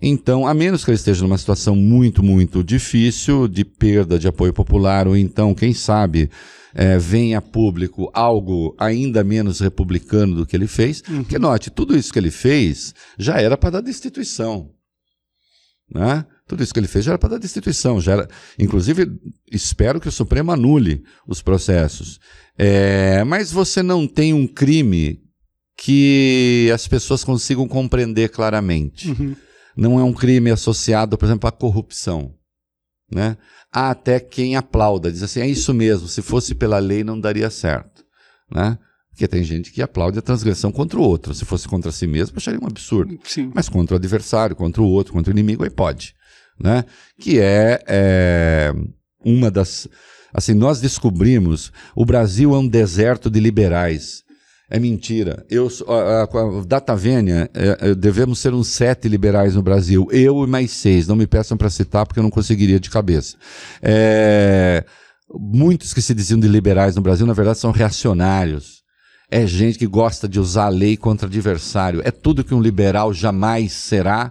Então, 0.00 0.46
a 0.46 0.54
menos 0.54 0.84
que 0.84 0.90
ele 0.90 0.96
esteja 0.96 1.22
numa 1.22 1.38
situação 1.38 1.76
muito, 1.76 2.22
muito 2.22 2.64
difícil 2.64 3.46
de 3.46 3.64
perda 3.64 4.18
de 4.18 4.26
apoio 4.26 4.52
popular, 4.52 5.06
ou 5.06 5.16
então, 5.16 5.54
quem 5.54 5.72
sabe, 5.74 6.30
é, 6.74 6.98
venha 6.98 7.38
a 7.38 7.42
público 7.42 8.10
algo 8.14 8.74
ainda 8.78 9.22
menos 9.22 9.60
republicano 9.60 10.34
do 10.34 10.46
que 10.46 10.56
ele 10.56 10.66
fez. 10.66 11.02
Uhum. 11.08 11.22
Porque, 11.22 11.38
note, 11.38 11.70
tudo 11.70 11.96
isso 11.96 12.12
que 12.12 12.18
ele 12.18 12.30
fez 12.30 12.94
já 13.18 13.40
era 13.40 13.56
para 13.56 13.70
dar 13.70 13.80
destituição. 13.80 14.70
Né? 15.92 16.24
Tudo 16.46 16.62
isso 16.62 16.72
que 16.72 16.80
ele 16.80 16.88
fez 16.88 17.04
já 17.04 17.12
era 17.12 17.18
para 17.18 17.30
dar 17.30 17.38
destituição. 17.38 18.00
Já 18.00 18.12
era, 18.12 18.28
inclusive, 18.58 19.06
espero 19.50 20.00
que 20.00 20.08
o 20.08 20.12
Supremo 20.12 20.52
anule 20.52 21.02
os 21.26 21.42
processos. 21.42 22.18
É, 22.58 23.24
mas 23.24 23.52
você 23.52 23.82
não 23.82 24.06
tem 24.06 24.32
um 24.32 24.46
crime 24.46 25.20
que 25.76 26.70
as 26.72 26.86
pessoas 26.86 27.24
consigam 27.24 27.66
compreender 27.66 28.28
claramente. 28.28 29.10
Uhum. 29.10 29.34
Não 29.76 29.98
é 29.98 30.04
um 30.04 30.12
crime 30.12 30.50
associado, 30.50 31.16
por 31.16 31.24
exemplo, 31.24 31.48
à 31.48 31.52
corrupção. 31.52 32.34
Né? 33.12 33.36
Há 33.70 33.90
até 33.90 34.18
quem 34.18 34.56
aplauda, 34.56 35.12
diz 35.12 35.22
assim: 35.22 35.40
é 35.40 35.46
isso 35.46 35.74
mesmo, 35.74 36.08
se 36.08 36.22
fosse 36.22 36.54
pela 36.54 36.78
lei 36.78 37.04
não 37.04 37.20
daria 37.20 37.50
certo. 37.50 38.04
Né? 38.50 38.78
Porque 39.10 39.28
tem 39.28 39.44
gente 39.44 39.70
que 39.70 39.82
aplaude 39.82 40.18
a 40.18 40.22
transgressão 40.22 40.72
contra 40.72 40.98
o 40.98 41.02
outro. 41.02 41.34
Se 41.34 41.44
fosse 41.44 41.68
contra 41.68 41.92
si 41.92 42.06
mesmo, 42.06 42.38
acharia 42.38 42.58
um 42.60 42.66
absurdo. 42.66 43.18
Sim. 43.24 43.52
Mas 43.54 43.68
contra 43.68 43.94
o 43.94 43.98
adversário, 43.98 44.56
contra 44.56 44.80
o 44.80 44.86
outro, 44.86 45.12
contra 45.12 45.30
o 45.30 45.34
inimigo, 45.34 45.64
aí 45.64 45.70
pode. 45.70 46.14
Né? 46.58 46.84
Que 47.20 47.38
é, 47.38 47.82
é 47.86 48.72
uma 49.24 49.50
das. 49.50 49.86
Assim, 50.32 50.54
nós 50.54 50.80
descobrimos 50.80 51.70
o 51.94 52.06
Brasil 52.06 52.54
é 52.54 52.58
um 52.58 52.66
deserto 52.66 53.28
de 53.28 53.38
liberais. 53.38 54.21
É 54.74 54.78
mentira. 54.78 55.44
Eu, 55.50 55.68
a, 55.86 56.22
a, 56.22 56.64
Data 56.66 56.96
Vênia, 56.96 57.50
é, 57.52 57.90
é, 57.90 57.94
devemos 57.94 58.38
ser 58.38 58.54
uns 58.54 58.68
sete 58.68 59.06
liberais 59.06 59.54
no 59.54 59.62
Brasil. 59.62 60.08
Eu 60.10 60.42
e 60.42 60.46
mais 60.46 60.70
seis. 60.70 61.06
Não 61.06 61.14
me 61.14 61.26
peçam 61.26 61.58
para 61.58 61.68
citar 61.68 62.06
porque 62.06 62.18
eu 62.18 62.22
não 62.22 62.30
conseguiria 62.30 62.80
de 62.80 62.88
cabeça. 62.88 63.36
É, 63.82 64.82
muitos 65.30 65.92
que 65.92 66.00
se 66.00 66.14
diziam 66.14 66.40
de 66.40 66.48
liberais 66.48 66.96
no 66.96 67.02
Brasil, 67.02 67.26
na 67.26 67.34
verdade, 67.34 67.58
são 67.58 67.70
reacionários 67.70 68.82
é 69.32 69.46
gente 69.46 69.78
que 69.78 69.86
gosta 69.86 70.28
de 70.28 70.38
usar 70.38 70.66
a 70.66 70.68
lei 70.68 70.94
contra 70.94 71.26
adversário. 71.26 72.02
É 72.04 72.10
tudo 72.10 72.44
que 72.44 72.54
um 72.54 72.60
liberal 72.60 73.14
jamais 73.14 73.72
será, 73.72 74.30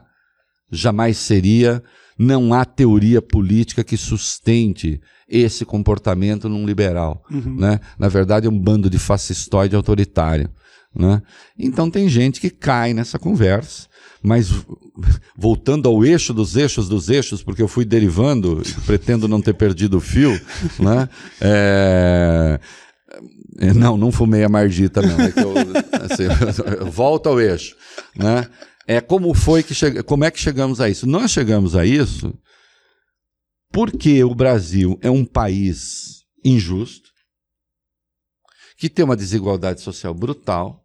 jamais 0.71 1.17
seria. 1.17 1.83
Não 2.21 2.53
há 2.53 2.63
teoria 2.63 3.19
política 3.19 3.83
que 3.83 3.97
sustente 3.97 5.01
esse 5.27 5.65
comportamento 5.65 6.47
num 6.47 6.67
liberal. 6.67 7.23
Uhum. 7.31 7.55
Né? 7.55 7.79
Na 7.97 8.07
verdade, 8.07 8.45
é 8.45 8.49
um 8.49 8.59
bando 8.59 8.91
de 8.91 8.99
fascistoide 8.99 9.75
autoritário. 9.75 10.47
Né? 10.93 11.19
Então 11.57 11.89
tem 11.89 12.07
gente 12.07 12.39
que 12.39 12.51
cai 12.51 12.93
nessa 12.93 13.17
conversa, 13.17 13.87
mas 14.21 14.51
voltando 15.35 15.89
ao 15.89 16.05
eixo 16.05 16.31
dos 16.31 16.55
eixos 16.55 16.87
dos 16.87 17.09
eixos, 17.09 17.41
porque 17.41 17.61
eu 17.63 17.67
fui 17.67 17.85
derivando, 17.85 18.61
pretendo 18.85 19.27
não 19.27 19.41
ter 19.41 19.53
perdido 19.53 19.97
o 19.97 20.01
fio, 20.01 20.39
né? 20.77 21.09
É, 21.39 22.59
é, 23.57 23.73
não, 23.73 23.97
não 23.97 24.11
fumei 24.11 24.43
a 24.43 24.49
mardita, 24.49 25.01
não. 25.01 25.19
É 25.19 25.33
eu, 25.37 25.53
assim, 26.05 26.23
eu 26.79 26.91
volto 26.91 27.27
ao 27.27 27.41
eixo. 27.41 27.75
Né? 28.15 28.47
É, 28.87 28.99
como 28.99 29.33
foi 29.33 29.63
que 29.63 29.73
che... 29.75 30.03
como 30.03 30.23
é 30.23 30.31
que 30.31 30.39
chegamos 30.39 30.81
a 30.81 30.89
isso? 30.89 31.05
Nós 31.05 31.31
chegamos 31.31 31.75
a 31.75 31.85
isso 31.85 32.37
porque 33.71 34.23
o 34.23 34.35
Brasil 34.35 34.99
é 35.01 35.09
um 35.09 35.25
país 35.25 36.25
injusto, 36.43 37.09
que 38.77 38.89
tem 38.89 39.05
uma 39.05 39.15
desigualdade 39.15 39.81
social 39.81 40.13
brutal, 40.13 40.83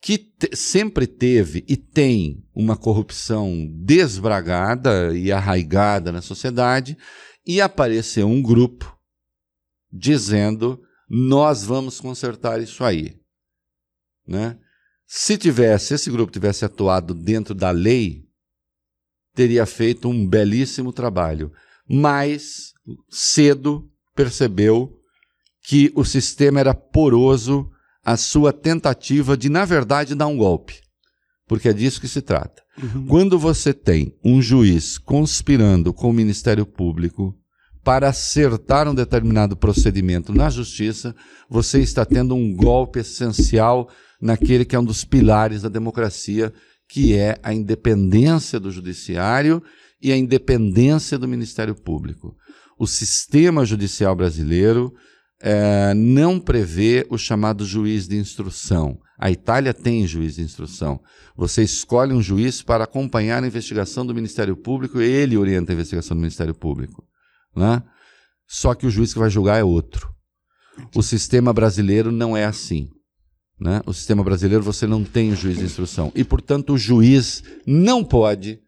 que 0.00 0.18
te... 0.18 0.54
sempre 0.54 1.06
teve 1.06 1.64
e 1.68 1.76
tem 1.76 2.44
uma 2.54 2.76
corrupção 2.76 3.66
desbragada 3.84 5.16
e 5.16 5.32
arraigada 5.32 6.12
na 6.12 6.20
sociedade, 6.20 6.98
e 7.46 7.60
apareceu 7.60 8.28
um 8.28 8.42
grupo 8.42 8.98
dizendo 9.90 10.82
nós 11.08 11.62
vamos 11.62 12.00
consertar 12.00 12.60
isso 12.60 12.82
aí. 12.84 13.20
Né? 14.26 14.58
Se 15.14 15.36
tivesse, 15.36 15.92
esse 15.92 16.10
grupo 16.10 16.32
tivesse 16.32 16.64
atuado 16.64 17.12
dentro 17.12 17.54
da 17.54 17.70
lei, 17.70 18.24
teria 19.34 19.66
feito 19.66 20.08
um 20.08 20.26
belíssimo 20.26 20.90
trabalho. 20.90 21.52
Mas 21.86 22.72
cedo 23.10 23.90
percebeu 24.14 24.90
que 25.64 25.92
o 25.94 26.02
sistema 26.02 26.60
era 26.60 26.72
poroso 26.72 27.70
à 28.02 28.16
sua 28.16 28.54
tentativa 28.54 29.36
de, 29.36 29.50
na 29.50 29.66
verdade, 29.66 30.14
dar 30.14 30.28
um 30.28 30.36
golpe. 30.38 30.80
Porque 31.46 31.68
é 31.68 31.74
disso 31.74 32.00
que 32.00 32.08
se 32.08 32.22
trata. 32.22 32.62
Uhum. 32.82 33.06
Quando 33.06 33.38
você 33.38 33.74
tem 33.74 34.18
um 34.24 34.40
juiz 34.40 34.96
conspirando 34.96 35.92
com 35.92 36.08
o 36.08 36.14
Ministério 36.14 36.64
Público, 36.64 37.38
para 37.84 38.08
acertar 38.08 38.88
um 38.88 38.94
determinado 38.94 39.56
procedimento 39.56 40.32
na 40.32 40.48
justiça, 40.48 41.14
você 41.48 41.80
está 41.80 42.04
tendo 42.04 42.34
um 42.34 42.54
golpe 42.54 43.00
essencial 43.00 43.88
naquele 44.20 44.64
que 44.64 44.76
é 44.76 44.78
um 44.78 44.84
dos 44.84 45.04
pilares 45.04 45.62
da 45.62 45.68
democracia, 45.68 46.52
que 46.88 47.14
é 47.14 47.36
a 47.42 47.52
independência 47.52 48.60
do 48.60 48.70
judiciário 48.70 49.62
e 50.00 50.12
a 50.12 50.16
independência 50.16 51.18
do 51.18 51.26
Ministério 51.26 51.74
Público. 51.74 52.36
O 52.78 52.86
sistema 52.86 53.64
judicial 53.64 54.14
brasileiro 54.14 54.92
é, 55.40 55.92
não 55.94 56.38
prevê 56.38 57.04
o 57.10 57.18
chamado 57.18 57.64
juiz 57.64 58.06
de 58.06 58.16
instrução. 58.16 58.98
A 59.18 59.30
Itália 59.30 59.74
tem 59.74 60.06
juiz 60.06 60.36
de 60.36 60.42
instrução. 60.42 61.00
Você 61.36 61.62
escolhe 61.62 62.12
um 62.12 62.22
juiz 62.22 62.62
para 62.62 62.84
acompanhar 62.84 63.42
a 63.42 63.46
investigação 63.46 64.06
do 64.06 64.14
Ministério 64.14 64.56
Público 64.56 65.00
e 65.00 65.04
ele 65.04 65.36
orienta 65.36 65.72
a 65.72 65.74
investigação 65.74 66.16
do 66.16 66.20
Ministério 66.20 66.54
Público. 66.54 67.04
Né? 67.54 67.82
Só 68.46 68.74
que 68.74 68.86
o 68.86 68.90
juiz 68.90 69.12
que 69.12 69.18
vai 69.18 69.30
julgar 69.30 69.58
é 69.58 69.64
outro. 69.64 70.10
O 70.94 71.02
sistema 71.02 71.52
brasileiro 71.52 72.10
não 72.10 72.36
é 72.36 72.44
assim. 72.44 72.88
Né? 73.60 73.80
O 73.86 73.92
sistema 73.92 74.24
brasileiro 74.24 74.62
você 74.62 74.86
não 74.86 75.04
tem 75.04 75.32
o 75.32 75.36
juiz 75.36 75.58
de 75.58 75.64
instrução. 75.64 76.10
E, 76.14 76.24
portanto, 76.24 76.72
o 76.72 76.78
juiz 76.78 77.42
não 77.66 78.02
pode 78.02 78.58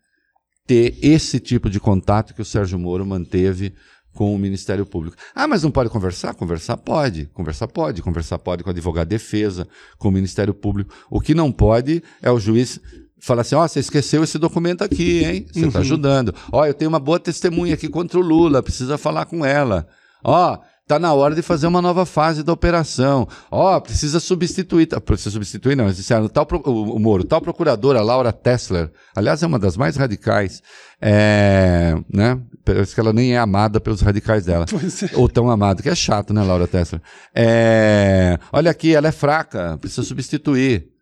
ter 0.66 0.97
esse 1.03 1.41
tipo 1.41 1.68
de 1.68 1.80
contato 1.80 2.35
que 2.35 2.43
o 2.43 2.45
Sérgio 2.45 2.78
Moro 2.78 3.05
manteve 3.05 3.74
com 4.14 4.35
o 4.35 4.39
Ministério 4.39 4.87
Público. 4.87 5.16
Ah, 5.35 5.47
mas 5.47 5.62
não 5.62 5.70
pode 5.70 5.91
conversar? 5.91 6.35
Conversar 6.35 6.76
pode. 6.76 7.26
Conversar 7.26 7.66
pode. 7.66 8.01
Conversar 8.01 8.39
pode 8.39 8.62
com 8.62 8.70
o 8.70 8.72
advogado 8.72 9.09
de 9.09 9.16
defesa, 9.16 9.66
com 9.99 10.09
o 10.09 10.12
Ministério 10.12 10.55
Público. 10.55 10.95
O 11.11 11.20
que 11.20 11.35
não 11.35 11.51
pode 11.51 12.03
é 12.22 12.30
o 12.30 12.39
juiz 12.39 12.80
fala 13.25 13.43
assim: 13.43 13.55
ó, 13.55 13.64
oh, 13.64 13.68
você 13.68 13.81
esqueceu 13.81 14.22
esse 14.22 14.39
documento 14.39 14.83
aqui, 14.83 15.25
hein? 15.25 15.47
Você 15.53 15.66
está 15.66 15.79
uhum. 15.79 15.85
ajudando. 15.85 16.35
Ó, 16.53 16.61
oh, 16.61 16.64
eu 16.64 16.75
tenho 16.75 16.89
uma 16.89 17.01
boa 17.01 17.18
testemunha 17.18 17.75
aqui 17.75 17.89
contra 17.89 18.18
o 18.18 18.22
Lula, 18.22 18.62
precisa 18.62 18.99
falar 18.99 19.25
com 19.25 19.45
ela. 19.45 19.87
Ó, 20.22 20.55
oh, 20.55 20.59
tá 20.87 20.99
na 20.99 21.12
hora 21.12 21.35
de 21.35 21.43
fazer 21.43 21.66
uma 21.66 21.81
nova 21.81 22.05
fase 22.05 22.43
da 22.43 22.53
operação. 22.53 23.27
Ó, 23.51 23.81
precisa 23.81 24.20
substituir. 24.20 24.87
Tá, 24.87 25.01
precisa 25.01 25.31
substituir, 25.31 25.77
não. 25.77 25.87
Disseram, 25.91 26.29
tal, 26.29 26.47
o, 26.64 26.97
o 26.97 26.99
Moro, 26.99 27.25
tal 27.25 27.41
procuradora, 27.41 28.03
Laura 28.03 28.33
Tessler, 28.33 28.91
aliás, 29.14 29.43
é 29.43 29.47
uma 29.47 29.59
das 29.59 29.77
mais 29.77 29.97
radicais. 29.97 30.62
É, 31.01 31.95
né? 32.12 32.39
Parece 32.64 32.95
que 32.95 33.01
ela 33.01 33.12
nem 33.12 33.35
é 33.35 33.39
amada 33.39 33.81
pelos 33.81 34.01
radicais 34.01 34.45
dela. 34.45 34.64
É. 34.64 35.18
Ou 35.18 35.29
tão 35.29 35.51
amada, 35.51 35.83
que 35.83 35.89
é 35.89 35.95
chato, 35.95 36.33
né, 36.33 36.43
Laura 36.43 36.66
Tessler? 36.66 37.01
É, 37.35 38.39
olha 38.53 38.70
aqui, 38.70 38.95
ela 38.95 39.09
é 39.09 39.12
fraca, 39.12 39.79
precisa 39.79 40.03
substituir. 40.03 40.93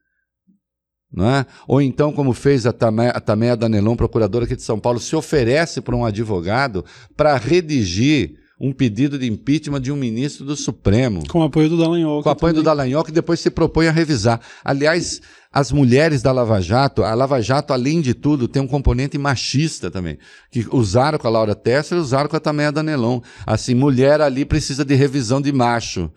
É? 1.19 1.45
Ou 1.69 1.83
então, 1.83 2.11
como 2.11 2.33
fez 2.33 2.65
a 2.65 2.73
Tameia, 2.73 3.11
a 3.11 3.21
Tameia 3.21 3.55
Danelon, 3.55 3.95
procuradora 3.95 4.47
aqui 4.47 4.57
de 4.57 4.63
São 4.63 4.79
Paulo, 4.79 4.99
se 4.99 5.15
oferece 5.15 5.83
para 5.83 5.95
um 5.95 6.07
advogado 6.07 6.85
para 7.15 7.37
redigir 7.37 8.41
um 8.59 8.73
pedido 8.73 9.19
de 9.19 9.27
impeachment 9.27 9.81
de 9.81 9.91
um 9.91 9.97
ministro 9.97 10.45
do 10.45 10.55
Supremo. 10.55 11.27
Com 11.29 11.43
apoio 11.43 11.69
do 11.69 11.77
Dallagnol. 11.77 12.23
Com 12.23 12.31
apoio 12.31 12.53
também. 12.53 12.63
do 12.63 12.65
Dallagnol, 12.65 13.03
que 13.05 13.11
depois 13.11 13.41
se 13.41 13.51
propõe 13.51 13.89
a 13.89 13.91
revisar. 13.91 14.41
Aliás, 14.65 15.21
as 15.53 15.73
mulheres 15.73 16.23
da 16.23 16.31
Lava 16.31 16.61
Jato, 16.63 17.03
a 17.03 17.13
Lava 17.13 17.43
Jato, 17.43 17.73
além 17.73 18.01
de 18.01 18.15
tudo, 18.15 18.47
tem 18.47 18.63
um 18.63 18.67
componente 18.69 19.19
machista 19.19 19.91
também, 19.91 20.17
que 20.51 20.65
usaram 20.71 21.19
com 21.19 21.27
a 21.27 21.31
Laura 21.31 21.57
Tessa 21.57 21.97
e 21.97 21.99
usaram 21.99 22.31
com 22.31 22.37
a 22.37 22.41
Tameia 22.41 22.71
Danelon. 22.71 23.21
Assim, 23.45 23.75
mulher 23.75 24.21
ali 24.21 24.45
precisa 24.45 24.85
de 24.85 24.95
revisão 24.95 25.43
de 25.43 25.53
macho. 25.53 26.09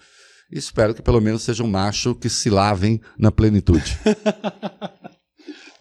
Espero 0.51 0.93
que 0.93 1.01
pelo 1.01 1.19
menos 1.19 1.43
seja 1.43 1.63
um 1.63 1.69
macho 1.69 2.15
que 2.15 2.29
se 2.29 2.49
lavem 2.49 3.01
na 3.17 3.31
plenitude. 3.31 3.97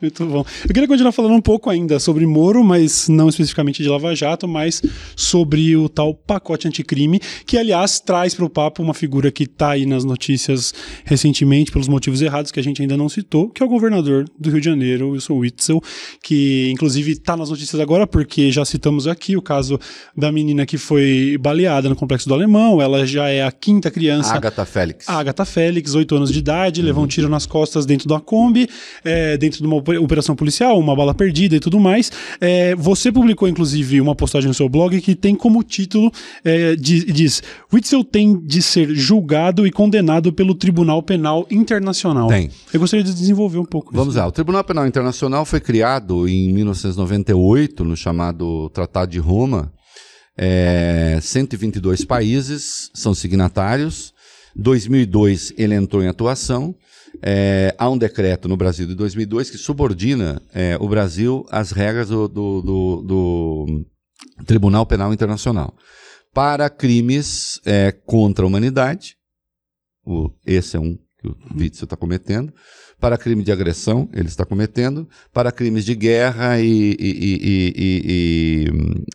Muito 0.05 0.27
bom. 0.27 0.45
Eu 0.65 0.75
queria 0.75 0.87
continuar 0.87 1.13
falando 1.13 1.33
um 1.33 1.41
pouco 1.41 1.71
ainda 1.71 1.99
sobre 1.99 2.27
Moro, 2.27 2.63
mas 2.63 3.09
não 3.09 3.29
especificamente 3.29 3.83
de 3.83 3.89
Lava 3.89 4.15
Jato, 4.15 4.47
mas 4.47 4.83
sobre 5.17 5.75
o 5.77 5.89
tal 5.89 6.15
pacote 6.15 6.69
anticrime, 6.69 7.21
que 7.47 7.57
aliás 7.57 8.01
traz 8.01 8.35
para 8.35 8.45
o 8.45 8.51
papo 8.51 8.83
uma 8.83 8.93
figura 8.93 9.33
que 9.33 9.45
está 9.45 9.71
aí 9.71 9.87
nas 9.87 10.05
notícias 10.05 10.75
recentemente 11.05 11.73
pelos 11.73 11.89
motivos 11.89 12.21
errados 12.21 12.53
que 12.53 12.61
a 12.61 12.63
gente 12.63 12.83
ainda 12.83 12.99
não 12.99 13.09
citou, 13.09 13.49
que 13.49 13.63
é 13.63 13.67
o 13.67 13.69
governador 13.69 14.27
do 14.39 14.51
Rio 14.51 14.61
de 14.61 14.67
Janeiro, 14.67 15.11
Wilson 15.11 15.35
Witzel, 15.35 15.83
que 16.23 16.71
inclusive 16.71 17.13
está 17.13 17.37
nas 17.37 17.49
notícias 17.49 17.81
agora 17.81 18.07
porque 18.07 18.53
já 18.53 18.65
citamos 18.65 19.07
aqui 19.07 19.37
o 19.37 19.43
caso 19.43 19.81
da 20.15 20.31
menina 20.31 20.67
que 20.67 20.77
foi 20.77 21.39
baleada 21.41 21.89
no 21.89 21.97
Complexo 21.97 22.29
do 22.29 22.35
Alemão, 22.35 22.83
ela 22.83 23.07
já 23.07 23.29
é 23.29 23.43
a 23.43 23.51
quinta 23.51 23.91
criança. 23.91 24.35
Agatha 24.35 24.67
Félix. 24.67 25.09
Agatha 25.09 25.45
Félix, 25.45 25.95
oito 25.95 26.15
anos 26.15 26.31
de 26.31 26.39
idade, 26.39 26.81
uhum. 26.81 26.87
levou 26.87 27.05
um 27.05 27.07
tiro 27.07 27.29
nas 27.29 27.47
costas 27.47 27.87
dentro 27.87 28.09
da 28.09 28.21
Kombi, 28.21 28.69
é, 29.05 29.37
dentro 29.37 29.61
de 29.61 29.67
uma 29.67 29.77
operação 30.01 30.35
policial, 30.35 30.79
uma 30.79 30.95
bala 30.95 31.15
perdida 31.15 31.57
e 31.57 31.61
tudo 31.61 31.79
mais. 31.81 32.11
É, 32.41 32.75
você 32.75 33.11
publicou, 33.11 33.49
inclusive, 33.49 34.01
uma 34.01 34.15
postagem 34.15 34.49
no 34.49 34.55
seu 34.55 34.69
blog 34.69 35.01
que 35.01 35.15
tem 35.15 35.35
como 35.35 35.63
título, 35.63 36.11
é, 36.45 36.77
diz, 36.77 37.05
diz 37.05 37.43
Witzel 37.73 38.05
tem 38.05 38.39
de 38.39 38.63
ser 38.63 38.95
julgado 38.95 39.67
e 39.67 39.71
condenado 39.71 40.33
pelo 40.33 40.55
Tribunal 40.55 41.03
Penal 41.03 41.47
Internacional. 41.51 42.29
Tem. 42.29 42.51
Eu 42.73 42.81
gostaria 42.81 43.05
de 43.05 43.15
desenvolver 43.15 43.59
um 43.59 43.65
pouco 43.65 43.93
Vamos 43.93 44.15
isso. 44.15 44.19
lá. 44.19 44.27
O 44.27 44.33
Tribunal 44.33 44.65
Penal 44.65 44.87
Internacional 44.87 45.45
foi 45.45 45.61
criado 45.61 46.29
em 46.29 46.53
1998, 46.53 47.85
no 47.85 47.97
chamado 47.97 48.69
Tratado 48.71 49.11
de 49.11 49.19
Roma. 49.19 49.73
É, 50.37 51.19
122 51.23 52.05
países 52.05 52.91
são 52.93 53.15
signatários. 53.15 54.13
2002 54.57 55.53
ele 55.57 55.75
entrou 55.75 56.03
em 56.03 56.09
atuação 56.09 56.75
é, 57.27 57.75
há 57.79 57.89
um 57.89 57.97
decreto 57.97 58.47
no 58.49 58.57
Brasil 58.57 58.87
de 58.87 58.95
2002 58.95 59.49
que 59.49 59.57
subordina 59.57 60.43
é, 60.53 60.77
o 60.79 60.87
Brasil 60.87 61.47
às 61.51 61.71
regras 61.71 62.09
do, 62.11 62.29
do, 62.29 62.61
do, 62.61 63.03
do, 63.03 63.87
Tribunal 64.45 64.85
Penal 64.85 65.11
Internacional 65.11 65.75
para 66.35 66.69
crimes 66.69 67.61
é, 67.65 67.93
contra 67.93 68.45
a 68.45 68.49
humanidade. 68.49 69.17
O, 70.05 70.31
esse 70.45 70.77
é 70.77 70.81
um 70.81 70.99
que 71.19 71.27
o 71.27 71.37
Witzel 71.57 71.85
está 71.85 71.97
cometendo. 71.97 72.53
Para 73.01 73.17
crime 73.17 73.43
de 73.43 73.51
agressão, 73.51 74.09
ele 74.13 74.29
está 74.29 74.45
cometendo. 74.45 75.09
Para 75.33 75.51
crimes 75.51 75.85
de 75.85 75.95
guerra 75.95 76.61
e, 76.61 76.95
e, 77.01 78.69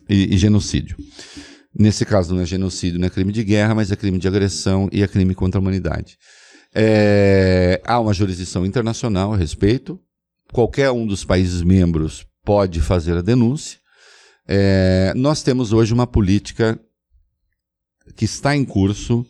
e, 0.08 0.34
e 0.34 0.36
genocídio. 0.36 0.96
Nesse 1.78 2.04
caso, 2.04 2.34
não 2.34 2.42
é 2.42 2.46
genocídio, 2.46 2.98
não 2.98 3.06
é 3.06 3.10
crime 3.10 3.32
de 3.32 3.44
guerra, 3.44 3.74
mas 3.74 3.92
é 3.92 3.96
crime 3.96 4.18
de 4.18 4.26
agressão 4.26 4.88
e 4.90 5.02
é 5.02 5.06
crime 5.06 5.34
contra 5.34 5.58
a 5.58 5.62
humanidade. 5.62 6.18
É, 6.74 7.80
há 7.84 7.98
uma 7.98 8.14
jurisdição 8.14 8.64
internacional 8.64 9.32
a 9.32 9.36
respeito. 9.36 10.00
Qualquer 10.52 10.90
um 10.90 11.06
dos 11.06 11.24
países 11.24 11.62
membros 11.62 12.26
pode 12.44 12.80
fazer 12.80 13.16
a 13.16 13.22
denúncia. 13.22 13.78
É, 14.46 15.12
nós 15.16 15.42
temos 15.42 15.72
hoje 15.72 15.92
uma 15.92 16.06
política 16.06 16.78
que 18.16 18.24
está 18.24 18.56
em 18.56 18.64
curso. 18.64 19.24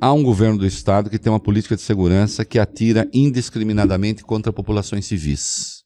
Há 0.00 0.12
um 0.12 0.22
governo 0.22 0.58
do 0.58 0.66
Estado 0.66 1.08
que 1.08 1.18
tem 1.18 1.32
uma 1.32 1.40
política 1.40 1.76
de 1.76 1.82
segurança 1.82 2.44
que 2.44 2.58
atira 2.58 3.08
indiscriminadamente 3.12 4.22
contra 4.24 4.52
populações 4.52 5.06
civis. 5.06 5.84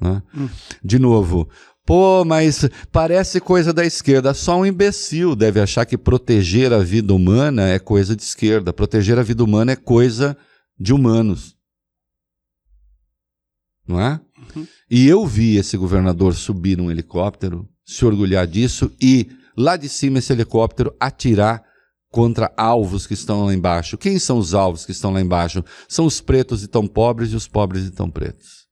Né? 0.00 0.22
Hum. 0.36 0.48
De 0.82 0.98
novo, 0.98 1.48
Pô, 1.86 2.24
mas 2.24 2.68
parece 2.90 3.40
coisa 3.40 3.72
da 3.72 3.86
esquerda. 3.86 4.34
Só 4.34 4.58
um 4.58 4.66
imbecil 4.66 5.36
deve 5.36 5.60
achar 5.60 5.86
que 5.86 5.96
proteger 5.96 6.72
a 6.72 6.80
vida 6.80 7.14
humana 7.14 7.68
é 7.68 7.78
coisa 7.78 8.16
de 8.16 8.24
esquerda. 8.24 8.72
Proteger 8.72 9.16
a 9.20 9.22
vida 9.22 9.44
humana 9.44 9.70
é 9.70 9.76
coisa 9.76 10.36
de 10.76 10.92
humanos. 10.92 11.54
Não 13.86 14.00
é? 14.00 14.20
Uhum. 14.56 14.66
E 14.90 15.06
eu 15.06 15.24
vi 15.24 15.56
esse 15.56 15.76
governador 15.76 16.34
subir 16.34 16.76
num 16.76 16.90
helicóptero, 16.90 17.68
se 17.84 18.04
orgulhar 18.04 18.48
disso 18.48 18.90
e 19.00 19.30
lá 19.56 19.76
de 19.76 19.88
cima 19.88 20.18
esse 20.18 20.32
helicóptero 20.32 20.92
atirar 20.98 21.64
contra 22.10 22.52
alvos 22.56 23.06
que 23.06 23.14
estão 23.14 23.44
lá 23.44 23.54
embaixo. 23.54 23.96
Quem 23.96 24.18
são 24.18 24.38
os 24.38 24.54
alvos 24.54 24.84
que 24.84 24.90
estão 24.90 25.12
lá 25.12 25.20
embaixo? 25.20 25.64
São 25.88 26.04
os 26.04 26.20
pretos 26.20 26.64
e 26.64 26.66
tão 26.66 26.84
pobres 26.88 27.30
e 27.30 27.36
os 27.36 27.46
pobres 27.46 27.86
e 27.86 27.90
tão 27.92 28.10
pretos. 28.10 28.65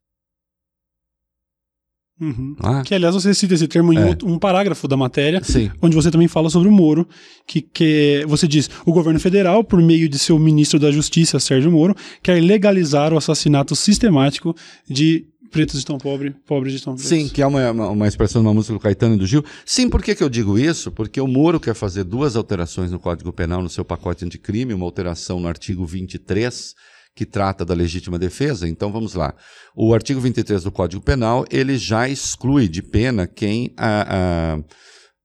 Uhum. 2.21 2.55
Ah. 2.61 2.83
Que, 2.85 2.95
aliás, 2.95 3.15
você 3.15 3.35
cita 3.35 3.55
esse 3.55 3.67
termo 3.67 3.93
em 3.93 3.99
é. 3.99 4.17
um 4.23 4.39
parágrafo 4.39 4.87
da 4.87 4.97
matéria, 4.97 5.43
Sim. 5.43 5.71
onde 5.83 5.97
você 5.97 6.11
também 6.11 6.29
fala 6.29 6.49
sobre 6.49 6.69
o 6.69 6.73
Moro, 6.73 7.09
que, 7.47 7.61
que 7.61 8.25
você 8.29 8.47
diz: 8.47 8.71
o 8.87 8.93
governo 8.93 9.19
federal, 9.19 9.65
por 9.65 9.83
meio 9.83 10.09
de 10.09 10.19
seu 10.19 10.39
ministro 10.39 10.79
da 10.79 10.93
Justiça, 10.93 11.41
Sérgio 11.41 11.73
Moro, 11.73 11.95
quer 12.23 12.41
legalizar 12.41 13.13
o 13.13 13.17
assassinato 13.17 13.75
sistemático 13.75 14.55
de 14.89 15.27
pretos 15.51 15.77
estão 15.77 15.99
pobres, 15.99 16.35
pobres 16.47 16.75
estão 16.75 16.95
pretos. 16.95 17.09
Sim, 17.09 17.29
que 17.29 17.41
é 17.41 17.47
uma, 17.47 17.71
uma, 17.71 17.89
uma, 17.91 18.09
expressão 18.09 18.43
de 18.43 18.49
uma 18.49 18.55
música 18.55 18.75
do 18.75 18.81
Caetano 18.81 19.15
e 19.15 19.19
do 19.19 19.27
Gil. 19.27 19.45
Sim, 19.65 19.89
por 19.89 20.03
que, 20.03 20.15
que 20.15 20.23
eu 20.23 20.29
digo 20.29 20.59
isso? 20.59 20.91
Porque 20.91 21.21
o 21.21 21.29
Moro 21.29 21.61
quer 21.61 21.75
fazer 21.75 22.03
duas 22.03 22.35
alterações 22.35 22.91
no 22.91 22.99
Código 22.99 23.33
Penal, 23.33 23.63
no 23.63 23.69
seu 23.69 23.85
pacote 23.85 24.25
anticrime, 24.25 24.75
uma 24.75 24.85
alteração 24.85 25.39
no 25.39 25.47
artigo 25.47 25.87
23 25.87 26.75
que 27.15 27.25
trata 27.25 27.65
da 27.65 27.75
legítima 27.75 28.19
defesa. 28.19 28.69
Então 28.69 28.91
vamos 28.91 29.15
lá. 29.15 29.35
O 29.75 29.95
artigo 29.95 30.21
23 30.21 30.65
do 30.65 30.73
Código 30.73 31.03
Penal 31.03 31.45
ele 31.51 31.79
já 31.79 32.09
exclui 32.09 32.69
de 32.69 32.83
pena 32.83 33.27
quem 33.27 33.73
a, 33.77 34.57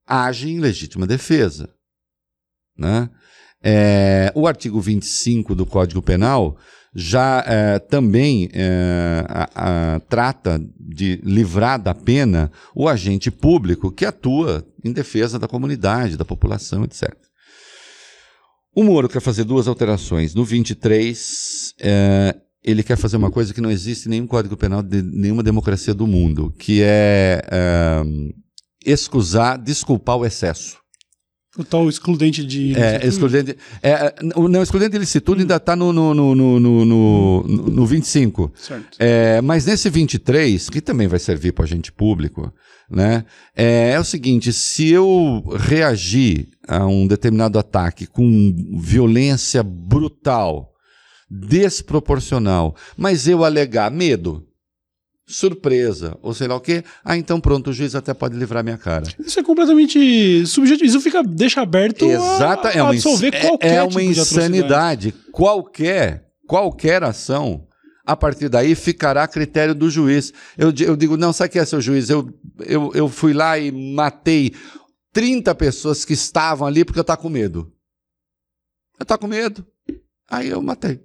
a, 0.08 0.26
age 0.26 0.50
em 0.50 0.60
legítima 0.60 1.08
defesa. 1.08 1.70
Né? 2.78 3.10
É, 3.62 4.32
o 4.36 4.48
artigo 4.48 4.80
25 4.80 5.56
do 5.56 5.66
Código 5.66 6.02
Penal 6.02 6.58
já 6.94 7.44
é, 7.46 7.80
também 7.80 8.50
é, 8.54 9.26
a, 9.28 9.96
a, 9.96 10.00
trata 10.02 10.60
de 10.80 11.20
livrar 11.24 11.80
da 11.80 11.94
pena 11.94 12.52
o 12.74 12.88
agente 12.88 13.30
público 13.30 13.92
que 13.92 14.06
atua 14.06 14.66
em 14.84 14.92
defesa 14.92 15.38
da 15.38 15.48
comunidade, 15.48 16.18
da 16.18 16.26
população, 16.26 16.84
etc. 16.84 17.14
O 18.76 18.84
Moro 18.84 19.10
quer 19.10 19.20
fazer 19.20 19.44
duas 19.44 19.68
alterações. 19.68 20.34
No 20.34 20.46
23, 20.46 21.59
é, 21.80 22.36
ele 22.64 22.84
quer 22.84 22.98
fazer 22.98 23.18
uma 23.18 23.32
coisa 23.32 23.54
que 23.54 23.62
não 23.62 23.72
existe 23.72 24.08
em 24.08 24.12
nenhum 24.12 24.28
Código 24.28 24.58
Penal 24.58 24.82
de 24.82 25.02
nenhuma 25.02 25.44
democracia 25.44 25.94
do 25.94 26.08
mundo, 26.08 26.54
que 26.58 26.82
é, 26.82 27.42
é 27.50 28.04
excusar, 28.86 29.58
desculpar 29.58 30.18
o 30.18 30.26
excesso. 30.26 30.78
O 31.58 31.64
tal 31.64 31.90
excludente 31.90 32.46
de. 32.46 32.78
É, 32.78 33.06
excludente. 33.06 33.58
É, 33.82 34.14
não, 34.22 34.62
excludente 34.62 34.92
de 34.92 35.00
licitude 35.00 35.42
ainda 35.42 35.56
está 35.56 35.76
no, 35.76 35.92
no, 35.92 36.14
no, 36.14 36.36
no, 36.36 36.86
no, 36.86 37.44
no 37.44 37.86
25. 37.86 38.54
Certo. 38.56 38.98
É, 39.00 39.42
mas 39.42 39.66
nesse 39.66 39.90
23, 39.90 40.70
que 40.70 40.80
também 40.80 41.08
vai 41.08 41.18
servir 41.18 41.52
para 41.52 41.66
agente 41.66 41.92
público, 41.92 42.54
né? 42.90 43.26
É, 43.56 43.92
é, 43.92 44.00
o 44.00 44.04
seguinte: 44.04 44.54
se 44.54 44.90
eu 44.90 45.44
reagir 45.58 46.50
a 46.68 46.86
um 46.86 47.08
determinado 47.08 47.58
ataque 47.58 48.06
com 48.06 48.56
violência 48.80 49.64
brutal, 49.64 50.69
desproporcional, 51.30 52.76
mas 52.98 53.28
eu 53.28 53.44
alegar 53.46 53.92
medo, 53.92 54.46
surpresa, 55.30 56.18
ou 56.24 56.34
sei 56.34 56.48
lá 56.48 56.56
o 56.56 56.60
quê, 56.60 56.84
ah, 57.06 57.16
então 57.16 57.40
pronto, 57.40 57.70
o 57.70 57.74
juiz 57.74 57.94
até 57.94 58.14
pode 58.16 58.36
livrar 58.36 58.64
minha 58.64 58.78
cara. 58.78 59.06
Isso 59.20 59.40
é 59.40 59.44
completamente 59.44 60.46
subjetivo, 60.48 60.86
isso 60.86 61.02
fica, 61.02 61.22
deixa 61.24 61.62
aberto 61.62 62.04
Exata, 62.06 62.70
a, 62.70 62.72
é 62.72 62.82
uma, 62.82 62.94
absolver 62.94 63.34
é, 63.36 63.42
qualquer 63.42 63.74
É 63.76 63.82
uma 63.84 63.90
tipo 63.90 64.02
insanidade. 64.02 65.14
Qualquer, 65.32 66.26
qualquer 66.48 67.04
ação 67.04 67.68
a 68.04 68.16
partir 68.16 68.50
daí 68.50 68.74
ficará 68.74 69.24
a 69.24 69.28
critério 69.28 69.76
do 69.76 69.88
juiz. 69.88 70.34
Eu, 70.58 70.74
eu 70.80 70.96
digo, 70.96 71.16
não, 71.16 71.32
sabe 71.32 71.50
o 71.50 71.52
que 71.52 71.60
é, 71.60 71.66
seu 71.66 71.80
juiz? 71.80 72.10
Eu, 72.10 72.28
eu, 72.66 72.92
eu 72.96 73.08
fui 73.08 73.34
lá 73.34 73.60
e 73.60 73.72
matei 73.72 74.56
30 75.14 75.54
pessoas 75.54 76.04
que 76.04 76.14
estavam 76.14 76.68
ali 76.68 76.84
porque 76.84 76.98
eu 76.98 77.02
estava 77.02 77.22
com 77.22 77.30
medo. 77.30 77.72
Eu 79.00 79.04
estava 79.04 79.20
com 79.20 79.28
medo. 79.28 79.64
Aí 80.28 80.50
eu 80.50 80.60
matei. 80.60 81.00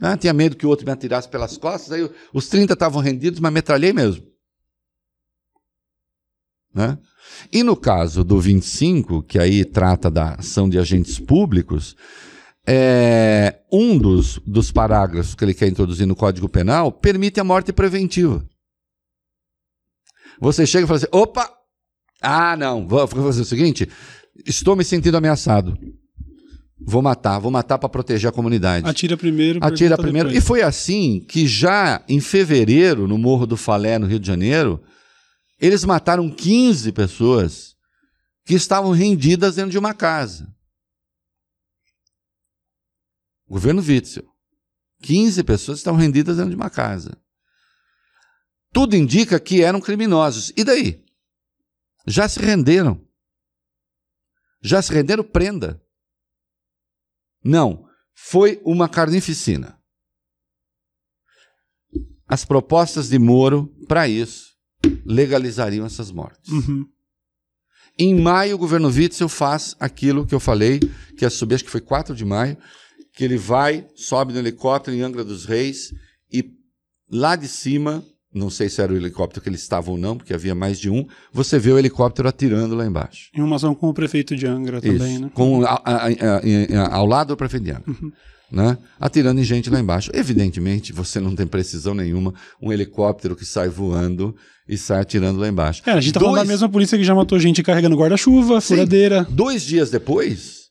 Ah, 0.00 0.16
tinha 0.16 0.32
medo 0.32 0.56
que 0.56 0.64
o 0.64 0.68
outro 0.68 0.86
me 0.86 0.92
atirasse 0.92 1.28
pelas 1.28 1.58
costas, 1.58 1.92
aí 1.92 2.10
os 2.32 2.48
30 2.48 2.72
estavam 2.72 3.02
rendidos, 3.02 3.38
mas 3.38 3.52
metralhei 3.52 3.92
mesmo. 3.92 4.26
Né? 6.74 6.98
E 7.52 7.62
no 7.62 7.76
caso 7.76 8.24
do 8.24 8.40
25, 8.40 9.22
que 9.22 9.38
aí 9.38 9.64
trata 9.64 10.10
da 10.10 10.34
ação 10.34 10.68
de 10.68 10.78
agentes 10.78 11.18
públicos, 11.18 11.96
é, 12.66 13.60
um 13.72 13.98
dos, 13.98 14.38
dos 14.46 14.70
parágrafos 14.70 15.34
que 15.34 15.44
ele 15.44 15.54
quer 15.54 15.68
introduzir 15.68 16.06
no 16.06 16.16
Código 16.16 16.48
Penal 16.48 16.92
permite 16.92 17.40
a 17.40 17.44
morte 17.44 17.72
preventiva. 17.72 18.46
Você 20.40 20.66
chega 20.66 20.84
e 20.84 20.86
fala 20.86 20.98
assim: 20.98 21.06
opa, 21.10 21.50
ah, 22.22 22.56
não, 22.56 22.86
vou 22.86 23.06
fazer 23.06 23.42
o 23.42 23.44
seguinte: 23.44 23.88
estou 24.46 24.76
me 24.76 24.84
sentindo 24.84 25.16
ameaçado. 25.16 25.76
Vou 26.82 27.02
matar, 27.02 27.38
vou 27.38 27.50
matar 27.50 27.78
para 27.78 27.88
proteger 27.88 28.30
a 28.30 28.32
comunidade. 28.32 28.88
Atira 28.88 29.16
primeiro. 29.16 29.60
Atira 29.62 29.96
primeiro. 29.96 30.28
Depois. 30.28 30.44
E 30.44 30.46
foi 30.46 30.62
assim 30.62 31.20
que 31.20 31.46
já 31.46 32.02
em 32.08 32.20
fevereiro, 32.20 33.06
no 33.06 33.18
Morro 33.18 33.46
do 33.46 33.56
Falé, 33.56 33.98
no 33.98 34.06
Rio 34.06 34.18
de 34.18 34.26
Janeiro, 34.26 34.82
eles 35.60 35.84
mataram 35.84 36.30
15 36.30 36.90
pessoas 36.92 37.76
que 38.44 38.54
estavam 38.54 38.92
rendidas 38.92 39.56
dentro 39.56 39.70
de 39.70 39.78
uma 39.78 39.92
casa. 39.92 40.52
Governo 43.46 43.82
Witzel. 43.82 44.24
15 45.02 45.42
pessoas 45.44 45.78
estão 45.78 45.96
rendidas 45.96 46.36
dentro 46.36 46.50
de 46.50 46.56
uma 46.56 46.70
casa. 46.70 47.16
Tudo 48.72 48.96
indica 48.96 49.40
que 49.40 49.62
eram 49.62 49.80
criminosos. 49.80 50.52
E 50.56 50.64
daí? 50.64 51.04
Já 52.06 52.28
se 52.28 52.40
renderam. 52.40 53.04
Já 54.62 54.80
se 54.80 54.92
renderam, 54.92 55.24
prenda. 55.24 55.82
Não, 57.42 57.86
foi 58.14 58.60
uma 58.64 58.88
carnificina. 58.88 59.78
As 62.28 62.44
propostas 62.44 63.08
de 63.08 63.18
Moro, 63.18 63.66
para 63.88 64.08
isso, 64.08 64.50
legalizariam 65.04 65.84
essas 65.84 66.10
mortes. 66.10 66.50
Uhum. 66.50 66.86
Em 67.98 68.14
maio, 68.14 68.54
o 68.54 68.58
governo 68.58 68.88
Witzel 68.88 69.28
faz 69.28 69.74
aquilo 69.80 70.26
que 70.26 70.34
eu 70.34 70.40
falei, 70.40 70.80
que 71.18 71.24
é 71.24 71.30
subir, 71.30 71.56
acho 71.56 71.64
que 71.64 71.70
foi 71.70 71.80
4 71.80 72.14
de 72.14 72.24
maio, 72.24 72.56
que 73.14 73.24
ele 73.24 73.36
vai, 73.36 73.86
sobe 73.94 74.32
no 74.32 74.38
helicóptero 74.38 74.96
em 74.96 75.02
Angra 75.02 75.24
dos 75.24 75.44
Reis 75.44 75.92
e 76.32 76.56
lá 77.10 77.36
de 77.36 77.48
cima, 77.48 78.04
não 78.32 78.48
sei 78.50 78.68
se 78.68 78.80
era 78.80 78.92
o 78.92 78.96
helicóptero 78.96 79.42
que 79.42 79.48
ele 79.48 79.56
estava 79.56 79.90
ou 79.90 79.98
não, 79.98 80.16
porque 80.16 80.32
havia 80.32 80.54
mais 80.54 80.78
de 80.78 80.88
um, 80.88 81.04
você 81.32 81.58
vê 81.58 81.72
o 81.72 81.78
helicóptero 81.78 82.28
atirando 82.28 82.74
lá 82.76 82.86
embaixo. 82.86 83.28
Em 83.36 83.40
uma 83.42 83.56
ação 83.56 83.74
com 83.74 83.88
o 83.88 83.94
prefeito 83.94 84.36
de 84.36 84.46
Angra 84.46 84.80
também, 84.80 85.14
Isso, 85.14 85.20
né? 85.22 85.30
Com, 85.34 85.64
a- 85.64 85.80
a- 85.84 86.06
a- 86.06 86.94
ao 86.94 87.06
lado 87.06 87.28
do 87.28 87.36
prefeito 87.36 87.64
de 87.64 87.70
Angra. 87.72 87.84
Né? 88.52 88.76
Atirando 88.98 89.40
em 89.40 89.44
gente 89.44 89.70
lá 89.70 89.78
embaixo. 89.78 90.10
Evidentemente, 90.12 90.92
você 90.92 91.20
não 91.20 91.36
tem 91.36 91.46
precisão 91.46 91.94
nenhuma, 91.94 92.34
um 92.60 92.72
helicóptero 92.72 93.36
que 93.36 93.44
sai 93.44 93.68
voando 93.68 94.34
e 94.68 94.76
sai 94.76 95.00
atirando 95.02 95.38
lá 95.38 95.46
embaixo. 95.46 95.82
É, 95.86 95.92
a 95.92 96.00
gente 96.00 96.12
tá 96.14 96.18
falando 96.18 96.34
Dois- 96.34 96.48
da 96.48 96.52
mesma 96.52 96.68
polícia 96.68 96.98
que 96.98 97.04
já 97.04 97.14
matou 97.14 97.38
gente 97.38 97.62
carregando 97.62 97.94
guarda-chuva, 97.96 98.60
furadeira. 98.60 99.24
Dois 99.30 99.62
dias 99.62 99.88
depois, 99.90 100.62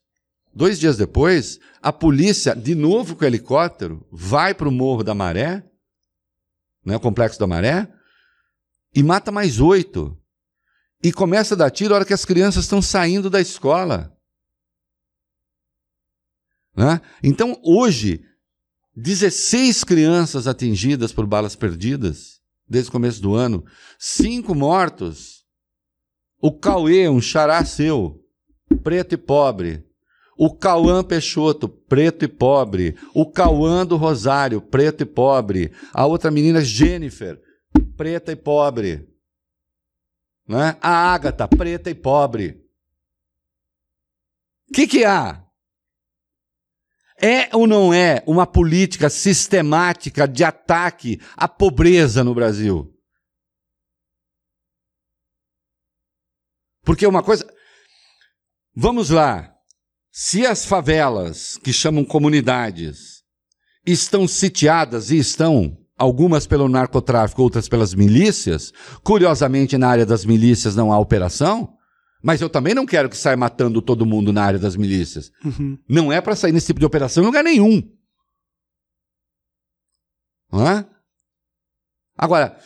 dois 0.54 0.78
dias 0.78 0.98
depois, 0.98 1.58
a 1.82 1.94
polícia, 1.94 2.54
de 2.54 2.76
novo 2.76 3.16
com 3.16 3.24
o 3.24 3.28
helicóptero, 3.28 4.06
vai 4.12 4.54
para 4.54 4.68
o 4.68 4.72
Morro 4.74 5.02
da 5.02 5.16
Maré, 5.16 5.64
né, 6.86 6.96
o 6.96 7.00
Complexo 7.00 7.40
da 7.40 7.48
Maré, 7.48 7.92
e 8.94 9.04
mata 9.04 9.32
mais 9.32 9.60
oito. 9.60 10.18
E 11.02 11.14
começa 11.14 11.54
a 11.54 11.58
dar 11.58 11.72
tiro 11.72 11.92
na 11.92 11.98
hora 11.98 12.06
que 12.06 12.14
as 12.14 12.26
crianças 12.26 12.66
estão 12.66 12.82
saindo 12.82 13.30
da 13.30 13.40
escola. 13.40 14.16
Né? 16.76 17.02
Então, 17.24 17.60
hoje, 17.64 18.26
16 18.96 19.84
crianças 19.84 20.48
atingidas 20.48 21.14
por 21.14 21.26
balas 21.26 21.56
perdidas, 21.56 22.42
desde 22.68 22.90
o 22.90 22.92
começo 22.92 23.22
do 23.22 23.34
ano, 23.34 23.66
cinco 23.98 24.54
mortos. 24.54 25.46
O 26.42 26.58
Cauê, 26.58 27.10
um 27.10 27.22
xará 27.22 27.64
seu, 27.64 28.22
preto 28.84 29.14
e 29.14 29.18
pobre. 29.18 29.89
O 30.42 30.56
Cauã 30.56 31.04
Peixoto, 31.04 31.68
preto 31.68 32.24
e 32.24 32.28
pobre. 32.30 32.98
O 33.14 33.30
Cauã 33.30 33.86
do 33.86 33.98
Rosário, 33.98 34.62
preto 34.62 35.02
e 35.02 35.06
pobre. 35.06 35.74
A 35.94 36.06
outra 36.06 36.32
menina, 36.32 36.62
Jennifer, 36.62 37.38
preta 37.98 38.32
e 38.32 38.38
pobre. 38.38 39.06
Né? 40.48 40.78
A 40.82 41.14
Ágata, 41.14 41.46
preta 41.46 41.90
e 41.90 41.94
pobre. 41.94 42.66
O 44.70 44.74
que, 44.74 44.88
que 44.88 45.04
há? 45.04 45.46
É 47.22 47.54
ou 47.54 47.68
não 47.68 47.94
é 47.94 48.24
uma 48.26 48.48
política 48.48 49.10
sistemática 49.10 50.26
de 50.26 50.46
ataque 50.46 51.20
à 51.36 51.50
pobreza 51.50 52.24
no 52.24 52.34
Brasil? 52.34 52.98
Porque 56.86 57.06
uma 57.06 57.22
coisa. 57.22 57.46
Vamos 58.74 59.10
lá. 59.10 59.59
Se 60.12 60.46
as 60.46 60.66
favelas, 60.66 61.58
que 61.64 61.72
chamam 61.72 62.04
comunidades, 62.04 63.24
estão 63.86 64.28
sitiadas 64.28 65.12
e 65.12 65.18
estão, 65.18 65.78
algumas 65.98 66.48
pelo 66.48 66.68
narcotráfico, 66.68 67.44
outras 67.44 67.70
pelas 67.70 67.94
milícias, 67.94 68.72
curiosamente 69.04 69.78
na 69.78 69.88
área 69.88 70.06
das 70.06 70.26
milícias 70.26 70.76
não 70.76 70.92
há 70.92 70.98
operação, 70.98 71.74
mas 72.24 72.42
eu 72.42 72.50
também 72.50 72.74
não 72.74 72.86
quero 72.86 73.10
que 73.10 73.18
saia 73.18 73.38
matando 73.38 73.82
todo 73.82 74.06
mundo 74.06 74.34
na 74.34 74.44
área 74.44 74.60
das 74.60 74.76
milícias. 74.76 75.32
Uhum. 75.44 75.78
Não 75.88 76.12
é 76.12 76.20
para 76.20 76.36
sair 76.36 76.52
nesse 76.52 76.68
tipo 76.68 76.80
de 76.80 76.86
operação 76.86 77.24
em 77.24 77.28
lugar 77.28 77.44
nenhum. 77.44 77.82
Não 80.52 80.68
é? 80.68 80.86
Agora, 82.18 82.60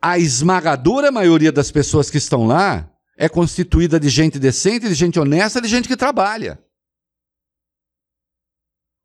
a 0.00 0.18
esmagadora 0.18 1.12
maioria 1.12 1.52
das 1.52 1.70
pessoas 1.70 2.10
que 2.10 2.18
estão 2.18 2.46
lá 2.46 2.90
é 3.16 3.28
constituída 3.28 4.00
de 4.00 4.08
gente 4.08 4.38
decente, 4.38 4.88
de 4.88 4.94
gente 4.94 5.20
honesta, 5.20 5.60
de 5.60 5.68
gente 5.68 5.86
que 5.86 5.96
trabalha. 5.96 6.58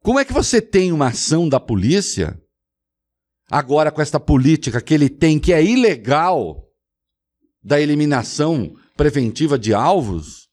Como 0.06 0.20
é 0.20 0.24
que 0.24 0.32
você 0.32 0.62
tem 0.62 0.92
uma 0.92 1.08
ação 1.08 1.50
da 1.50 1.60
polícia, 1.60 2.40
agora 3.50 3.92
com 3.92 4.04
esta 4.04 4.20
política 4.20 4.80
que 4.80 4.94
ele 4.94 5.10
tem, 5.10 5.40
que 5.40 5.52
é 5.52 5.64
ilegal, 5.64 6.62
da 7.64 7.82
eliminação 7.82 8.76
preventiva 8.96 9.58
de 9.58 9.74
alvos? 9.74 10.48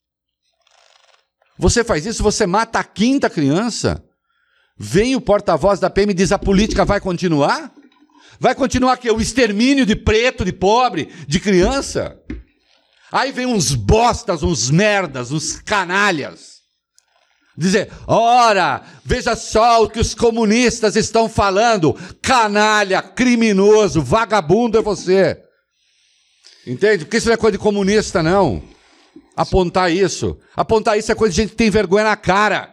Você 1.59 1.85
faz 1.85 2.07
isso, 2.07 2.23
você 2.23 2.47
mata 2.47 2.79
a 2.79 2.85
quinta 2.85 3.29
criança. 3.29 4.03
Vem 4.79 5.15
o 5.15 5.21
porta-voz 5.21 5.79
da 5.79 5.91
PM 5.91 6.13
e 6.13 6.15
diz: 6.17 6.33
a 6.33 6.39
política 6.39 6.87
vai 6.87 6.99
continuar? 6.99 7.75
Vai 8.41 8.55
continuar 8.55 8.97
que 8.97 9.11
o 9.11 9.21
extermínio 9.21 9.85
de 9.85 9.95
preto, 9.95 10.47
de 10.47 10.53
pobre, 10.55 11.13
de 11.29 11.39
criança? 11.39 12.19
Aí 13.13 13.31
vem 13.31 13.45
uns 13.45 13.75
bostas, 13.75 14.43
uns 14.43 14.71
merdas, 14.71 15.31
uns 15.31 15.61
canalhas. 15.61 16.52
Dizer, 17.57 17.91
ora, 18.07 18.83
veja 19.05 19.37
só 19.37 19.83
o 19.83 19.89
que 19.89 20.01
os 20.01 20.15
comunistas 20.15 20.97
estão 20.97 21.29
falando. 21.29 21.95
Canalha, 22.23 23.03
criminoso, 23.03 24.01
vagabundo 24.01 24.79
é 24.79 24.83
você. 24.83 25.39
Entende? 26.67 27.05
Porque 27.05 27.19
isso 27.19 27.27
não 27.27 27.35
é 27.35 27.37
coisa 27.37 27.59
de 27.59 27.63
comunista, 27.63 28.23
não. 28.23 28.63
Apontar 29.37 29.93
isso. 29.93 30.39
Apontar 30.57 30.99
isso 30.99 31.13
é 31.13 31.15
coisa 31.15 31.35
de 31.35 31.43
gente 31.43 31.51
que 31.51 31.57
tem 31.57 31.71
vergonha 31.71 32.05
na 32.05 32.17
cara. 32.17 32.73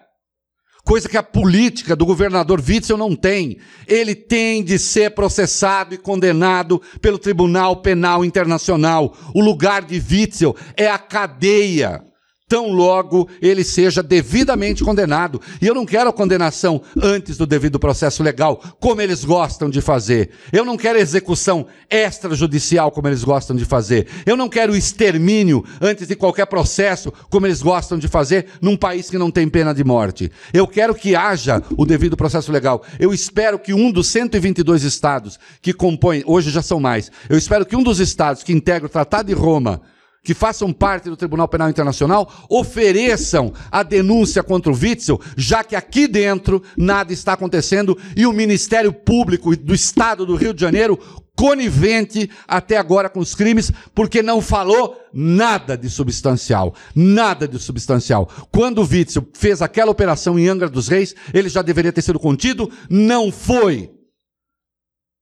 Coisa 0.86 1.10
que 1.10 1.18
a 1.18 1.24
política 1.24 1.96
do 1.96 2.06
governador 2.06 2.64
Witzel 2.66 2.98
não 2.98 3.16
tem. 3.16 3.60
Ele 3.86 4.16
tem 4.16 4.64
de 4.64 4.80
ser 4.80 5.12
processado 5.12 5.94
e 5.94 5.98
condenado 5.98 6.82
pelo 7.02 7.20
Tribunal 7.20 7.82
Penal 7.82 8.24
Internacional. 8.24 9.16
O 9.36 9.42
lugar 9.42 9.84
de 9.84 9.96
Witzel 9.96 10.56
é 10.78 10.88
a 10.88 10.98
cadeia. 10.98 12.09
Tão 12.50 12.72
logo 12.72 13.30
ele 13.40 13.64
seja 13.64 14.02
devidamente 14.02 14.84
condenado. 14.84 15.40
E 15.62 15.68
eu 15.68 15.76
não 15.76 15.86
quero 15.86 16.10
a 16.10 16.14
condenação 16.14 16.82
antes 17.00 17.38
do 17.38 17.46
devido 17.46 17.80
processo 17.80 18.24
legal, 18.24 18.60
como 18.80 19.02
eles 19.02 19.24
gostam 19.24 19.70
de 19.70 19.82
fazer. 19.82 20.32
Eu 20.52 20.66
não 20.66 20.76
quero 20.76 20.98
execução 20.98 21.68
extrajudicial, 21.88 22.90
como 22.90 23.08
eles 23.08 23.24
gostam 23.24 23.56
de 23.56 23.66
fazer. 23.66 24.08
Eu 24.26 24.36
não 24.36 24.50
quero 24.50 24.76
extermínio 24.76 25.64
antes 25.80 26.08
de 26.08 26.16
qualquer 26.16 26.48
processo, 26.48 27.14
como 27.30 27.46
eles 27.46 27.62
gostam 27.62 28.00
de 28.00 28.08
fazer 28.08 28.48
num 28.60 28.76
país 28.76 29.12
que 29.12 29.18
não 29.20 29.30
tem 29.30 29.48
pena 29.48 29.72
de 29.72 29.84
morte. 29.84 30.32
Eu 30.52 30.68
quero 30.68 30.96
que 30.96 31.16
haja 31.16 31.62
o 31.78 31.86
devido 31.86 32.18
processo 32.18 32.52
legal. 32.52 32.84
Eu 33.00 33.14
espero 33.14 33.60
que 33.60 33.76
um 33.76 33.92
dos 33.92 34.08
122 34.08 34.84
estados 34.84 35.40
que 35.62 35.72
compõem, 35.72 36.24
hoje 36.26 36.50
já 36.50 36.64
são 36.64 36.80
mais, 36.80 37.12
eu 37.30 37.38
espero 37.38 37.64
que 37.64 37.76
um 37.76 37.84
dos 37.84 38.00
estados 38.00 38.42
que 38.42 38.52
integra 38.52 38.88
o 38.88 38.90
Tratado 38.90 39.28
de 39.28 39.34
Roma 39.34 39.82
que 40.30 40.34
façam 40.36 40.72
parte 40.72 41.10
do 41.10 41.18
Tribunal 41.18 41.48
Penal 41.48 41.72
Internacional 41.72 42.32
ofereçam 42.48 43.52
a 43.72 43.82
denúncia 43.82 44.44
contra 44.44 44.72
o 44.72 44.76
Witzel, 44.76 45.20
já 45.36 45.64
que 45.64 45.76
aqui 45.76 46.08
dentro 46.08 46.62
nada 46.78 47.12
está 47.12 47.34
acontecendo 47.34 47.98
e 48.16 48.28
o 48.28 48.32
Ministério 48.32 48.94
Público 48.94 49.56
do 49.58 49.74
Estado 49.74 50.28
do 50.28 50.36
Rio 50.36 50.54
de 50.54 50.62
Janeiro 50.62 51.00
conivente 51.36 52.30
até 52.48 52.78
agora 52.78 53.10
com 53.10 53.20
os 53.20 53.34
crimes, 53.34 53.72
porque 53.96 54.22
não 54.22 54.40
falou 54.40 55.02
nada 55.12 55.76
de 55.76 55.90
substancial, 55.90 56.76
nada 56.94 57.48
de 57.48 57.58
substancial. 57.58 58.30
Quando 58.52 58.84
o 58.84 58.88
Witzel 58.88 59.28
fez 59.34 59.64
aquela 59.64 59.90
operação 59.90 60.38
em 60.38 60.48
Angra 60.48 60.70
dos 60.70 60.88
Reis, 60.88 61.16
ele 61.34 61.50
já 61.50 61.64
deveria 61.64 61.92
ter 61.92 62.04
sido 62.04 62.20
contido, 62.20 62.72
não 62.88 63.32
foi. 63.32 63.90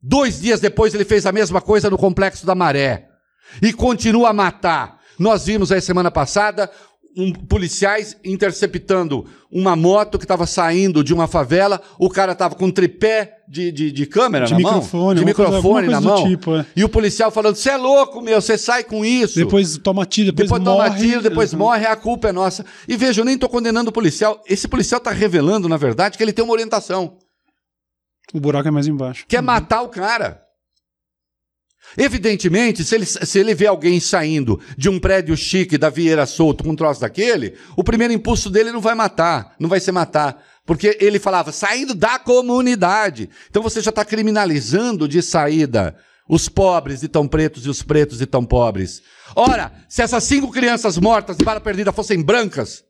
Dois 0.01 0.41
dias 0.41 0.59
depois 0.59 0.93
ele 0.93 1.05
fez 1.05 1.25
a 1.25 1.31
mesma 1.31 1.61
coisa 1.61 1.89
no 1.89 1.97
Complexo 1.97 2.45
da 2.45 2.53
Maré 2.53 3.07
e 3.61 3.73
continua 3.73 4.29
a 4.29 4.33
matar. 4.33 4.96
Nós 5.19 5.45
vimos 5.45 5.71
aí 5.71 5.81
semana 5.81 6.11
passada 6.11 6.69
um, 7.15 7.33
policiais 7.33 8.15
interceptando 8.23 9.25
uma 9.51 9.75
moto 9.75 10.19
que 10.19 10.25
estava 10.25 10.45
saindo 10.45 11.03
de 11.03 11.13
uma 11.13 11.25
favela, 11.27 11.81
o 11.97 12.09
cara 12.09 12.33
estava 12.33 12.53
com 12.53 12.65
um 12.65 12.71
tripé 12.71 13.37
de, 13.49 13.71
de, 13.71 13.91
de 13.91 14.05
câmera 14.05 14.45
De 14.45 14.51
na 14.51 14.57
microfone, 14.59 15.03
mão, 15.21 15.25
de 15.25 15.33
coisa- 15.33 15.51
microfone 15.51 15.87
na 15.87 16.01
mão, 16.01 16.27
tipo, 16.27 16.55
é. 16.57 16.65
e 16.75 16.83
o 16.83 16.89
policial 16.89 17.31
falando, 17.31 17.55
você 17.55 17.71
é 17.71 17.77
louco, 17.77 18.21
meu, 18.21 18.39
você 18.39 18.55
sai 18.57 18.83
com 18.83 19.03
isso. 19.03 19.35
Depois 19.39 19.77
toma 19.79 20.05
tiro, 20.05 20.31
depois, 20.31 20.49
Depois 20.49 20.63
morre. 20.63 20.89
toma 20.89 20.99
tiro, 20.99 21.21
depois 21.23 21.53
Uhum. 21.53 21.59
morre, 21.59 21.85
a 21.87 21.95
culpa 21.95 22.27
é 22.27 22.31
nossa. 22.31 22.63
E 22.87 22.95
veja, 22.95 23.21
eu 23.21 23.25
nem 23.25 23.33
estou 23.35 23.49
condenando 23.49 23.89
o 23.89 23.93
policial. 23.93 24.43
Esse 24.47 24.67
policial 24.67 24.99
está 24.99 25.09
revelando, 25.11 25.67
na 25.67 25.77
verdade, 25.77 26.17
que 26.17 26.23
ele 26.23 26.33
tem 26.33 26.43
uma 26.45 26.53
orientação, 26.53 27.17
O 28.33 28.39
buraco 28.39 28.67
é 28.67 28.71
mais 28.71 28.85
embaixo. 28.85 29.25
que 29.27 29.35
é 29.37 29.41
matar 29.41 29.81
o 29.81 29.89
cara. 29.89 30.43
Evidentemente, 31.95 32.83
se 32.83 32.95
ele, 32.95 33.05
se 33.05 33.39
ele 33.39 33.55
vê 33.55 33.67
alguém 33.67 33.99
saindo 33.99 34.59
de 34.77 34.89
um 34.89 34.99
prédio 34.99 35.37
chique 35.37 35.77
da 35.77 35.89
Vieira 35.89 36.25
Solto 36.25 36.63
com 36.63 36.71
um 36.71 36.75
troço 36.75 37.01
daquele, 37.01 37.53
o 37.75 37.83
primeiro 37.83 38.13
impulso 38.13 38.49
dele 38.49 38.71
não 38.71 38.81
vai 38.81 38.95
matar, 38.95 39.55
não 39.59 39.69
vai 39.69 39.79
ser 39.79 39.91
matar. 39.91 40.43
Porque 40.65 40.97
ele 40.99 41.17
falava 41.17 41.51
saindo 41.51 41.95
da 41.95 42.19
comunidade. 42.19 43.29
Então 43.49 43.63
você 43.63 43.79
já 43.79 43.89
está 43.89 44.03
criminalizando 44.03 45.07
de 45.07 45.21
saída 45.21 45.95
os 46.27 46.49
pobres 46.49 47.03
e 47.03 47.07
tão 47.07 47.27
pretos 47.27 47.65
e 47.65 47.69
os 47.69 47.81
pretos 47.81 48.21
e 48.21 48.25
tão 48.25 48.43
pobres. 48.43 49.01
Ora, 49.35 49.71
se 49.87 50.01
essas 50.01 50.23
cinco 50.23 50.51
crianças 50.51 50.97
mortas 50.97 51.37
de 51.37 51.45
bala 51.45 51.61
perdida 51.61 51.93
fossem 51.93 52.21
brancas, 52.21 52.83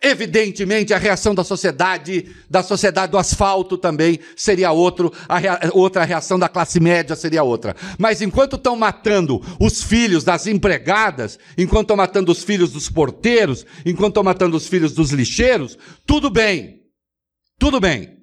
Evidentemente, 0.00 0.94
a 0.94 0.98
reação 0.98 1.34
da 1.34 1.42
sociedade, 1.42 2.32
da 2.48 2.62
sociedade 2.62 3.10
do 3.10 3.18
asfalto 3.18 3.76
também 3.76 4.20
seria 4.36 4.70
outro, 4.70 5.12
a 5.28 5.38
rea, 5.38 5.58
outra 5.72 6.04
reação 6.04 6.38
da 6.38 6.48
classe 6.48 6.78
média 6.78 7.16
seria 7.16 7.42
outra. 7.42 7.74
Mas 7.98 8.22
enquanto 8.22 8.54
estão 8.54 8.76
matando 8.76 9.42
os 9.58 9.82
filhos 9.82 10.22
das 10.22 10.46
empregadas, 10.46 11.36
enquanto 11.56 11.86
estão 11.86 11.96
matando 11.96 12.30
os 12.30 12.44
filhos 12.44 12.70
dos 12.70 12.88
porteiros, 12.88 13.66
enquanto 13.84 14.10
estão 14.10 14.22
matando 14.22 14.56
os 14.56 14.68
filhos 14.68 14.92
dos 14.92 15.10
lixeiros, 15.10 15.76
tudo 16.06 16.30
bem. 16.30 16.82
Tudo 17.58 17.80
bem. 17.80 18.18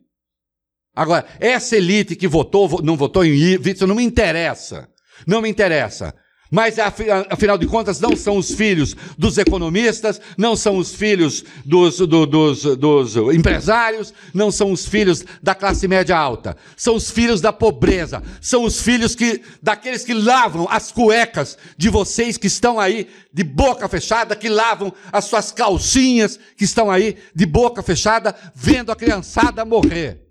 Agora, 0.96 1.26
essa 1.42 1.76
elite 1.76 2.16
que 2.16 2.26
votou, 2.26 2.82
não 2.82 2.96
votou 2.96 3.26
em 3.26 3.36
isso 3.36 3.86
não 3.86 3.96
me 3.96 4.04
interessa. 4.04 4.88
Não 5.28 5.42
me 5.42 5.50
interessa. 5.50 6.16
Mas, 6.52 6.76
afinal 6.78 7.58
de 7.58 7.66
contas, 7.66 8.00
não 8.00 8.16
são 8.16 8.38
os 8.38 8.52
filhos 8.54 8.96
dos 9.18 9.38
economistas, 9.38 10.22
não 10.38 10.56
são 10.56 10.78
os 10.78 10.94
filhos 10.94 11.44
dos, 11.66 11.98
do, 11.98 12.26
dos, 12.26 12.64
dos 12.78 13.16
empresários, 13.34 14.14
não 14.32 14.52
são 14.52 14.72
os 14.72 14.86
filhos 14.86 15.26
da 15.42 15.56
classe 15.56 15.88
média 15.88 16.16
alta. 16.16 16.56
São 16.78 16.96
os 16.96 17.10
filhos 17.10 17.42
da 17.42 17.52
pobreza. 17.52 18.22
São 18.40 18.64
os 18.64 18.80
filhos 18.80 19.16
que, 19.16 19.42
daqueles 19.62 20.04
que 20.04 20.14
lavam 20.14 20.68
as 20.70 20.92
cuecas 20.92 21.58
de 21.78 21.90
vocês 21.90 22.38
que 22.38 22.48
estão 22.48 22.80
aí 22.80 23.08
de 23.34 23.44
boca 23.44 23.90
fechada, 23.90 24.36
que 24.36 24.48
lavam 24.48 24.94
as 25.12 25.26
suas 25.26 25.52
calcinhas, 25.52 26.40
que 26.56 26.64
estão 26.64 26.92
aí 26.92 27.18
de 27.34 27.46
boca 27.46 27.82
fechada, 27.82 28.36
vendo 28.54 28.92
a 28.92 28.96
criançada 28.96 29.66
morrer. 29.66 30.22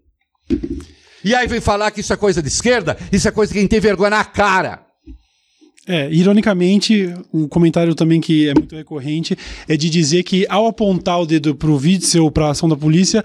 E 1.24 1.34
aí 1.34 1.48
vem 1.48 1.60
falar 1.60 1.90
que 1.90 2.00
isso 2.00 2.12
é 2.12 2.16
coisa 2.16 2.40
de 2.40 2.48
esquerda, 2.48 2.96
isso 3.10 3.26
é 3.26 3.30
coisa 3.30 3.52
de 3.52 3.58
quem 3.58 3.66
tem 3.66 3.80
vergonha 3.80 4.10
na 4.10 4.24
cara. 4.24 4.83
É, 5.86 6.10
ironicamente, 6.10 7.12
um 7.32 7.46
comentário 7.46 7.94
também 7.94 8.18
que 8.18 8.48
é 8.48 8.54
muito 8.54 8.74
recorrente 8.74 9.36
é 9.68 9.76
de 9.76 9.90
dizer 9.90 10.22
que 10.22 10.46
ao 10.48 10.66
apontar 10.66 11.20
o 11.20 11.26
dedo 11.26 11.54
pro 11.54 11.76
Witzel, 11.76 12.30
pra 12.30 12.50
ação 12.50 12.68
da 12.68 12.76
polícia, 12.76 13.22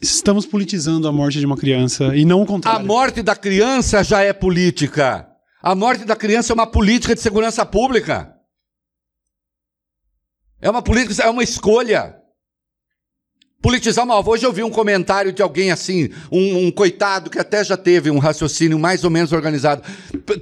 estamos 0.00 0.44
politizando 0.44 1.08
a 1.08 1.12
morte 1.12 1.38
de 1.38 1.46
uma 1.46 1.56
criança 1.56 2.14
e 2.14 2.24
não 2.26 2.42
o 2.42 2.46
contrário. 2.46 2.80
A 2.80 2.84
morte 2.84 3.22
da 3.22 3.34
criança 3.34 4.04
já 4.04 4.20
é 4.20 4.32
política. 4.34 5.26
A 5.62 5.74
morte 5.74 6.04
da 6.04 6.14
criança 6.14 6.52
é 6.52 6.54
uma 6.54 6.66
política 6.66 7.14
de 7.14 7.20
segurança 7.20 7.64
pública. 7.64 8.34
É 10.60 10.68
uma 10.68 10.82
política, 10.82 11.22
é 11.22 11.30
uma 11.30 11.42
escolha. 11.42 12.21
Politizar 13.62 14.04
uma 14.04 14.28
Hoje 14.28 14.44
eu 14.44 14.52
vi 14.52 14.64
um 14.64 14.70
comentário 14.70 15.32
de 15.32 15.40
alguém 15.40 15.70
assim, 15.70 16.10
um, 16.32 16.66
um, 16.66 16.70
coitado 16.72 17.30
que 17.30 17.38
até 17.38 17.62
já 17.62 17.76
teve 17.76 18.10
um 18.10 18.18
raciocínio 18.18 18.76
mais 18.76 19.04
ou 19.04 19.10
menos 19.10 19.32
organizado, 19.32 19.82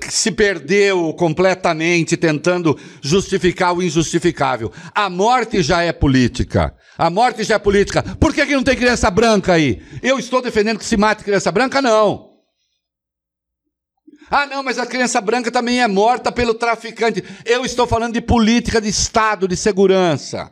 que 0.01 0.11
se 0.11 0.31
perdeu 0.31 1.13
completamente 1.13 2.17
tentando 2.17 2.79
justificar 3.03 3.77
o 3.77 3.83
injustificável. 3.83 4.73
A 4.95 5.11
morte 5.11 5.63
já 5.63 5.83
é 5.83 5.93
política. 5.93 6.75
A 6.97 7.11
morte 7.11 7.45
já 7.45 7.57
é 7.57 7.59
política. 7.59 8.03
Por 8.03 8.33
que, 8.33 8.47
que 8.47 8.55
não 8.55 8.63
tem 8.63 8.77
criança 8.77 9.11
branca 9.11 9.53
aí? 9.53 9.83
Eu 10.03 10.19
estou 10.19 10.41
defendendo 10.41 10.79
que 10.79 10.85
se 10.85 10.97
mate 10.97 11.23
criança 11.23 11.53
branca? 11.53 11.83
Não. 11.83 12.31
Ah, 14.31 14.47
não, 14.47 14.63
mas 14.63 14.79
a 14.79 14.87
criança 14.87 15.21
branca 15.21 15.51
também 15.51 15.83
é 15.83 15.89
morta 15.89 16.33
pelo 16.33 16.55
traficante. 16.55 17.23
Eu 17.45 17.67
estou 17.67 17.87
falando 17.87 18.15
de 18.15 18.21
política 18.23 18.81
de 18.81 18.89
Estado, 18.89 19.47
de 19.47 19.57
segurança 19.57 20.51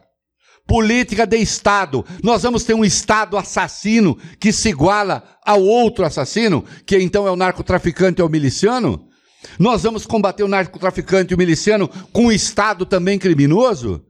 política 0.68 1.26
de 1.26 1.38
Estado. 1.38 2.04
Nós 2.22 2.42
vamos 2.42 2.62
ter 2.62 2.74
um 2.74 2.84
Estado 2.84 3.38
assassino 3.38 4.18
que 4.38 4.52
se 4.52 4.68
iguala 4.68 5.24
ao 5.44 5.62
outro 5.62 6.04
assassino, 6.04 6.62
que 6.86 6.98
então 6.98 7.26
é 7.26 7.30
o 7.30 7.36
narcotraficante 7.36 8.20
ou 8.20 8.28
o 8.28 8.30
miliciano? 8.30 9.08
Nós 9.58 9.82
vamos 9.82 10.04
combater 10.04 10.42
o 10.42 10.48
narcotraficante 10.48 11.32
e 11.32 11.34
o 11.34 11.38
miliciano 11.38 11.88
com 12.12 12.26
um 12.26 12.32
Estado 12.32 12.84
também 12.84 13.18
criminoso? 13.18 14.04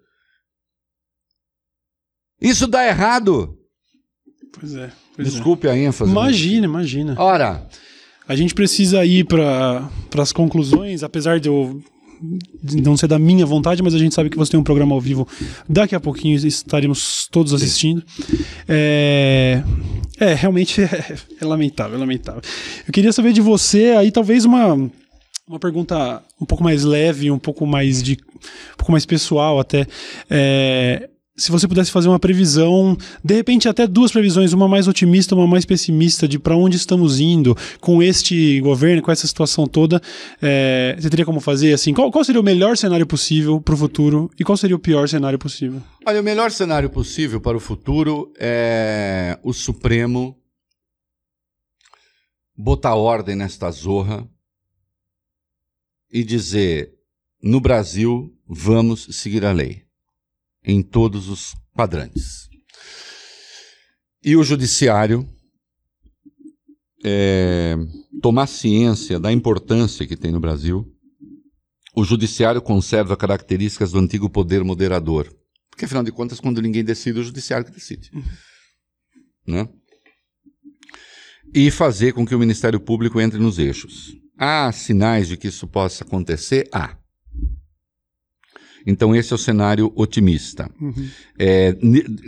Isso 2.40 2.66
dá 2.66 2.84
errado. 2.84 3.56
Pois 4.58 4.74
é. 4.74 4.90
Pois 5.14 5.28
é. 5.28 5.30
Desculpe 5.30 5.68
é. 5.68 5.70
a 5.70 5.78
ênfase. 5.78 6.10
Imagina, 6.10 6.66
imagina. 6.66 7.14
Ora. 7.18 7.68
A 8.26 8.36
gente 8.36 8.52
precisa 8.52 9.04
ir 9.04 9.24
para 9.24 9.88
as 10.20 10.32
conclusões, 10.32 11.02
apesar 11.02 11.40
de 11.40 11.48
eu 11.48 11.82
não 12.62 12.96
ser 12.96 13.06
da 13.06 13.18
minha 13.18 13.44
vontade, 13.46 13.82
mas 13.82 13.94
a 13.94 13.98
gente 13.98 14.14
sabe 14.14 14.30
que 14.30 14.36
você 14.36 14.52
tem 14.52 14.60
um 14.60 14.64
programa 14.64 14.94
ao 14.94 15.00
vivo. 15.00 15.26
Daqui 15.68 15.94
a 15.94 16.00
pouquinho 16.00 16.36
estaremos 16.46 17.28
todos 17.30 17.52
assistindo. 17.52 18.02
É, 18.68 19.62
é 20.18 20.34
realmente 20.34 20.82
é, 20.82 21.16
é 21.40 21.44
lamentável, 21.44 21.96
é 21.96 21.98
lamentável. 21.98 22.42
Eu 22.86 22.92
queria 22.92 23.12
saber 23.12 23.32
de 23.32 23.40
você 23.40 23.94
aí 23.96 24.10
talvez 24.10 24.44
uma 24.44 24.90
uma 25.48 25.58
pergunta 25.58 26.22
um 26.40 26.44
pouco 26.44 26.62
mais 26.62 26.84
leve, 26.84 27.30
um 27.30 27.38
pouco 27.38 27.66
mais 27.66 28.02
de 28.02 28.12
um 28.12 28.76
pouco 28.76 28.92
mais 28.92 29.06
pessoal 29.06 29.58
até. 29.58 29.86
É, 30.28 31.08
se 31.38 31.52
você 31.52 31.68
pudesse 31.68 31.92
fazer 31.92 32.08
uma 32.08 32.18
previsão, 32.18 32.96
de 33.24 33.34
repente 33.34 33.68
até 33.68 33.86
duas 33.86 34.10
previsões, 34.10 34.52
uma 34.52 34.66
mais 34.66 34.88
otimista, 34.88 35.36
uma 35.36 35.46
mais 35.46 35.64
pessimista, 35.64 36.26
de 36.26 36.38
para 36.38 36.56
onde 36.56 36.76
estamos 36.76 37.20
indo 37.20 37.56
com 37.80 38.02
este 38.02 38.60
governo, 38.60 39.00
com 39.00 39.12
essa 39.12 39.26
situação 39.26 39.66
toda, 39.66 40.02
é, 40.42 40.96
você 40.98 41.08
teria 41.08 41.24
como 41.24 41.40
fazer 41.40 41.72
assim? 41.72 41.94
Qual, 41.94 42.10
qual 42.10 42.24
seria 42.24 42.40
o 42.40 42.44
melhor 42.44 42.76
cenário 42.76 43.06
possível 43.06 43.60
para 43.60 43.74
o 43.74 43.78
futuro 43.78 44.28
e 44.38 44.42
qual 44.42 44.56
seria 44.56 44.74
o 44.74 44.80
pior 44.80 45.08
cenário 45.08 45.38
possível? 45.38 45.80
Olha, 46.04 46.20
o 46.20 46.24
melhor 46.24 46.50
cenário 46.50 46.90
possível 46.90 47.40
para 47.40 47.56
o 47.56 47.60
futuro 47.60 48.32
é 48.36 49.38
o 49.42 49.52
Supremo 49.52 50.36
botar 52.56 52.96
ordem 52.96 53.36
nesta 53.36 53.70
zorra 53.70 54.28
e 56.12 56.24
dizer: 56.24 56.94
no 57.40 57.60
Brasil, 57.60 58.34
vamos 58.48 59.06
seguir 59.12 59.44
a 59.44 59.52
lei 59.52 59.87
em 60.68 60.82
todos 60.82 61.28
os 61.30 61.54
quadrantes. 61.74 62.48
E 64.22 64.36
o 64.36 64.44
judiciário 64.44 65.26
é, 67.02 67.74
tomar 68.20 68.46
ciência 68.46 69.18
da 69.18 69.32
importância 69.32 70.06
que 70.06 70.16
tem 70.16 70.30
no 70.30 70.40
Brasil. 70.40 70.86
O 71.96 72.04
judiciário 72.04 72.60
conserva 72.60 73.16
características 73.16 73.92
do 73.92 73.98
antigo 73.98 74.28
poder 74.28 74.62
moderador. 74.62 75.34
Porque, 75.70 75.86
afinal 75.86 76.02
de 76.02 76.12
contas, 76.12 76.38
quando 76.38 76.60
ninguém 76.60 76.84
decide, 76.84 77.18
o 77.18 77.24
judiciário 77.24 77.64
que 77.64 77.72
decide. 77.72 78.10
Uhum. 78.12 78.24
Né? 79.46 79.68
E 81.54 81.70
fazer 81.70 82.12
com 82.12 82.26
que 82.26 82.34
o 82.34 82.38
Ministério 82.38 82.78
Público 82.78 83.20
entre 83.20 83.38
nos 83.38 83.58
eixos. 83.58 84.14
Há 84.36 84.70
sinais 84.70 85.28
de 85.28 85.36
que 85.36 85.48
isso 85.48 85.66
possa 85.66 86.04
acontecer? 86.04 86.68
Há. 86.72 86.98
Então, 88.86 89.14
esse 89.14 89.32
é 89.32 89.36
o 89.36 89.38
cenário 89.38 89.92
otimista. 89.94 90.70
Uhum. 90.80 91.08
É, 91.38 91.76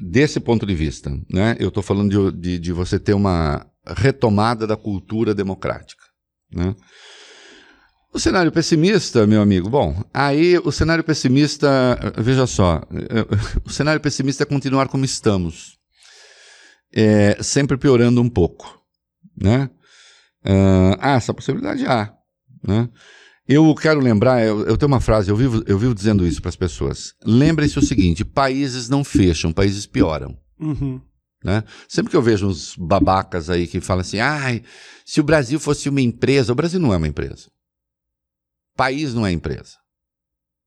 desse 0.02 0.40
ponto 0.40 0.66
de 0.66 0.74
vista, 0.74 1.10
né, 1.30 1.56
eu 1.58 1.68
estou 1.68 1.82
falando 1.82 2.32
de, 2.32 2.38
de, 2.38 2.58
de, 2.58 2.72
você 2.72 2.98
ter 2.98 3.14
uma 3.14 3.66
retomada 3.86 4.66
da 4.66 4.76
cultura 4.76 5.34
democrática. 5.34 6.02
Né? 6.52 6.74
O 8.12 8.18
cenário 8.18 8.50
pessimista, 8.50 9.26
meu 9.26 9.40
amigo, 9.40 9.70
bom, 9.70 10.02
aí 10.12 10.58
o 10.58 10.72
cenário 10.72 11.04
pessimista, 11.04 11.68
veja 12.18 12.46
só, 12.46 12.82
o 13.64 13.70
cenário 13.70 14.00
pessimista 14.00 14.42
é 14.42 14.46
continuar 14.46 14.88
como 14.88 15.04
estamos, 15.04 15.78
é, 16.92 17.40
sempre 17.42 17.76
piorando 17.76 18.20
um 18.20 18.28
pouco. 18.28 18.80
Né? 19.40 19.70
Uh, 20.44 20.96
ah, 20.98 21.14
essa 21.16 21.34
possibilidade 21.34 21.86
há. 21.86 22.12
Né? 22.62 22.88
Eu 23.52 23.74
quero 23.74 23.98
lembrar, 23.98 24.46
eu, 24.46 24.64
eu, 24.64 24.78
tenho 24.78 24.86
uma 24.86 25.00
frase, 25.00 25.28
eu 25.28 25.34
vivo, 25.34 25.64
eu 25.66 25.76
vivo 25.76 25.92
dizendo 25.92 26.24
isso 26.24 26.40
para 26.40 26.50
as 26.50 26.54
pessoas. 26.54 27.16
Lembre-se 27.26 27.80
o 27.80 27.82
seguinte: 27.82 28.24
países 28.24 28.88
não 28.88 29.02
fecham, 29.02 29.52
países 29.52 29.86
pioram. 29.86 30.38
Uhum. 30.56 31.00
Né? 31.42 31.64
Sempre 31.88 32.12
que 32.12 32.16
eu 32.16 32.22
vejo 32.22 32.46
uns 32.46 32.76
babacas 32.76 33.50
aí 33.50 33.66
que 33.66 33.80
falam 33.80 34.02
assim, 34.02 34.20
ah, 34.20 34.60
se 35.04 35.20
o 35.20 35.24
Brasil 35.24 35.58
fosse 35.58 35.88
uma 35.88 36.00
empresa, 36.00 36.52
o 36.52 36.54
Brasil 36.54 36.78
não 36.78 36.94
é 36.94 36.96
uma 36.96 37.08
empresa. 37.08 37.50
País 38.76 39.14
não 39.14 39.26
é 39.26 39.32
empresa. 39.32 39.79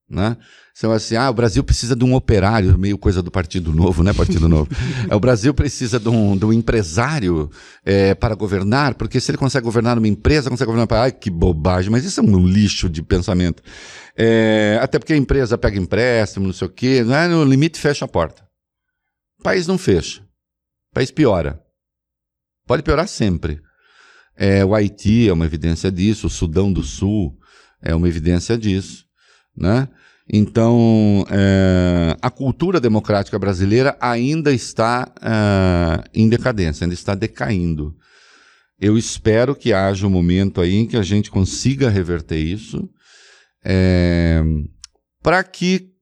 Né? 0.10 0.38
Então, 0.78 0.91
assim, 0.91 1.16
ah, 1.16 1.30
o 1.30 1.34
Brasil 1.34 1.64
precisa 1.64 1.95
de 1.95 2.04
um 2.04 2.14
operário, 2.14 2.78
meio 2.78 2.97
coisa 2.97 3.22
do 3.22 3.32
Partido 3.32 3.74
Novo, 3.74 4.04
né? 4.04 4.14
Partido 4.14 4.49
Novo. 4.49 4.70
É, 5.10 5.16
o 5.16 5.20
Brasil 5.20 5.54
precisa 5.54 5.99
de 5.99 6.08
um, 6.08 6.38
de 6.38 6.45
um 6.45 6.54
empresário 6.54 7.49
é, 7.86 8.14
para 8.16 8.36
governar, 8.36 8.95
porque 8.95 9.20
se 9.20 9.32
ele 9.32 9.38
consegue 9.38 9.64
governar 9.66 9.97
uma 9.97 10.08
empresa, 10.08 10.49
consegue 10.49 10.68
governar 10.68 10.88
para. 10.88 11.04
Ai, 11.04 11.12
que 11.12 11.30
bobagem, 11.30 11.91
mas 11.91 12.06
isso 12.06 12.20
é 12.20 12.24
um 12.24 12.45
lixo 12.45 12.89
de 12.89 13.01
pensamento. 13.01 13.62
É, 14.16 14.80
até 14.82 14.99
porque 14.99 15.14
a 15.14 15.18
empresa 15.18 15.58
pega 15.58 15.78
empréstimo, 15.78 16.45
não 16.45 16.54
sei 16.54 16.68
o 16.68 16.72
quê, 16.72 17.04
né? 17.04 17.28
no 17.28 17.43
limite 17.43 17.80
fecha 17.80 18.06
a 18.06 18.08
porta. 18.08 18.43
O 19.39 19.43
país 19.43 19.68
não 19.68 19.78
fecha. 19.78 20.22
O 20.91 20.93
país 20.93 21.12
piora. 21.12 21.62
Pode 22.66 22.84
piorar 22.84 23.08
sempre. 23.08 23.60
É, 24.36 24.64
o 24.64 24.74
Haiti 24.74 25.28
é 25.28 25.34
uma 25.34 25.45
evidência 25.45 25.91
disso, 25.91 26.28
o 26.28 26.30
Sudão 26.30 26.72
do 26.72 26.84
Sul 26.84 27.38
é 27.82 27.93
uma 27.93 28.08
evidência 28.08 28.58
disso. 28.58 29.06
Né? 29.56 29.88
Então, 30.28 31.26
é, 31.30 32.16
a 32.22 32.30
cultura 32.30 32.80
democrática 32.80 33.38
brasileira 33.38 33.97
ainda 33.99 34.54
está 34.54 35.12
é, 35.22 36.10
em 36.14 36.30
decadência, 36.30 36.86
ainda 36.86 36.93
está 36.93 37.14
decaindo. 37.14 37.95
Eu 38.80 38.97
espero 38.97 39.56
que 39.56 39.74
haja 39.74 40.08
um 40.08 40.10
momento 40.10 40.62
aí 40.62 40.76
em 40.76 40.88
que 40.88 40.97
a 40.97 41.04
gente 41.04 41.30
consiga 41.30 41.89
reverter 41.89 42.38
isso, 42.38 42.89
é, 43.64 44.41
para 45.22 45.43
que 45.43 45.93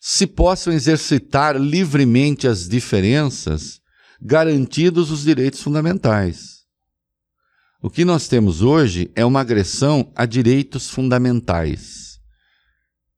se 0.00 0.26
possam 0.26 0.72
exercitar 0.72 1.56
livremente 1.56 2.46
as 2.46 2.68
diferenças, 2.68 3.80
garantidos 4.20 5.10
os 5.10 5.24
direitos 5.24 5.60
fundamentais. 5.60 6.56
O 7.82 7.90
que 7.90 8.04
nós 8.04 8.28
temos 8.28 8.62
hoje 8.62 9.10
é 9.14 9.24
uma 9.24 9.40
agressão 9.40 10.12
a 10.14 10.24
direitos 10.24 10.88
fundamentais. 10.88 12.05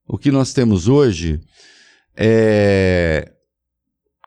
O 0.09 0.17
que 0.17 0.31
nós 0.31 0.51
temos 0.51 0.87
hoje 0.87 1.39
é. 2.17 3.31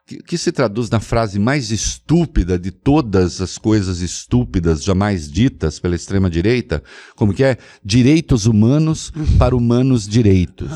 Que, 0.07 0.23
que 0.23 0.39
se 0.39 0.53
traduz 0.53 0.89
na 0.89 1.01
frase 1.01 1.39
mais 1.39 1.71
estúpida 1.71 2.59
de 2.59 2.71
todas 2.71 3.41
as 3.41 3.59
coisas 3.59 4.01
estúpidas 4.01 4.83
jamais 4.83 5.31
ditas 5.31 5.79
pela 5.79 5.95
extrema-direita, 5.95 6.83
como 7.17 7.35
que 7.35 7.43
é 7.43 7.57
direitos 7.85 8.47
humanos 8.47 9.13
para 9.39 9.57
humanos 9.57 10.07
direitos. 10.07 10.71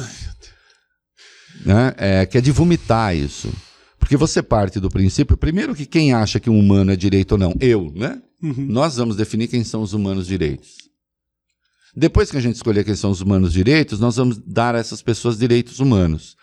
Né? 1.64 1.94
É, 1.96 2.26
que 2.26 2.38
é 2.38 2.40
de 2.40 2.50
vomitar 2.50 3.16
isso. 3.16 3.52
Porque 3.98 4.16
você 4.16 4.42
parte 4.42 4.78
do 4.78 4.88
princípio, 4.88 5.36
primeiro 5.36 5.74
que 5.74 5.86
quem 5.86 6.12
acha 6.12 6.38
que 6.38 6.50
um 6.50 6.58
humano 6.58 6.92
é 6.92 6.96
direito 6.96 7.32
ou 7.32 7.38
não? 7.38 7.54
Eu, 7.60 7.92
né? 7.94 8.20
Uhum. 8.42 8.66
Nós 8.68 8.96
vamos 8.96 9.16
definir 9.16 9.48
quem 9.48 9.64
são 9.64 9.82
os 9.82 9.92
humanos 9.92 10.26
direitos. 10.26 10.85
Depois 11.96 12.30
que 12.30 12.36
a 12.36 12.40
gente 12.40 12.56
escolher 12.56 12.84
quem 12.84 12.94
são 12.94 13.10
os 13.10 13.22
humanos 13.22 13.54
direitos, 13.54 13.98
nós 13.98 14.16
vamos 14.16 14.36
dar 14.36 14.74
a 14.74 14.78
essas 14.78 15.00
pessoas 15.00 15.38
direitos 15.38 15.80
humanos. 15.80 16.36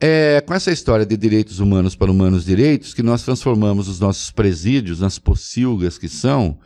É 0.00 0.40
com 0.40 0.54
essa 0.54 0.70
história 0.70 1.04
de 1.04 1.16
direitos 1.16 1.58
humanos 1.58 1.96
para 1.96 2.12
humanos 2.12 2.44
direitos 2.44 2.94
que 2.94 3.02
nós 3.02 3.24
transformamos 3.24 3.88
os 3.88 3.98
nossos 3.98 4.30
presídios 4.30 5.00
nas 5.00 5.18
pocilgas 5.18 5.98
que 5.98 6.08
são 6.08 6.60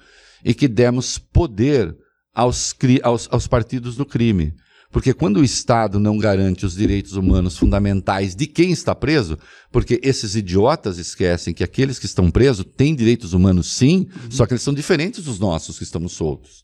e 0.45 0.53
que 0.53 0.69
demos 0.69 1.17
poder 1.17 1.97
aos, 2.35 2.77
aos, 3.03 3.29
aos 3.31 3.47
partidos 3.47 3.97
do 3.97 4.05
crime. 4.05 4.53
Porque 4.91 5.15
quando 5.15 5.39
o 5.39 5.45
Estado 5.45 5.99
não 5.99 6.19
garante 6.19 6.67
os 6.67 6.75
direitos 6.75 7.15
humanos 7.15 7.57
fundamentais 7.57 8.35
de 8.35 8.47
quem 8.47 8.73
está 8.73 8.95
preso, 8.95 9.39
porque 9.71 9.99
esses 10.03 10.37
idiotas 10.37 10.99
esquecem 10.99 11.55
que 11.55 11.65
aqueles 11.65 11.99
que 11.99 12.05
estão 12.05 12.31
presos 12.31 12.67
têm 12.77 12.95
direitos 12.95 13.33
humanos 13.33 13.73
sim, 13.73 14.07
uhum. 14.25 14.31
só 14.31 14.45
que 14.45 14.53
eles 14.53 14.63
são 14.63 14.75
diferentes 14.75 15.25
dos 15.25 15.39
nossos 15.39 15.79
que 15.79 15.85
estamos 15.85 16.13
soltos. 16.13 16.62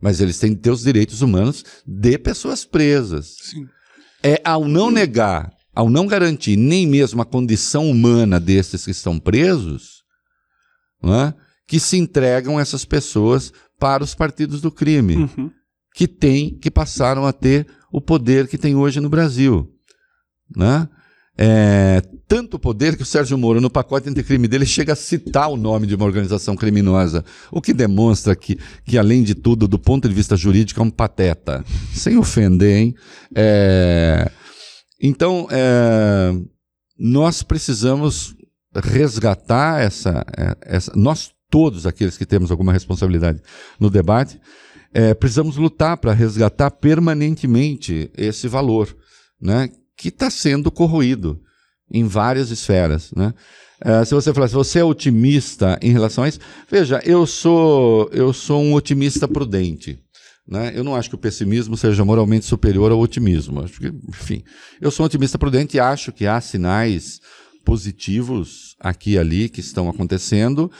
Mas 0.00 0.20
eles 0.20 0.38
têm 0.38 0.54
que 0.54 0.60
ter 0.60 0.70
os 0.70 0.82
direitos 0.82 1.22
humanos 1.22 1.64
de 1.86 2.18
pessoas 2.18 2.64
presas. 2.64 3.36
Sim. 3.40 3.66
É 4.22 4.40
ao 4.44 4.66
não 4.66 4.90
negar, 4.90 5.52
ao 5.74 5.88
não 5.88 6.06
garantir 6.06 6.56
nem 6.56 6.86
mesmo 6.86 7.22
a 7.22 7.26
condição 7.26 7.90
humana 7.90 8.38
desses 8.38 8.84
que 8.84 8.90
estão 8.90 9.18
presos, 9.18 10.02
é, 11.04 11.34
que 11.66 11.78
se 11.78 11.96
entregam 11.96 12.58
essas 12.58 12.84
pessoas 12.84 13.52
para 13.78 14.02
os 14.02 14.14
partidos 14.14 14.60
do 14.60 14.70
crime. 14.70 15.16
Uhum 15.16 15.50
que 15.98 16.06
tem, 16.06 16.56
que 16.56 16.70
passaram 16.70 17.26
a 17.26 17.32
ter 17.32 17.66
o 17.90 18.00
poder 18.00 18.46
que 18.46 18.56
tem 18.56 18.76
hoje 18.76 19.00
no 19.00 19.08
Brasil. 19.08 19.68
Né? 20.54 20.88
É, 21.40 22.02
tanto 22.26 22.58
poder 22.58 22.96
que 22.96 23.02
o 23.02 23.06
Sérgio 23.06 23.38
Moro, 23.38 23.60
no 23.60 23.70
pacote 23.70 24.08
anticrime 24.08 24.48
dele, 24.48 24.66
chega 24.66 24.92
a 24.92 24.96
citar 24.96 25.48
o 25.48 25.56
nome 25.56 25.86
de 25.86 25.94
uma 25.94 26.04
organização 26.04 26.56
criminosa, 26.56 27.24
o 27.52 27.60
que 27.60 27.72
demonstra 27.72 28.34
que, 28.34 28.58
que 28.84 28.98
além 28.98 29.22
de 29.22 29.36
tudo, 29.36 29.68
do 29.68 29.78
ponto 29.78 30.08
de 30.08 30.14
vista 30.14 30.36
jurídico, 30.36 30.80
é 30.80 30.82
um 30.82 30.90
pateta. 30.90 31.64
Sem 31.94 32.18
ofender, 32.18 32.76
hein? 32.78 32.94
É, 33.36 34.28
então, 35.00 35.46
é, 35.50 36.34
nós 36.98 37.44
precisamos 37.44 38.34
resgatar 38.74 39.80
essa, 39.80 40.26
é, 40.36 40.56
essa. 40.62 40.92
Nós 40.96 41.30
todos 41.50 41.86
aqueles 41.86 42.16
que 42.16 42.26
temos 42.26 42.50
alguma 42.50 42.72
responsabilidade 42.72 43.40
no 43.78 43.88
debate, 43.88 44.40
é, 44.92 45.14
precisamos 45.14 45.56
lutar 45.56 45.96
para 45.96 46.12
resgatar 46.12 46.70
permanentemente 46.70 48.10
esse 48.16 48.48
valor, 48.48 48.94
né, 49.40 49.70
que 49.98 50.08
está 50.08 50.30
sendo 50.30 50.70
corroído 50.70 51.42
em 51.92 52.04
várias 52.04 52.50
esferas. 52.50 53.10
Né? 53.14 53.34
É, 53.80 54.04
se 54.04 54.14
você 54.14 54.32
falar, 54.32 54.48
se 54.48 54.54
você 54.54 54.78
é 54.78 54.84
otimista 54.84 55.78
em 55.82 55.90
relação 55.90 56.22
a 56.22 56.28
isso, 56.28 56.38
veja, 56.70 57.02
eu 57.04 57.26
sou, 57.26 58.08
eu 58.12 58.32
sou 58.32 58.62
um 58.62 58.74
otimista 58.74 59.26
prudente. 59.26 59.98
Né? 60.46 60.72
Eu 60.74 60.84
não 60.84 60.94
acho 60.94 61.08
que 61.10 61.14
o 61.16 61.18
pessimismo 61.18 61.76
seja 61.76 62.04
moralmente 62.04 62.46
superior 62.46 62.92
ao 62.92 63.00
otimismo. 63.00 63.60
Acho 63.60 63.80
que, 63.80 63.92
enfim, 64.08 64.42
eu 64.80 64.90
sou 64.90 65.04
um 65.04 65.06
otimista 65.06 65.36
prudente 65.36 65.76
e 65.76 65.80
acho 65.80 66.12
que 66.12 66.26
há 66.26 66.40
sinais 66.40 67.20
positivos 67.64 68.76
aqui 68.80 69.12
e 69.12 69.18
ali 69.18 69.48
que 69.48 69.60
estão 69.60 69.90
acontecendo, 69.90 70.70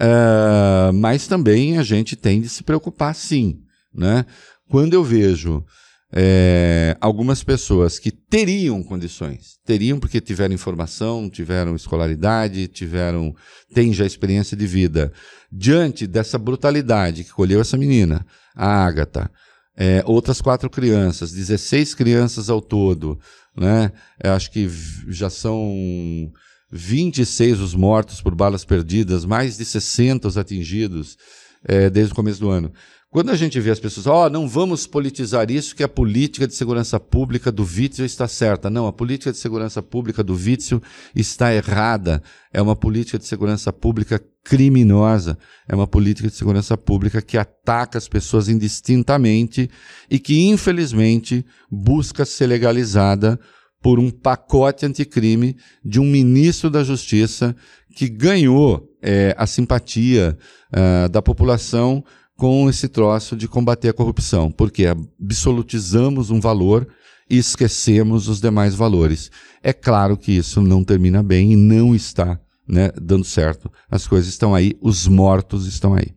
uh, 0.00 0.92
mas 0.92 1.26
também 1.26 1.78
a 1.78 1.82
gente 1.82 2.14
tem 2.14 2.40
de 2.40 2.48
se 2.48 2.62
preocupar 2.62 3.14
sim. 3.14 3.58
Né? 3.92 4.24
Quando 4.68 4.94
eu 4.94 5.02
vejo 5.02 5.64
é, 6.12 6.96
algumas 7.00 7.42
pessoas 7.42 7.98
que 7.98 8.10
teriam 8.10 8.82
condições, 8.82 9.58
teriam 9.64 9.98
porque 9.98 10.20
tiveram 10.20 10.54
informação, 10.54 11.28
tiveram 11.28 11.74
escolaridade, 11.74 12.68
tiveram, 12.68 13.34
têm 13.74 13.92
já 13.92 14.06
experiência 14.06 14.56
de 14.56 14.66
vida, 14.66 15.12
diante 15.50 16.06
dessa 16.06 16.38
brutalidade 16.38 17.24
que 17.24 17.32
colheu 17.32 17.60
essa 17.60 17.76
menina, 17.76 18.24
a 18.54 18.86
Ágata, 18.86 19.30
é, 19.76 20.02
outras 20.06 20.40
quatro 20.40 20.70
crianças, 20.70 21.32
16 21.32 21.94
crianças 21.94 22.48
ao 22.48 22.62
todo, 22.62 23.18
né? 23.54 23.92
Eu 24.22 24.32
acho 24.32 24.50
que 24.50 24.68
já 25.08 25.28
são 25.28 26.32
26 26.72 27.60
os 27.60 27.74
mortos 27.74 28.22
por 28.22 28.34
balas 28.34 28.64
perdidas, 28.64 29.24
mais 29.24 29.58
de 29.58 29.64
60 29.64 30.28
os 30.28 30.38
atingidos 30.38 31.16
é, 31.64 31.90
desde 31.90 32.12
o 32.12 32.16
começo 32.16 32.40
do 32.40 32.48
ano. 32.48 32.72
Quando 33.08 33.30
a 33.30 33.36
gente 33.36 33.58
vê 33.60 33.70
as 33.70 33.78
pessoas, 33.78 34.06
ó, 34.06 34.26
oh, 34.26 34.30
não 34.30 34.48
vamos 34.48 34.86
politizar 34.86 35.50
isso, 35.50 35.76
que 35.76 35.82
a 35.82 35.88
política 35.88 36.46
de 36.46 36.54
segurança 36.54 36.98
pública 36.98 37.52
do 37.52 37.62
Witzel 37.62 38.04
está 38.04 38.26
certa. 38.26 38.68
Não, 38.68 38.86
a 38.86 38.92
política 38.92 39.30
de 39.30 39.38
segurança 39.38 39.80
pública 39.80 40.24
do 40.24 40.34
Witzel 40.34 40.82
está 41.14 41.54
errada. 41.54 42.22
É 42.52 42.60
uma 42.60 42.74
política 42.74 43.18
de 43.18 43.24
segurança 43.24 43.72
pública 43.72 44.22
criminosa. 44.44 45.38
É 45.68 45.74
uma 45.74 45.86
política 45.86 46.28
de 46.28 46.34
segurança 46.34 46.76
pública 46.76 47.22
que 47.22 47.38
ataca 47.38 47.96
as 47.96 48.08
pessoas 48.08 48.48
indistintamente 48.48 49.70
e 50.10 50.18
que, 50.18 50.42
infelizmente, 50.48 51.46
busca 51.70 52.24
ser 52.24 52.48
legalizada 52.48 53.38
por 53.80 54.00
um 54.00 54.10
pacote 54.10 54.84
anticrime 54.84 55.56
de 55.84 56.00
um 56.00 56.04
ministro 56.04 56.68
da 56.68 56.82
Justiça 56.82 57.54
que 57.94 58.08
ganhou 58.08 58.92
é, 59.00 59.32
a 59.38 59.46
simpatia 59.46 60.36
uh, 60.72 61.08
da 61.08 61.22
população 61.22 62.04
com 62.36 62.68
esse 62.68 62.88
troço 62.88 63.34
de 63.36 63.48
combater 63.48 63.88
a 63.88 63.94
corrupção, 63.94 64.50
porque 64.50 64.86
absolutizamos 64.86 66.30
um 66.30 66.40
valor 66.40 66.86
e 67.28 67.38
esquecemos 67.38 68.28
os 68.28 68.40
demais 68.40 68.74
valores. 68.74 69.30
É 69.62 69.72
claro 69.72 70.16
que 70.16 70.32
isso 70.32 70.60
não 70.60 70.84
termina 70.84 71.22
bem 71.22 71.52
e 71.52 71.56
não 71.56 71.94
está 71.94 72.38
né, 72.68 72.90
dando 73.00 73.24
certo. 73.24 73.72
As 73.90 74.06
coisas 74.06 74.28
estão 74.28 74.54
aí, 74.54 74.76
os 74.80 75.06
mortos 75.06 75.66
estão 75.66 75.94
aí. 75.94 76.14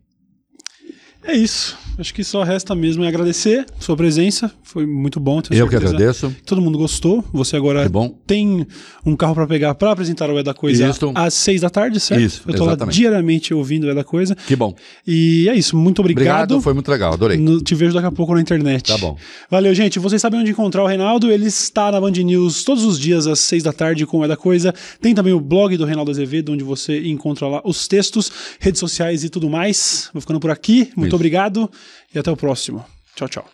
É 1.22 1.34
isso. 1.34 1.78
Acho 2.00 2.14
que 2.14 2.24
só 2.24 2.42
resta 2.42 2.74
mesmo 2.74 3.04
agradecer 3.04 3.66
sua 3.78 3.94
presença. 3.94 4.50
Foi 4.62 4.86
muito 4.86 5.20
bom. 5.20 5.42
Eu 5.50 5.68
que 5.68 5.76
agradeço. 5.76 6.34
Todo 6.46 6.62
mundo 6.62 6.78
gostou. 6.78 7.22
Você 7.30 7.56
agora 7.56 7.90
tem 8.26 8.66
um 9.04 9.14
carro 9.14 9.34
para 9.34 9.46
pegar 9.46 9.74
para 9.74 9.92
apresentar 9.92 10.30
o 10.30 10.38
É 10.38 10.42
da 10.42 10.54
Coisa 10.54 10.88
isso. 10.88 11.12
às 11.14 11.34
seis 11.34 11.60
da 11.60 11.68
tarde, 11.68 12.00
certo? 12.00 12.22
Isso, 12.22 12.42
Eu 12.46 12.54
tô 12.54 12.64
exatamente. 12.64 12.86
lá 12.86 12.92
diariamente 13.00 13.52
ouvindo 13.52 13.84
o 13.86 13.90
É 13.90 13.94
da 13.94 14.02
Coisa. 14.02 14.34
Que 14.34 14.56
bom. 14.56 14.74
E 15.06 15.46
é 15.50 15.54
isso. 15.54 15.76
Muito 15.76 15.98
obrigado. 16.00 16.20
Obrigado, 16.26 16.60
foi 16.62 16.72
muito 16.72 16.90
legal. 16.90 17.12
Adorei. 17.12 17.36
No, 17.36 17.60
te 17.60 17.74
vejo 17.74 17.92
daqui 17.92 18.06
a 18.06 18.12
pouco 18.12 18.34
na 18.34 18.40
internet. 18.40 18.86
Tá 18.86 18.96
bom. 18.96 19.16
Valeu, 19.50 19.74
gente. 19.74 19.98
Vocês 19.98 20.22
sabem 20.22 20.40
onde 20.40 20.52
encontrar 20.52 20.82
o 20.82 20.86
Reinaldo. 20.86 21.30
Ele 21.30 21.46
está 21.46 21.92
na 21.92 22.00
Band 22.00 22.12
News 22.12 22.64
todos 22.64 22.82
os 22.84 22.98
dias 22.98 23.26
às 23.26 23.40
seis 23.40 23.62
da 23.62 23.74
tarde 23.74 24.06
com 24.06 24.20
o 24.20 24.24
É 24.24 24.28
da 24.28 24.38
Coisa. 24.38 24.74
Tem 25.02 25.14
também 25.14 25.34
o 25.34 25.40
blog 25.40 25.76
do 25.76 25.84
Reinaldo 25.84 26.10
Azevedo, 26.10 26.52
onde 26.52 26.64
você 26.64 27.06
encontra 27.08 27.46
lá 27.46 27.60
os 27.62 27.86
textos, 27.86 28.32
redes 28.58 28.80
sociais 28.80 29.22
e 29.22 29.28
tudo 29.28 29.50
mais. 29.50 30.08
Vou 30.14 30.20
ficando 30.22 30.40
por 30.40 30.50
aqui. 30.50 30.90
Muito 30.96 31.08
isso. 31.08 31.16
obrigado 31.16 31.70
e 32.14 32.18
até 32.18 32.30
o 32.30 32.36
próximo. 32.36 32.84
Tchau, 33.14 33.28
tchau. 33.28 33.46